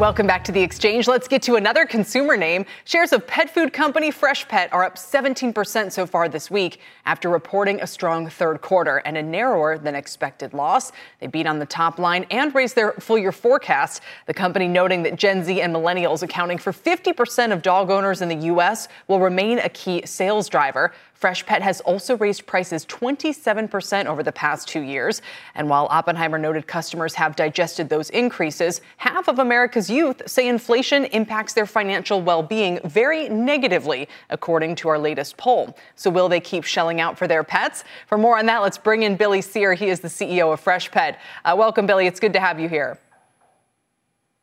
Welcome 0.00 0.26
back 0.26 0.44
to 0.44 0.52
the 0.52 0.62
exchange. 0.62 1.08
Let's 1.08 1.28
get 1.28 1.42
to 1.42 1.56
another 1.56 1.84
consumer 1.84 2.34
name. 2.34 2.64
Shares 2.86 3.12
of 3.12 3.26
pet 3.26 3.52
food 3.52 3.74
company 3.74 4.10
Freshpet 4.10 4.70
are 4.72 4.82
up 4.82 4.96
17% 4.96 5.92
so 5.92 6.06
far 6.06 6.26
this 6.26 6.50
week 6.50 6.80
after 7.04 7.28
reporting 7.28 7.82
a 7.82 7.86
strong 7.86 8.26
third 8.26 8.62
quarter 8.62 9.02
and 9.04 9.18
a 9.18 9.22
narrower 9.22 9.76
than 9.76 9.94
expected 9.94 10.54
loss. 10.54 10.90
They 11.18 11.26
beat 11.26 11.46
on 11.46 11.58
the 11.58 11.66
top 11.66 11.98
line 11.98 12.24
and 12.30 12.54
raised 12.54 12.76
their 12.76 12.92
full 12.92 13.18
year 13.18 13.30
forecast. 13.30 14.00
The 14.24 14.32
company 14.32 14.68
noting 14.68 15.02
that 15.02 15.16
Gen 15.16 15.44
Z 15.44 15.60
and 15.60 15.70
millennials 15.70 16.22
accounting 16.22 16.56
for 16.56 16.72
50% 16.72 17.52
of 17.52 17.60
dog 17.60 17.90
owners 17.90 18.22
in 18.22 18.30
the 18.30 18.46
U.S. 18.46 18.88
will 19.06 19.20
remain 19.20 19.58
a 19.58 19.68
key 19.68 20.00
sales 20.06 20.48
driver. 20.48 20.94
Freshpet 21.20 21.60
has 21.60 21.82
also 21.82 22.16
raised 22.16 22.46
prices 22.46 22.86
27% 22.86 24.06
over 24.06 24.22
the 24.22 24.32
past 24.32 24.66
two 24.66 24.80
years. 24.80 25.20
And 25.54 25.68
while 25.68 25.86
Oppenheimer 25.90 26.38
noted 26.38 26.66
customers 26.66 27.14
have 27.14 27.36
digested 27.36 27.90
those 27.90 28.08
increases, 28.10 28.80
half 28.96 29.28
of 29.28 29.38
America's 29.38 29.90
youth 29.90 30.22
say 30.26 30.48
inflation 30.48 31.04
impacts 31.06 31.52
their 31.52 31.66
financial 31.66 32.22
well 32.22 32.42
being 32.42 32.80
very 32.84 33.28
negatively, 33.28 34.08
according 34.30 34.76
to 34.76 34.88
our 34.88 34.98
latest 34.98 35.36
poll. 35.36 35.76
So, 35.94 36.08
will 36.08 36.28
they 36.28 36.40
keep 36.40 36.64
shelling 36.64 37.00
out 37.00 37.18
for 37.18 37.28
their 37.28 37.44
pets? 37.44 37.84
For 38.06 38.16
more 38.16 38.38
on 38.38 38.46
that, 38.46 38.62
let's 38.62 38.78
bring 38.78 39.02
in 39.02 39.16
Billy 39.16 39.42
Cyr. 39.42 39.74
He 39.74 39.90
is 39.90 40.00
the 40.00 40.08
CEO 40.08 40.52
of 40.52 40.64
Freshpet. 40.64 41.16
Uh, 41.44 41.54
welcome, 41.56 41.86
Billy. 41.86 42.06
It's 42.06 42.20
good 42.20 42.32
to 42.32 42.40
have 42.40 42.58
you 42.58 42.68
here 42.68 42.98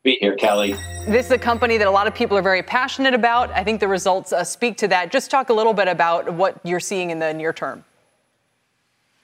be 0.08 0.18
here, 0.20 0.34
Kelly. 0.36 0.74
This 1.06 1.26
is 1.26 1.32
a 1.32 1.38
company 1.38 1.76
that 1.76 1.86
a 1.86 1.90
lot 1.90 2.06
of 2.06 2.14
people 2.14 2.36
are 2.38 2.42
very 2.42 2.62
passionate 2.62 3.12
about. 3.12 3.50
I 3.50 3.62
think 3.62 3.78
the 3.78 3.88
results 3.88 4.32
uh, 4.32 4.42
speak 4.42 4.78
to 4.78 4.88
that. 4.88 5.10
Just 5.10 5.30
talk 5.30 5.50
a 5.50 5.52
little 5.52 5.74
bit 5.74 5.86
about 5.86 6.32
what 6.32 6.58
you're 6.64 6.80
seeing 6.80 7.10
in 7.10 7.18
the 7.18 7.34
near 7.34 7.52
term. 7.52 7.84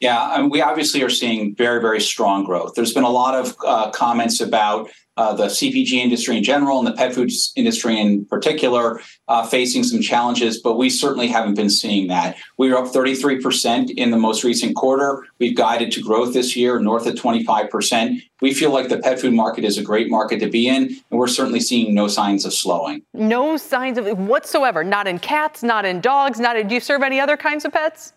Yeah, 0.01 0.47
we 0.47 0.61
obviously 0.61 1.03
are 1.03 1.09
seeing 1.09 1.55
very, 1.55 1.81
very 1.81 2.01
strong 2.01 2.45
growth. 2.45 2.75
There's 2.75 2.93
been 2.93 3.05
a 3.05 3.11
lot 3.11 3.35
of 3.35 3.57
uh, 3.65 3.91
comments 3.93 4.41
about 4.43 4.91
uh, 5.17 5.35
the 5.35 5.47
CPG 5.47 5.93
industry 5.93 6.37
in 6.37 6.45
general 6.45 6.79
and 6.79 6.87
the 6.87 6.93
pet 6.93 7.15
food 7.15 7.31
industry 7.57 8.01
in 8.01 8.25
particular 8.25 9.01
uh, 9.29 9.47
facing 9.47 9.85
some 9.85 10.01
challenges, 10.01 10.61
but 10.61 10.77
we 10.77 10.91
certainly 10.91 11.29
haven't 11.29 11.55
been 11.55 11.71
seeing 11.71 12.09
that. 12.09 12.37
We 12.59 12.73
are 12.73 12.79
up 12.79 12.93
33% 12.93 13.91
in 13.91 14.11
the 14.11 14.17
most 14.17 14.45
recent 14.45 14.77
quarter. 14.77 15.27
We've 15.39 15.57
guided 15.57 15.93
to 15.93 16.03
growth 16.03 16.35
this 16.35 16.57
year 16.57 16.79
north 16.81 17.07
of 17.07 17.15
25%. 17.15 18.23
We 18.41 18.53
feel 18.53 18.71
like 18.71 18.89
the 18.89 18.99
pet 18.99 19.21
food 19.21 19.33
market 19.33 19.65
is 19.65 19.79
a 19.79 19.83
great 19.83 20.11
market 20.11 20.41
to 20.41 20.49
be 20.49 20.69
in, 20.69 20.85
and 21.11 21.19
we're 21.19 21.29
certainly 21.29 21.61
seeing 21.61 21.95
no 21.95 22.09
signs 22.09 22.45
of 22.45 22.53
slowing. 22.53 23.03
No 23.15 23.57
signs 23.57 23.99
of 23.99 24.19
whatsoever, 24.19 24.85
not 24.85 25.07
in 25.07 25.19
cats, 25.19 25.63
not 25.63 25.85
in 25.85 26.01
dogs, 26.01 26.41
not 26.41 26.57
in, 26.57 26.69
do 26.69 26.75
you 26.75 26.81
serve 26.81 27.03
any 27.03 27.21
other 27.21 27.37
kinds 27.37 27.65
of 27.65 27.73
pets? 27.73 28.13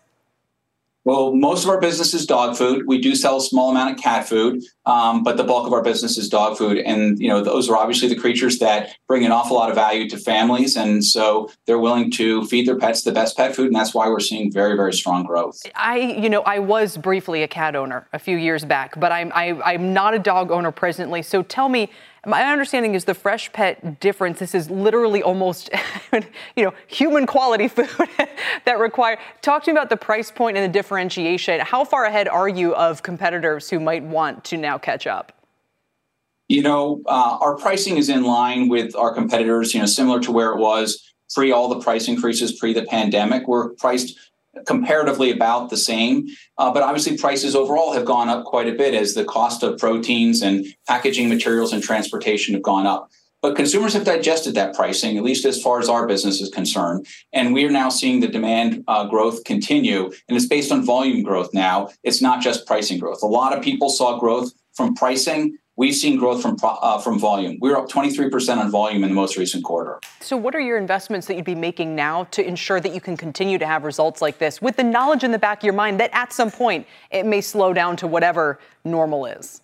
Well, 1.08 1.34
most 1.34 1.64
of 1.64 1.70
our 1.70 1.80
business 1.80 2.12
is 2.12 2.26
dog 2.26 2.54
food. 2.54 2.86
We 2.86 3.00
do 3.00 3.14
sell 3.14 3.38
a 3.38 3.40
small 3.40 3.70
amount 3.70 3.92
of 3.92 3.96
cat 3.96 4.28
food, 4.28 4.62
um, 4.84 5.22
but 5.22 5.38
the 5.38 5.42
bulk 5.42 5.66
of 5.66 5.72
our 5.72 5.82
business 5.82 6.18
is 6.18 6.28
dog 6.28 6.58
food. 6.58 6.76
And 6.76 7.18
you 7.18 7.28
know, 7.28 7.42
those 7.42 7.70
are 7.70 7.78
obviously 7.78 8.08
the 8.08 8.14
creatures 8.14 8.58
that 8.58 8.94
bring 9.08 9.24
an 9.24 9.32
awful 9.32 9.56
lot 9.56 9.70
of 9.70 9.74
value 9.74 10.06
to 10.10 10.18
families, 10.18 10.76
and 10.76 11.02
so 11.02 11.50
they're 11.66 11.78
willing 11.78 12.10
to 12.10 12.44
feed 12.48 12.68
their 12.68 12.76
pets 12.76 13.04
the 13.04 13.12
best 13.12 13.38
pet 13.38 13.56
food, 13.56 13.68
and 13.68 13.74
that's 13.74 13.94
why 13.94 14.06
we're 14.06 14.20
seeing 14.20 14.52
very, 14.52 14.76
very 14.76 14.92
strong 14.92 15.24
growth. 15.24 15.62
I, 15.74 15.96
you 15.96 16.28
know, 16.28 16.42
I 16.42 16.58
was 16.58 16.98
briefly 16.98 17.42
a 17.42 17.48
cat 17.48 17.74
owner 17.74 18.06
a 18.12 18.18
few 18.18 18.36
years 18.36 18.66
back, 18.66 19.00
but 19.00 19.10
I'm 19.10 19.32
I, 19.34 19.44
am 19.46 19.62
i 19.64 19.72
am 19.72 19.94
not 19.94 20.12
a 20.12 20.18
dog 20.18 20.50
owner 20.50 20.72
presently. 20.72 21.22
So 21.22 21.42
tell 21.42 21.70
me, 21.70 21.88
my 22.26 22.42
understanding 22.42 22.94
is 22.94 23.04
the 23.04 23.14
Freshpet 23.14 24.00
difference. 24.00 24.38
This 24.38 24.54
is 24.54 24.70
literally 24.70 25.22
almost, 25.22 25.70
you 26.56 26.64
know, 26.64 26.74
human 26.86 27.26
quality 27.26 27.68
food 27.68 27.88
that 28.64 28.78
require. 28.78 29.18
Talk 29.42 29.64
to 29.64 29.72
me 29.72 29.76
about 29.76 29.90
the 29.90 29.96
price 29.96 30.30
point 30.30 30.56
and 30.56 30.64
the 30.68 30.72
differentiation. 30.72 31.60
How 31.60 31.84
far 31.84 32.04
ahead 32.04 32.28
are 32.28 32.48
you 32.48 32.74
of 32.74 33.02
competitors 33.02 33.70
who 33.70 33.80
might 33.80 34.02
want 34.02 34.44
to 34.44 34.56
now 34.56 34.78
catch 34.78 35.06
up? 35.06 35.32
You 36.48 36.62
know, 36.62 37.02
uh, 37.06 37.38
our 37.40 37.56
pricing 37.56 37.98
is 37.98 38.08
in 38.08 38.24
line 38.24 38.68
with 38.68 38.96
our 38.96 39.14
competitors. 39.14 39.74
You 39.74 39.80
know, 39.80 39.86
similar 39.86 40.20
to 40.20 40.32
where 40.32 40.50
it 40.52 40.58
was 40.58 41.02
pre 41.34 41.52
all 41.52 41.68
the 41.68 41.80
price 41.80 42.08
increases 42.08 42.52
pre 42.58 42.72
the 42.72 42.84
pandemic. 42.84 43.46
We're 43.46 43.70
priced 43.70 44.18
comparatively 44.66 45.30
about 45.30 45.70
the 45.70 45.76
same. 45.76 46.26
Uh, 46.56 46.72
but 46.72 46.82
obviously, 46.82 47.16
prices 47.16 47.54
overall 47.54 47.92
have 47.92 48.04
gone 48.04 48.28
up 48.28 48.44
quite 48.44 48.68
a 48.68 48.72
bit 48.72 48.94
as 48.94 49.14
the 49.14 49.24
cost 49.24 49.62
of 49.62 49.78
proteins 49.78 50.42
and 50.42 50.66
packaging 50.86 51.28
materials 51.28 51.72
and 51.72 51.82
transportation 51.82 52.54
have 52.54 52.62
gone 52.62 52.86
up. 52.86 53.10
But 53.40 53.54
consumers 53.54 53.92
have 53.92 54.04
digested 54.04 54.54
that 54.56 54.74
pricing, 54.74 55.16
at 55.16 55.22
least 55.22 55.44
as 55.44 55.62
far 55.62 55.78
as 55.78 55.88
our 55.88 56.08
business 56.08 56.40
is 56.40 56.50
concerned. 56.50 57.06
And 57.32 57.54
we 57.54 57.64
are 57.64 57.70
now 57.70 57.88
seeing 57.88 58.18
the 58.18 58.26
demand 58.26 58.82
uh, 58.88 59.04
growth 59.06 59.44
continue. 59.44 60.06
And 60.28 60.36
it's 60.36 60.46
based 60.46 60.72
on 60.72 60.84
volume 60.84 61.22
growth 61.22 61.54
now. 61.54 61.90
It's 62.02 62.20
not 62.20 62.42
just 62.42 62.66
pricing 62.66 62.98
growth. 62.98 63.22
A 63.22 63.26
lot 63.26 63.56
of 63.56 63.62
people 63.62 63.90
saw 63.90 64.18
growth 64.18 64.52
from 64.74 64.94
pricing 64.94 65.56
We've 65.78 65.94
seen 65.94 66.16
growth 66.16 66.42
from 66.42 66.56
uh, 66.60 66.98
from 66.98 67.20
volume. 67.20 67.56
We 67.60 67.70
are 67.70 67.76
up 67.76 67.88
23% 67.88 68.56
on 68.56 68.68
volume 68.68 69.04
in 69.04 69.10
the 69.10 69.14
most 69.14 69.36
recent 69.36 69.62
quarter. 69.62 70.00
So, 70.20 70.36
what 70.36 70.56
are 70.56 70.60
your 70.60 70.76
investments 70.76 71.28
that 71.28 71.36
you'd 71.36 71.44
be 71.44 71.54
making 71.54 71.94
now 71.94 72.24
to 72.32 72.44
ensure 72.44 72.80
that 72.80 72.92
you 72.92 73.00
can 73.00 73.16
continue 73.16 73.58
to 73.58 73.66
have 73.66 73.84
results 73.84 74.20
like 74.20 74.38
this, 74.38 74.60
with 74.60 74.74
the 74.74 74.82
knowledge 74.82 75.22
in 75.22 75.30
the 75.30 75.38
back 75.38 75.58
of 75.58 75.64
your 75.64 75.74
mind 75.74 76.00
that 76.00 76.10
at 76.12 76.32
some 76.32 76.50
point 76.50 76.84
it 77.12 77.24
may 77.24 77.40
slow 77.40 77.72
down 77.72 77.96
to 77.98 78.08
whatever 78.08 78.58
normal 78.84 79.24
is? 79.24 79.62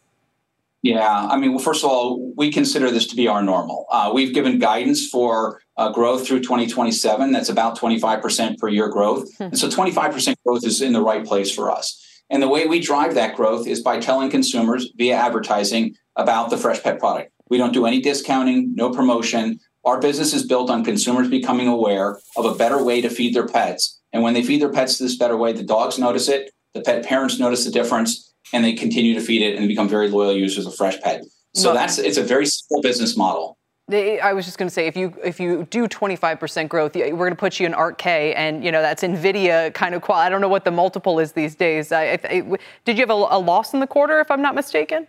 Yeah, 0.83 1.27
I 1.29 1.37
mean, 1.37 1.51
well, 1.51 1.65
first 1.65 1.83
of 1.83 1.91
all, 1.91 2.33
we 2.37 2.53
consider 2.53 2.93
this 2.93 3.09
to 3.09 3.17
be 3.17 3.27
our 3.27 3.43
normal. 3.43 3.87
Uh, 3.91 4.13
we've 4.15 4.33
given 4.33 4.61
guidance 4.61 5.09
for 5.09 5.63
uh, 5.77 5.91
growth 5.91 6.29
through 6.29 6.43
2027. 6.43 7.33
That's 7.33 7.49
about 7.49 7.77
25% 7.77 8.59
per 8.59 8.69
year 8.69 8.89
growth. 8.89 9.35
Hmm. 9.39 9.45
And 9.45 9.59
so 9.59 9.69
25% 9.69 10.37
growth 10.47 10.65
is 10.65 10.81
in 10.81 10.93
the 10.93 11.01
right 11.01 11.25
place 11.25 11.53
for 11.53 11.73
us. 11.73 12.04
And 12.31 12.43
the 12.43 12.49
way 12.49 12.67
we 12.67 12.81
drive 12.81 13.15
that 13.15 13.37
growth 13.37 13.67
is 13.67 13.83
by 13.83 14.01
telling 14.01 14.31
consumers 14.31 14.91
via 14.97 15.15
advertising 15.15 15.95
about 16.17 16.51
the 16.51 16.57
Freshpet 16.57 16.99
product. 16.99 17.31
We 17.51 17.59
don't 17.59 17.73
do 17.73 17.87
any 17.87 18.01
discounting, 18.01 18.75
no 18.75 18.91
promotion. 18.91 19.61
Our 19.85 20.01
business 20.01 20.33
is 20.33 20.47
built 20.47 20.71
on 20.71 20.85
consumers 20.85 21.29
becoming 21.29 21.69
aware 21.69 22.19
of 22.37 22.47
a 22.47 22.55
better 22.55 22.83
way 22.83 23.01
to 23.03 23.11
feed 23.11 23.35
their 23.35 23.47
pets. 23.47 24.01
And 24.13 24.23
when 24.23 24.33
they 24.33 24.43
feed 24.43 24.63
their 24.63 24.73
pets 24.73 24.99
this 24.99 25.17
better 25.17 25.37
way, 25.37 25.53
the 25.53 25.63
dogs 25.63 25.99
notice 25.99 26.29
it, 26.29 26.51
the 26.73 26.81
pet 26.81 27.05
parents 27.05 27.39
notice 27.39 27.65
the 27.65 27.71
difference, 27.71 28.33
and 28.53 28.65
they 28.65 28.73
continue 28.73 29.15
to 29.15 29.21
feed 29.21 29.43
it 29.43 29.59
and 29.59 29.69
become 29.69 29.89
very 29.89 30.09
loyal 30.09 30.35
users 30.35 30.67
of 30.67 30.75
Freshpet. 30.75 31.25
So 31.55 31.73
that's 31.73 31.99
it's 31.99 32.17
a 32.17 32.23
very 32.23 32.47
simple 32.47 32.83
business 32.83 33.17
model. 33.17 33.59
I 33.93 34.33
was 34.33 34.47
just 34.47 34.57
going 34.57 34.69
to 34.69 34.73
say, 34.73 34.87
if 34.87 34.97
you 34.97 35.15
if 35.23 35.39
you 35.39 35.67
do 35.69 35.87
25% 35.87 36.69
growth, 36.69 36.95
we're 36.95 37.11
going 37.11 37.31
to 37.31 37.37
put 37.37 37.61
you 37.61 37.67
in 37.67 37.73
ARKK, 37.73 38.33
and 38.35 38.65
you 38.65 38.73
know 38.73 38.81
that's 38.81 39.03
Nvidia 39.03 39.75
kind 39.75 39.95
of 39.95 40.01
quality. 40.01 40.27
I 40.27 40.31
don't 40.31 40.41
know 40.41 40.49
what 40.49 40.65
the 40.65 40.71
multiple 40.71 41.19
is 41.19 41.33
these 41.33 41.55
days. 41.55 41.93
I, 41.93 42.19
I, 42.25 42.43
did 42.87 42.97
you 42.97 43.03
have 43.03 43.11
a, 43.11 43.13
a 43.13 43.39
loss 43.39 43.75
in 43.75 43.81
the 43.81 43.87
quarter, 43.87 44.21
if 44.21 44.31
I'm 44.31 44.41
not 44.41 44.55
mistaken? 44.55 45.07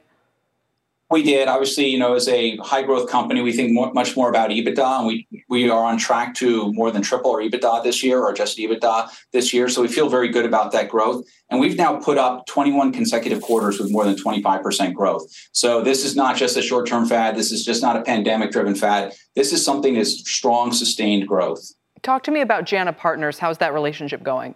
We 1.15 1.23
did. 1.23 1.47
Obviously, 1.47 1.87
you 1.87 1.97
know, 1.97 2.13
as 2.13 2.27
a 2.27 2.57
high 2.57 2.81
growth 2.81 3.09
company, 3.09 3.39
we 3.39 3.53
think 3.53 3.71
more, 3.71 3.89
much 3.93 4.17
more 4.17 4.27
about 4.27 4.49
EBITDA, 4.49 4.97
and 4.99 5.07
we 5.07 5.25
we 5.47 5.69
are 5.69 5.85
on 5.85 5.97
track 5.97 6.33
to 6.35 6.73
more 6.73 6.91
than 6.91 7.01
triple 7.01 7.31
our 7.31 7.39
EBITDA 7.39 7.85
this 7.85 8.03
year, 8.03 8.19
or 8.19 8.33
adjusted 8.33 8.69
EBITDA 8.69 9.09
this 9.31 9.53
year. 9.53 9.69
So 9.69 9.81
we 9.81 9.87
feel 9.87 10.09
very 10.09 10.27
good 10.27 10.45
about 10.45 10.73
that 10.73 10.89
growth. 10.89 11.25
And 11.49 11.61
we've 11.61 11.77
now 11.77 11.95
put 12.01 12.17
up 12.17 12.47
21 12.47 12.91
consecutive 12.91 13.41
quarters 13.41 13.79
with 13.79 13.89
more 13.91 14.03
than 14.03 14.15
25% 14.15 14.93
growth. 14.93 15.23
So 15.53 15.81
this 15.81 16.03
is 16.03 16.17
not 16.17 16.35
just 16.35 16.57
a 16.57 16.61
short 16.61 16.85
term 16.85 17.05
fad. 17.05 17.37
This 17.37 17.53
is 17.53 17.63
just 17.63 17.81
not 17.81 17.95
a 17.95 18.01
pandemic 18.01 18.51
driven 18.51 18.75
fad. 18.75 19.13
This 19.37 19.53
is 19.53 19.63
something 19.63 19.93
that's 19.93 20.29
strong, 20.29 20.73
sustained 20.73 21.29
growth. 21.29 21.71
Talk 22.01 22.23
to 22.23 22.31
me 22.31 22.41
about 22.41 22.65
JANA 22.65 22.91
Partners. 22.91 23.39
How's 23.39 23.59
that 23.59 23.73
relationship 23.73 24.21
going? 24.21 24.53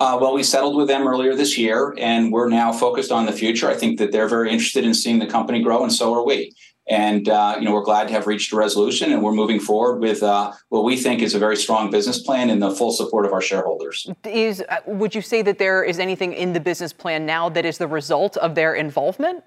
Uh, 0.00 0.16
well, 0.18 0.32
we 0.32 0.42
settled 0.42 0.76
with 0.76 0.88
them 0.88 1.06
earlier 1.06 1.34
this 1.34 1.58
year, 1.58 1.94
and 1.98 2.32
we're 2.32 2.48
now 2.48 2.72
focused 2.72 3.12
on 3.12 3.26
the 3.26 3.32
future. 3.32 3.68
I 3.68 3.74
think 3.74 3.98
that 3.98 4.12
they're 4.12 4.28
very 4.28 4.50
interested 4.50 4.82
in 4.82 4.94
seeing 4.94 5.18
the 5.18 5.26
company 5.26 5.60
grow, 5.62 5.82
and 5.82 5.92
so 5.92 6.14
are 6.14 6.24
we. 6.24 6.54
And 6.88 7.28
uh, 7.28 7.56
you 7.58 7.66
know, 7.66 7.74
we're 7.74 7.84
glad 7.84 8.08
to 8.08 8.14
have 8.14 8.26
reached 8.26 8.50
a 8.54 8.56
resolution, 8.56 9.12
and 9.12 9.22
we're 9.22 9.34
moving 9.34 9.60
forward 9.60 10.00
with 10.00 10.22
uh, 10.22 10.52
what 10.70 10.84
we 10.84 10.96
think 10.96 11.20
is 11.20 11.34
a 11.34 11.38
very 11.38 11.54
strong 11.54 11.90
business 11.90 12.18
plan 12.22 12.48
in 12.48 12.60
the 12.60 12.70
full 12.70 12.92
support 12.92 13.26
of 13.26 13.34
our 13.34 13.42
shareholders. 13.42 14.08
Is 14.24 14.64
uh, 14.70 14.78
would 14.86 15.14
you 15.14 15.20
say 15.20 15.42
that 15.42 15.58
there 15.58 15.84
is 15.84 15.98
anything 15.98 16.32
in 16.32 16.54
the 16.54 16.60
business 16.60 16.94
plan 16.94 17.26
now 17.26 17.50
that 17.50 17.66
is 17.66 17.76
the 17.76 17.86
result 17.86 18.38
of 18.38 18.54
their 18.54 18.74
involvement? 18.74 19.44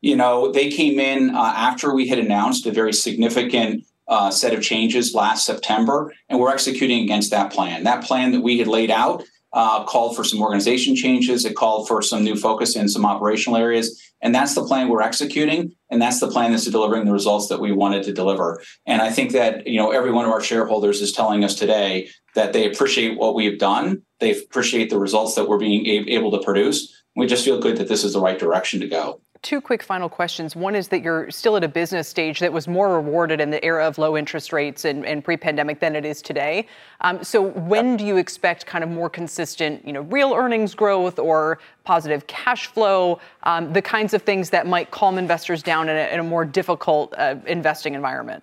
You 0.00 0.16
know, 0.16 0.50
they 0.50 0.68
came 0.68 0.98
in 0.98 1.30
uh, 1.30 1.54
after 1.56 1.94
we 1.94 2.08
had 2.08 2.18
announced 2.18 2.66
a 2.66 2.72
very 2.72 2.92
significant 2.92 3.84
uh, 4.08 4.30
set 4.30 4.54
of 4.54 4.62
changes 4.62 5.14
last 5.14 5.44
September, 5.44 6.12
and 6.28 6.38
we're 6.38 6.52
executing 6.52 7.02
against 7.02 7.30
that 7.30 7.52
plan. 7.52 7.84
That 7.84 8.04
plan 8.04 8.32
that 8.32 8.40
we 8.40 8.58
had 8.58 8.68
laid 8.68 8.90
out 8.90 9.24
uh, 9.52 9.84
called 9.84 10.14
for 10.14 10.22
some 10.22 10.42
organization 10.42 10.94
changes. 10.94 11.44
It 11.44 11.56
called 11.56 11.88
for 11.88 12.02
some 12.02 12.22
new 12.22 12.36
focus 12.36 12.76
in 12.76 12.88
some 12.88 13.06
operational 13.06 13.56
areas. 13.56 14.02
And 14.20 14.34
that's 14.34 14.54
the 14.54 14.64
plan 14.64 14.88
we're 14.88 15.00
executing. 15.02 15.72
And 15.90 16.00
that's 16.00 16.20
the 16.20 16.28
plan 16.28 16.50
that's 16.50 16.66
delivering 16.66 17.06
the 17.06 17.12
results 17.12 17.48
that 17.48 17.60
we 17.60 17.72
wanted 17.72 18.02
to 18.04 18.12
deliver. 18.12 18.60
And 18.84 19.00
I 19.00 19.10
think 19.10 19.32
that, 19.32 19.66
you 19.66 19.78
know, 19.78 19.92
every 19.92 20.10
one 20.10 20.26
of 20.26 20.30
our 20.30 20.42
shareholders 20.42 21.00
is 21.00 21.12
telling 21.12 21.42
us 21.42 21.54
today 21.54 22.10
that 22.34 22.52
they 22.52 22.70
appreciate 22.70 23.18
what 23.18 23.34
we've 23.34 23.58
done. 23.58 24.02
They 24.20 24.38
appreciate 24.38 24.90
the 24.90 24.98
results 24.98 25.34
that 25.36 25.48
we're 25.48 25.58
being 25.58 25.86
able 25.86 26.32
to 26.32 26.44
produce. 26.44 26.92
We 27.14 27.26
just 27.26 27.44
feel 27.44 27.58
good 27.58 27.78
that 27.78 27.88
this 27.88 28.04
is 28.04 28.12
the 28.12 28.20
right 28.20 28.38
direction 28.38 28.80
to 28.80 28.88
go 28.88 29.22
two 29.46 29.60
quick 29.60 29.80
final 29.80 30.08
questions. 30.08 30.56
One 30.56 30.74
is 30.74 30.88
that 30.88 31.02
you're 31.02 31.30
still 31.30 31.56
at 31.56 31.62
a 31.62 31.68
business 31.68 32.08
stage 32.08 32.40
that 32.40 32.52
was 32.52 32.66
more 32.66 32.92
rewarded 32.92 33.40
in 33.40 33.50
the 33.50 33.64
era 33.64 33.86
of 33.86 33.96
low 33.96 34.16
interest 34.16 34.52
rates 34.52 34.84
and, 34.84 35.06
and 35.06 35.22
pre-pandemic 35.22 35.78
than 35.78 35.94
it 35.94 36.04
is 36.04 36.20
today. 36.20 36.66
Um, 37.00 37.22
so 37.22 37.50
when 37.50 37.96
do 37.96 38.04
you 38.04 38.16
expect 38.16 38.66
kind 38.66 38.82
of 38.82 38.90
more 38.90 39.08
consistent, 39.08 39.86
you 39.86 39.92
know, 39.92 40.00
real 40.00 40.34
earnings 40.34 40.74
growth 40.74 41.20
or 41.20 41.60
positive 41.84 42.26
cash 42.26 42.66
flow, 42.66 43.20
um, 43.44 43.72
the 43.72 43.80
kinds 43.80 44.14
of 44.14 44.22
things 44.22 44.50
that 44.50 44.66
might 44.66 44.90
calm 44.90 45.16
investors 45.16 45.62
down 45.62 45.88
in 45.88 45.96
a, 45.96 46.12
in 46.12 46.18
a 46.18 46.24
more 46.24 46.44
difficult 46.44 47.14
uh, 47.16 47.36
investing 47.46 47.94
environment? 47.94 48.42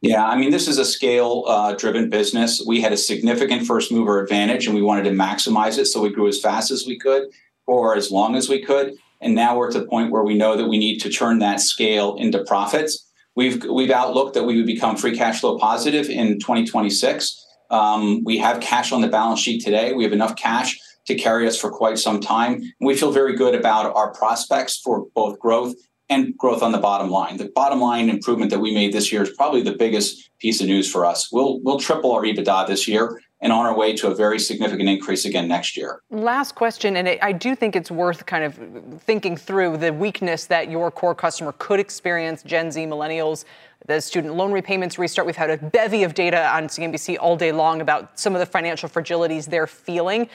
Yeah, 0.00 0.24
I 0.26 0.34
mean, 0.34 0.50
this 0.50 0.66
is 0.66 0.78
a 0.78 0.84
scale 0.86 1.44
uh, 1.46 1.74
driven 1.74 2.08
business. 2.08 2.64
We 2.66 2.80
had 2.80 2.94
a 2.94 2.96
significant 2.96 3.66
first 3.66 3.92
mover 3.92 4.22
advantage 4.22 4.64
and 4.64 4.74
we 4.74 4.80
wanted 4.80 5.02
to 5.04 5.10
maximize 5.10 5.76
it. 5.76 5.84
So 5.84 6.00
we 6.00 6.08
grew 6.08 6.26
as 6.26 6.40
fast 6.40 6.70
as 6.70 6.86
we 6.86 6.98
could 6.98 7.28
or 7.66 7.94
as 7.94 8.10
long 8.10 8.34
as 8.34 8.48
we 8.48 8.64
could. 8.64 8.96
And 9.20 9.34
now 9.34 9.56
we're 9.56 9.68
at 9.68 9.74
the 9.74 9.86
point 9.86 10.10
where 10.10 10.24
we 10.24 10.34
know 10.34 10.56
that 10.56 10.68
we 10.68 10.78
need 10.78 10.98
to 11.00 11.10
turn 11.10 11.38
that 11.40 11.60
scale 11.60 12.16
into 12.16 12.42
profits. 12.44 13.06
We've 13.36 13.64
we've 13.64 13.90
outlooked 13.90 14.34
that 14.34 14.44
we 14.44 14.56
would 14.56 14.66
become 14.66 14.96
free 14.96 15.16
cash 15.16 15.40
flow 15.40 15.58
positive 15.58 16.08
in 16.08 16.38
2026. 16.40 17.46
Um, 17.70 18.24
we 18.24 18.38
have 18.38 18.60
cash 18.60 18.92
on 18.92 19.00
the 19.00 19.08
balance 19.08 19.40
sheet 19.40 19.62
today. 19.62 19.92
We 19.92 20.04
have 20.04 20.12
enough 20.12 20.36
cash 20.36 20.78
to 21.06 21.14
carry 21.14 21.46
us 21.46 21.58
for 21.58 21.70
quite 21.70 21.98
some 21.98 22.20
time. 22.20 22.54
And 22.54 22.86
we 22.86 22.96
feel 22.96 23.12
very 23.12 23.34
good 23.36 23.54
about 23.54 23.94
our 23.94 24.12
prospects 24.12 24.78
for 24.78 25.06
both 25.14 25.38
growth 25.38 25.74
and 26.08 26.36
growth 26.36 26.62
on 26.62 26.72
the 26.72 26.78
bottom 26.78 27.08
line. 27.08 27.36
The 27.36 27.50
bottom 27.54 27.80
line 27.80 28.10
improvement 28.10 28.50
that 28.50 28.58
we 28.58 28.74
made 28.74 28.92
this 28.92 29.12
year 29.12 29.22
is 29.22 29.30
probably 29.30 29.62
the 29.62 29.76
biggest 29.76 30.30
piece 30.40 30.60
of 30.60 30.66
news 30.66 30.90
for 30.90 31.06
us. 31.06 31.30
We'll 31.30 31.60
we'll 31.60 31.78
triple 31.78 32.12
our 32.12 32.22
EBITDA 32.22 32.66
this 32.66 32.88
year 32.88 33.20
and 33.40 33.52
on 33.52 33.66
our 33.66 33.74
way 33.74 33.94
to 33.96 34.08
a 34.08 34.14
very 34.14 34.38
significant 34.38 34.88
increase 34.88 35.24
again 35.24 35.48
next 35.48 35.76
year. 35.76 36.02
Last 36.10 36.54
question, 36.54 36.96
and 36.96 37.08
I 37.22 37.32
do 37.32 37.54
think 37.54 37.74
it's 37.74 37.90
worth 37.90 38.26
kind 38.26 38.44
of 38.44 39.02
thinking 39.02 39.36
through 39.36 39.78
the 39.78 39.92
weakness 39.92 40.46
that 40.46 40.70
your 40.70 40.90
core 40.90 41.14
customer 41.14 41.54
could 41.58 41.80
experience, 41.80 42.42
Gen 42.42 42.70
Z, 42.70 42.84
millennials. 42.84 43.44
The 43.86 43.98
student 44.00 44.34
loan 44.34 44.52
repayments 44.52 44.98
restart. 44.98 45.26
We've 45.26 45.36
had 45.36 45.48
a 45.48 45.56
bevy 45.56 46.02
of 46.02 46.12
data 46.12 46.46
on 46.54 46.64
CNBC 46.64 47.16
all 47.18 47.34
day 47.34 47.50
long 47.50 47.80
about 47.80 48.20
some 48.20 48.34
of 48.34 48.40
the 48.40 48.46
financial 48.46 48.90
fragilities 48.90 49.46
they're 49.46 49.66
feeling. 49.66 50.28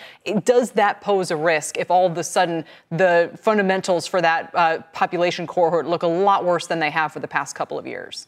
does 0.43 0.72
that 0.72 1.01
pose 1.01 1.30
a 1.30 1.38
risk 1.38 1.78
if 1.78 1.91
all 1.91 2.08
of 2.08 2.18
a 2.18 2.24
sudden 2.24 2.66
the 2.89 3.30
fundamentals 3.39 4.08
for 4.08 4.20
that 4.20 4.49
uh, 4.56 4.80
population 4.93 5.45
cohort 5.45 5.86
look 5.86 6.01
a 6.01 6.08
lot 6.08 6.43
worse 6.43 6.66
than 6.66 6.80
they 6.80 6.89
have 6.89 7.12
for 7.12 7.20
the 7.20 7.28
past 7.28 7.56
couple 7.56 7.78
of 7.78 7.86
years? 7.86 8.28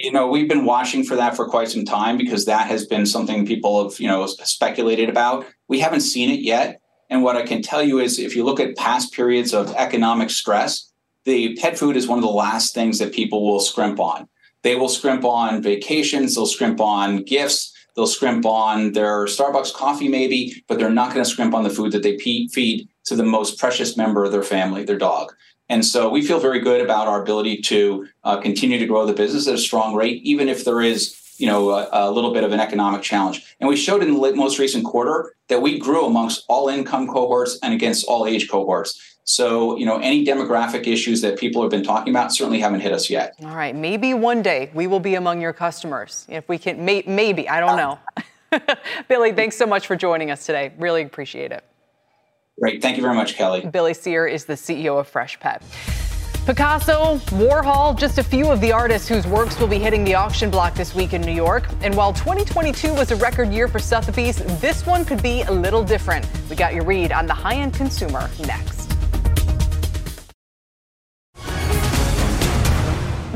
You 0.00 0.12
know 0.12 0.26
we've 0.26 0.48
been 0.48 0.64
watching 0.64 1.04
for 1.04 1.16
that 1.16 1.36
for 1.36 1.48
quite 1.48 1.68
some 1.68 1.84
time 1.84 2.16
because 2.16 2.44
that 2.46 2.66
has 2.66 2.86
been 2.86 3.06
something 3.06 3.46
people 3.46 3.84
have 3.84 4.00
you 4.00 4.08
know 4.08 4.26
speculated 4.26 5.08
about. 5.08 5.46
We 5.68 5.80
haven't 5.80 6.00
seen 6.00 6.30
it 6.30 6.40
yet. 6.40 6.80
And 7.08 7.22
what 7.22 7.36
i 7.36 7.42
can 7.42 7.60
tell 7.60 7.82
you 7.82 7.98
is 7.98 8.18
if 8.18 8.36
you 8.36 8.44
look 8.44 8.60
at 8.60 8.76
past 8.76 9.12
periods 9.12 9.52
of 9.52 9.74
economic 9.74 10.30
stress 10.30 10.90
the 11.24 11.54
pet 11.56 11.78
food 11.78 11.96
is 11.96 12.08
one 12.08 12.18
of 12.18 12.24
the 12.24 12.30
last 12.30 12.72
things 12.74 12.98
that 12.98 13.12
people 13.12 13.44
will 13.44 13.60
scrimp 13.60 14.00
on. 14.00 14.26
They 14.62 14.74
will 14.74 14.88
scrimp 14.88 15.24
on 15.24 15.62
vacations 15.62 16.34
they'll 16.34 16.46
scrimp 16.46 16.80
on 16.80 17.24
gifts 17.24 17.72
they'll 17.96 18.06
scrimp 18.06 18.46
on 18.46 18.92
their 18.92 19.26
starbucks 19.26 19.74
coffee 19.74 20.08
maybe 20.08 20.64
but 20.68 20.78
they're 20.78 20.90
not 20.90 21.12
going 21.12 21.24
to 21.24 21.30
scrimp 21.30 21.54
on 21.54 21.64
the 21.64 21.70
food 21.70 21.92
that 21.92 22.02
they 22.02 22.16
feed 22.18 22.88
to 23.04 23.16
the 23.16 23.24
most 23.24 23.58
precious 23.58 23.96
member 23.96 24.24
of 24.24 24.32
their 24.32 24.42
family 24.42 24.84
their 24.84 24.98
dog 24.98 25.32
and 25.70 25.86
so 25.86 26.10
we 26.10 26.20
feel 26.20 26.40
very 26.40 26.58
good 26.58 26.80
about 26.80 27.06
our 27.06 27.22
ability 27.22 27.58
to 27.62 28.08
uh, 28.24 28.38
continue 28.38 28.78
to 28.78 28.86
grow 28.86 29.06
the 29.06 29.12
business 29.12 29.46
at 29.46 29.54
a 29.54 29.58
strong 29.58 29.94
rate, 29.94 30.20
even 30.24 30.48
if 30.48 30.64
there 30.64 30.82
is 30.82 31.16
you 31.38 31.46
know 31.46 31.70
a, 31.70 31.88
a, 31.92 32.10
little 32.10 32.34
bit 32.34 32.44
of 32.44 32.52
an 32.52 32.60
economic 32.60 33.02
challenge. 33.02 33.56
And 33.60 33.68
we 33.68 33.76
showed 33.76 34.02
in 34.02 34.12
the 34.12 34.32
most 34.34 34.58
recent 34.58 34.84
quarter 34.84 35.32
that 35.48 35.62
we 35.62 35.78
grew 35.78 36.04
amongst 36.04 36.44
all 36.48 36.68
income 36.68 37.06
cohorts 37.06 37.56
and 37.62 37.72
against 37.72 38.04
all 38.06 38.26
age 38.26 38.50
cohorts. 38.50 39.00
So, 39.24 39.78
you 39.78 39.86
know, 39.86 39.98
any 39.98 40.26
demographic 40.26 40.88
issues 40.88 41.20
that 41.20 41.38
people 41.38 41.62
have 41.62 41.70
been 41.70 41.84
talking 41.84 42.12
about 42.12 42.32
certainly 42.32 42.58
haven't 42.58 42.80
hit 42.80 42.92
us 42.92 43.08
yet. 43.08 43.36
All 43.44 43.54
right, 43.54 43.74
maybe 43.74 44.12
one 44.12 44.42
day 44.42 44.72
we 44.74 44.88
will 44.88 44.98
be 44.98 45.14
among 45.14 45.40
your 45.40 45.52
customers. 45.52 46.26
If 46.28 46.48
we 46.48 46.58
can, 46.58 46.84
may, 46.84 47.04
maybe, 47.06 47.48
I 47.48 47.60
don't 47.60 47.76
know. 47.76 47.98
Billy, 49.08 49.30
thanks 49.30 49.56
so 49.56 49.66
much 49.66 49.86
for 49.86 49.94
joining 49.94 50.32
us 50.32 50.46
today. 50.46 50.72
Really 50.78 51.02
appreciate 51.02 51.52
it. 51.52 51.64
Great. 52.60 52.82
Thank 52.82 52.98
you 52.98 53.02
very 53.02 53.14
much, 53.14 53.36
Kelly. 53.36 53.64
Billy 53.64 53.94
Cyr 53.94 54.26
is 54.26 54.44
the 54.44 54.52
CEO 54.52 55.00
of 55.00 55.10
Freshpet. 55.10 55.62
Picasso, 56.44 57.16
Warhol, 57.36 57.98
just 57.98 58.18
a 58.18 58.22
few 58.22 58.50
of 58.50 58.60
the 58.60 58.72
artists 58.72 59.08
whose 59.08 59.26
works 59.26 59.58
will 59.58 59.68
be 59.68 59.78
hitting 59.78 60.04
the 60.04 60.14
auction 60.14 60.50
block 60.50 60.74
this 60.74 60.94
week 60.94 61.12
in 61.12 61.22
New 61.22 61.32
York. 61.32 61.68
And 61.82 61.94
while 61.94 62.12
2022 62.12 62.92
was 62.92 63.12
a 63.12 63.16
record 63.16 63.50
year 63.50 63.68
for 63.68 63.78
Sotheby's, 63.78 64.38
this 64.60 64.84
one 64.84 65.04
could 65.04 65.22
be 65.22 65.42
a 65.42 65.50
little 65.50 65.82
different. 65.82 66.26
We 66.50 66.56
got 66.56 66.74
your 66.74 66.84
read 66.84 67.12
on 67.12 67.26
the 67.26 67.34
high 67.34 67.56
end 67.56 67.74
consumer 67.74 68.28
next. 68.40 68.79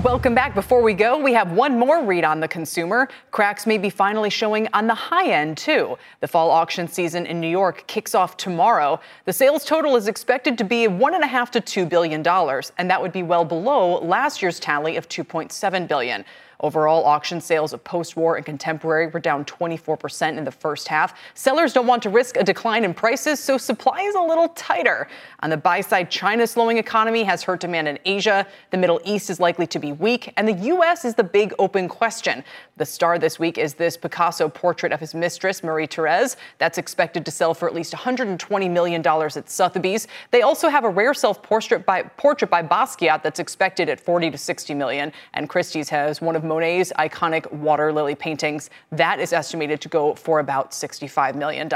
Welcome 0.04 0.34
back. 0.34 0.54
Before 0.54 0.82
we 0.82 0.92
go, 0.92 1.16
we 1.16 1.32
have 1.32 1.52
one 1.52 1.78
more 1.78 2.04
read 2.04 2.24
on 2.24 2.38
the 2.38 2.46
consumer. 2.46 3.08
Cracks 3.30 3.66
may 3.66 3.78
be 3.78 3.88
finally 3.88 4.28
showing 4.28 4.68
on 4.74 4.86
the 4.86 4.94
high 4.94 5.30
end, 5.30 5.56
too. 5.56 5.96
The 6.20 6.28
fall 6.28 6.50
auction 6.50 6.86
season 6.86 7.24
in 7.24 7.40
New 7.40 7.48
York 7.48 7.86
kicks 7.86 8.14
off 8.14 8.36
tomorrow. 8.36 9.00
The 9.24 9.32
sales 9.32 9.64
total 9.64 9.96
is 9.96 10.06
expected 10.06 10.58
to 10.58 10.64
be 10.64 10.88
one 10.88 11.14
and 11.14 11.24
a 11.24 11.26
half 11.26 11.50
to 11.52 11.60
two 11.62 11.86
billion 11.86 12.22
dollars, 12.22 12.70
and 12.76 12.90
that 12.90 13.00
would 13.00 13.12
be 13.12 13.22
well 13.22 13.46
below 13.46 13.98
last 14.00 14.42
year's 14.42 14.60
tally 14.60 14.98
of 14.98 15.08
2.7 15.08 15.88
billion. 15.88 16.26
Overall, 16.60 17.04
auction 17.04 17.40
sales 17.40 17.72
of 17.72 17.82
post 17.84 18.16
war 18.16 18.36
and 18.36 18.46
contemporary 18.46 19.08
were 19.08 19.20
down 19.20 19.44
24% 19.44 20.38
in 20.38 20.44
the 20.44 20.50
first 20.50 20.88
half. 20.88 21.18
Sellers 21.34 21.72
don't 21.72 21.86
want 21.86 22.02
to 22.04 22.10
risk 22.10 22.36
a 22.36 22.44
decline 22.44 22.84
in 22.84 22.94
prices, 22.94 23.40
so 23.40 23.58
supply 23.58 24.00
is 24.02 24.14
a 24.14 24.20
little 24.20 24.48
tighter. 24.50 25.08
On 25.40 25.50
the 25.50 25.56
buy 25.56 25.80
side, 25.80 26.10
China's 26.10 26.50
slowing 26.50 26.78
economy 26.78 27.22
has 27.22 27.42
hurt 27.42 27.60
demand 27.60 27.88
in 27.88 27.98
Asia. 28.04 28.46
The 28.70 28.76
Middle 28.76 29.00
East 29.04 29.30
is 29.30 29.40
likely 29.40 29.66
to 29.68 29.78
be 29.78 29.92
weak, 29.92 30.32
and 30.36 30.46
the 30.46 30.52
U.S. 30.52 31.04
is 31.04 31.14
the 31.14 31.24
big 31.24 31.52
open 31.58 31.88
question. 31.88 32.44
The 32.76 32.84
star 32.84 33.18
this 33.20 33.38
week 33.38 33.56
is 33.56 33.74
this 33.74 33.96
Picasso 33.96 34.48
portrait 34.48 34.92
of 34.92 34.98
his 34.98 35.14
mistress, 35.14 35.62
Marie 35.62 35.86
Therese. 35.86 36.36
That's 36.58 36.76
expected 36.76 37.24
to 37.24 37.30
sell 37.30 37.54
for 37.54 37.68
at 37.68 37.74
least 37.74 37.92
$120 37.92 38.70
million 38.70 39.06
at 39.06 39.48
Sotheby's. 39.48 40.08
They 40.32 40.42
also 40.42 40.68
have 40.68 40.82
a 40.82 40.88
rare 40.88 41.14
self 41.14 41.40
portrait 41.40 41.86
by, 41.86 42.02
portrait 42.02 42.50
by 42.50 42.64
Basquiat 42.64 43.22
that's 43.22 43.38
expected 43.38 43.88
at 43.88 44.00
40 44.00 44.32
to 44.32 44.38
60 44.38 44.74
million. 44.74 45.12
And 45.34 45.48
Christie's 45.48 45.88
has 45.90 46.20
one 46.20 46.34
of 46.34 46.42
Monet's 46.42 46.92
iconic 46.98 47.50
water 47.52 47.92
lily 47.92 48.16
paintings. 48.16 48.70
That 48.90 49.20
is 49.20 49.32
estimated 49.32 49.80
to 49.82 49.88
go 49.88 50.14
for 50.14 50.40
about 50.40 50.72
$65 50.72 51.36
million. 51.36 51.68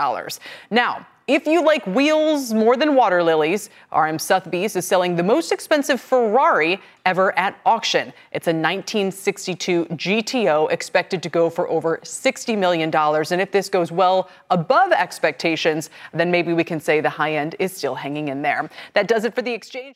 Now, 0.70 1.06
if 1.28 1.46
you 1.46 1.62
like 1.62 1.86
wheels 1.86 2.54
more 2.54 2.74
than 2.74 2.94
water 2.94 3.22
lilies, 3.22 3.68
RM 3.94 4.18
Sotheby's 4.18 4.74
is 4.76 4.86
selling 4.86 5.14
the 5.14 5.22
most 5.22 5.52
expensive 5.52 6.00
Ferrari 6.00 6.80
ever 7.04 7.38
at 7.38 7.60
auction. 7.66 8.14
It's 8.32 8.46
a 8.46 8.50
1962 8.50 9.84
GTO 9.84 10.72
expected 10.72 11.22
to 11.22 11.28
go 11.28 11.50
for 11.50 11.68
over 11.68 11.98
$60 11.98 12.56
million. 12.56 12.90
And 12.94 13.40
if 13.42 13.52
this 13.52 13.68
goes 13.68 13.92
well 13.92 14.30
above 14.50 14.90
expectations, 14.92 15.90
then 16.14 16.30
maybe 16.30 16.54
we 16.54 16.64
can 16.64 16.80
say 16.80 17.02
the 17.02 17.10
high 17.10 17.34
end 17.34 17.56
is 17.58 17.76
still 17.76 17.94
hanging 17.94 18.28
in 18.28 18.40
there. 18.40 18.70
That 18.94 19.06
does 19.06 19.24
it 19.24 19.34
for 19.34 19.42
the 19.42 19.52
exchange. 19.52 19.94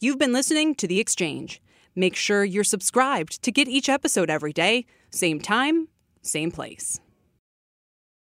You've 0.00 0.18
been 0.18 0.34
listening 0.34 0.74
to 0.76 0.86
The 0.86 1.00
Exchange. 1.00 1.62
Make 1.96 2.14
sure 2.14 2.44
you're 2.44 2.62
subscribed 2.62 3.42
to 3.42 3.50
get 3.50 3.68
each 3.68 3.88
episode 3.88 4.28
every 4.28 4.52
day, 4.52 4.86
same 5.10 5.40
time, 5.40 5.88
same 6.22 6.50
place. 6.50 7.00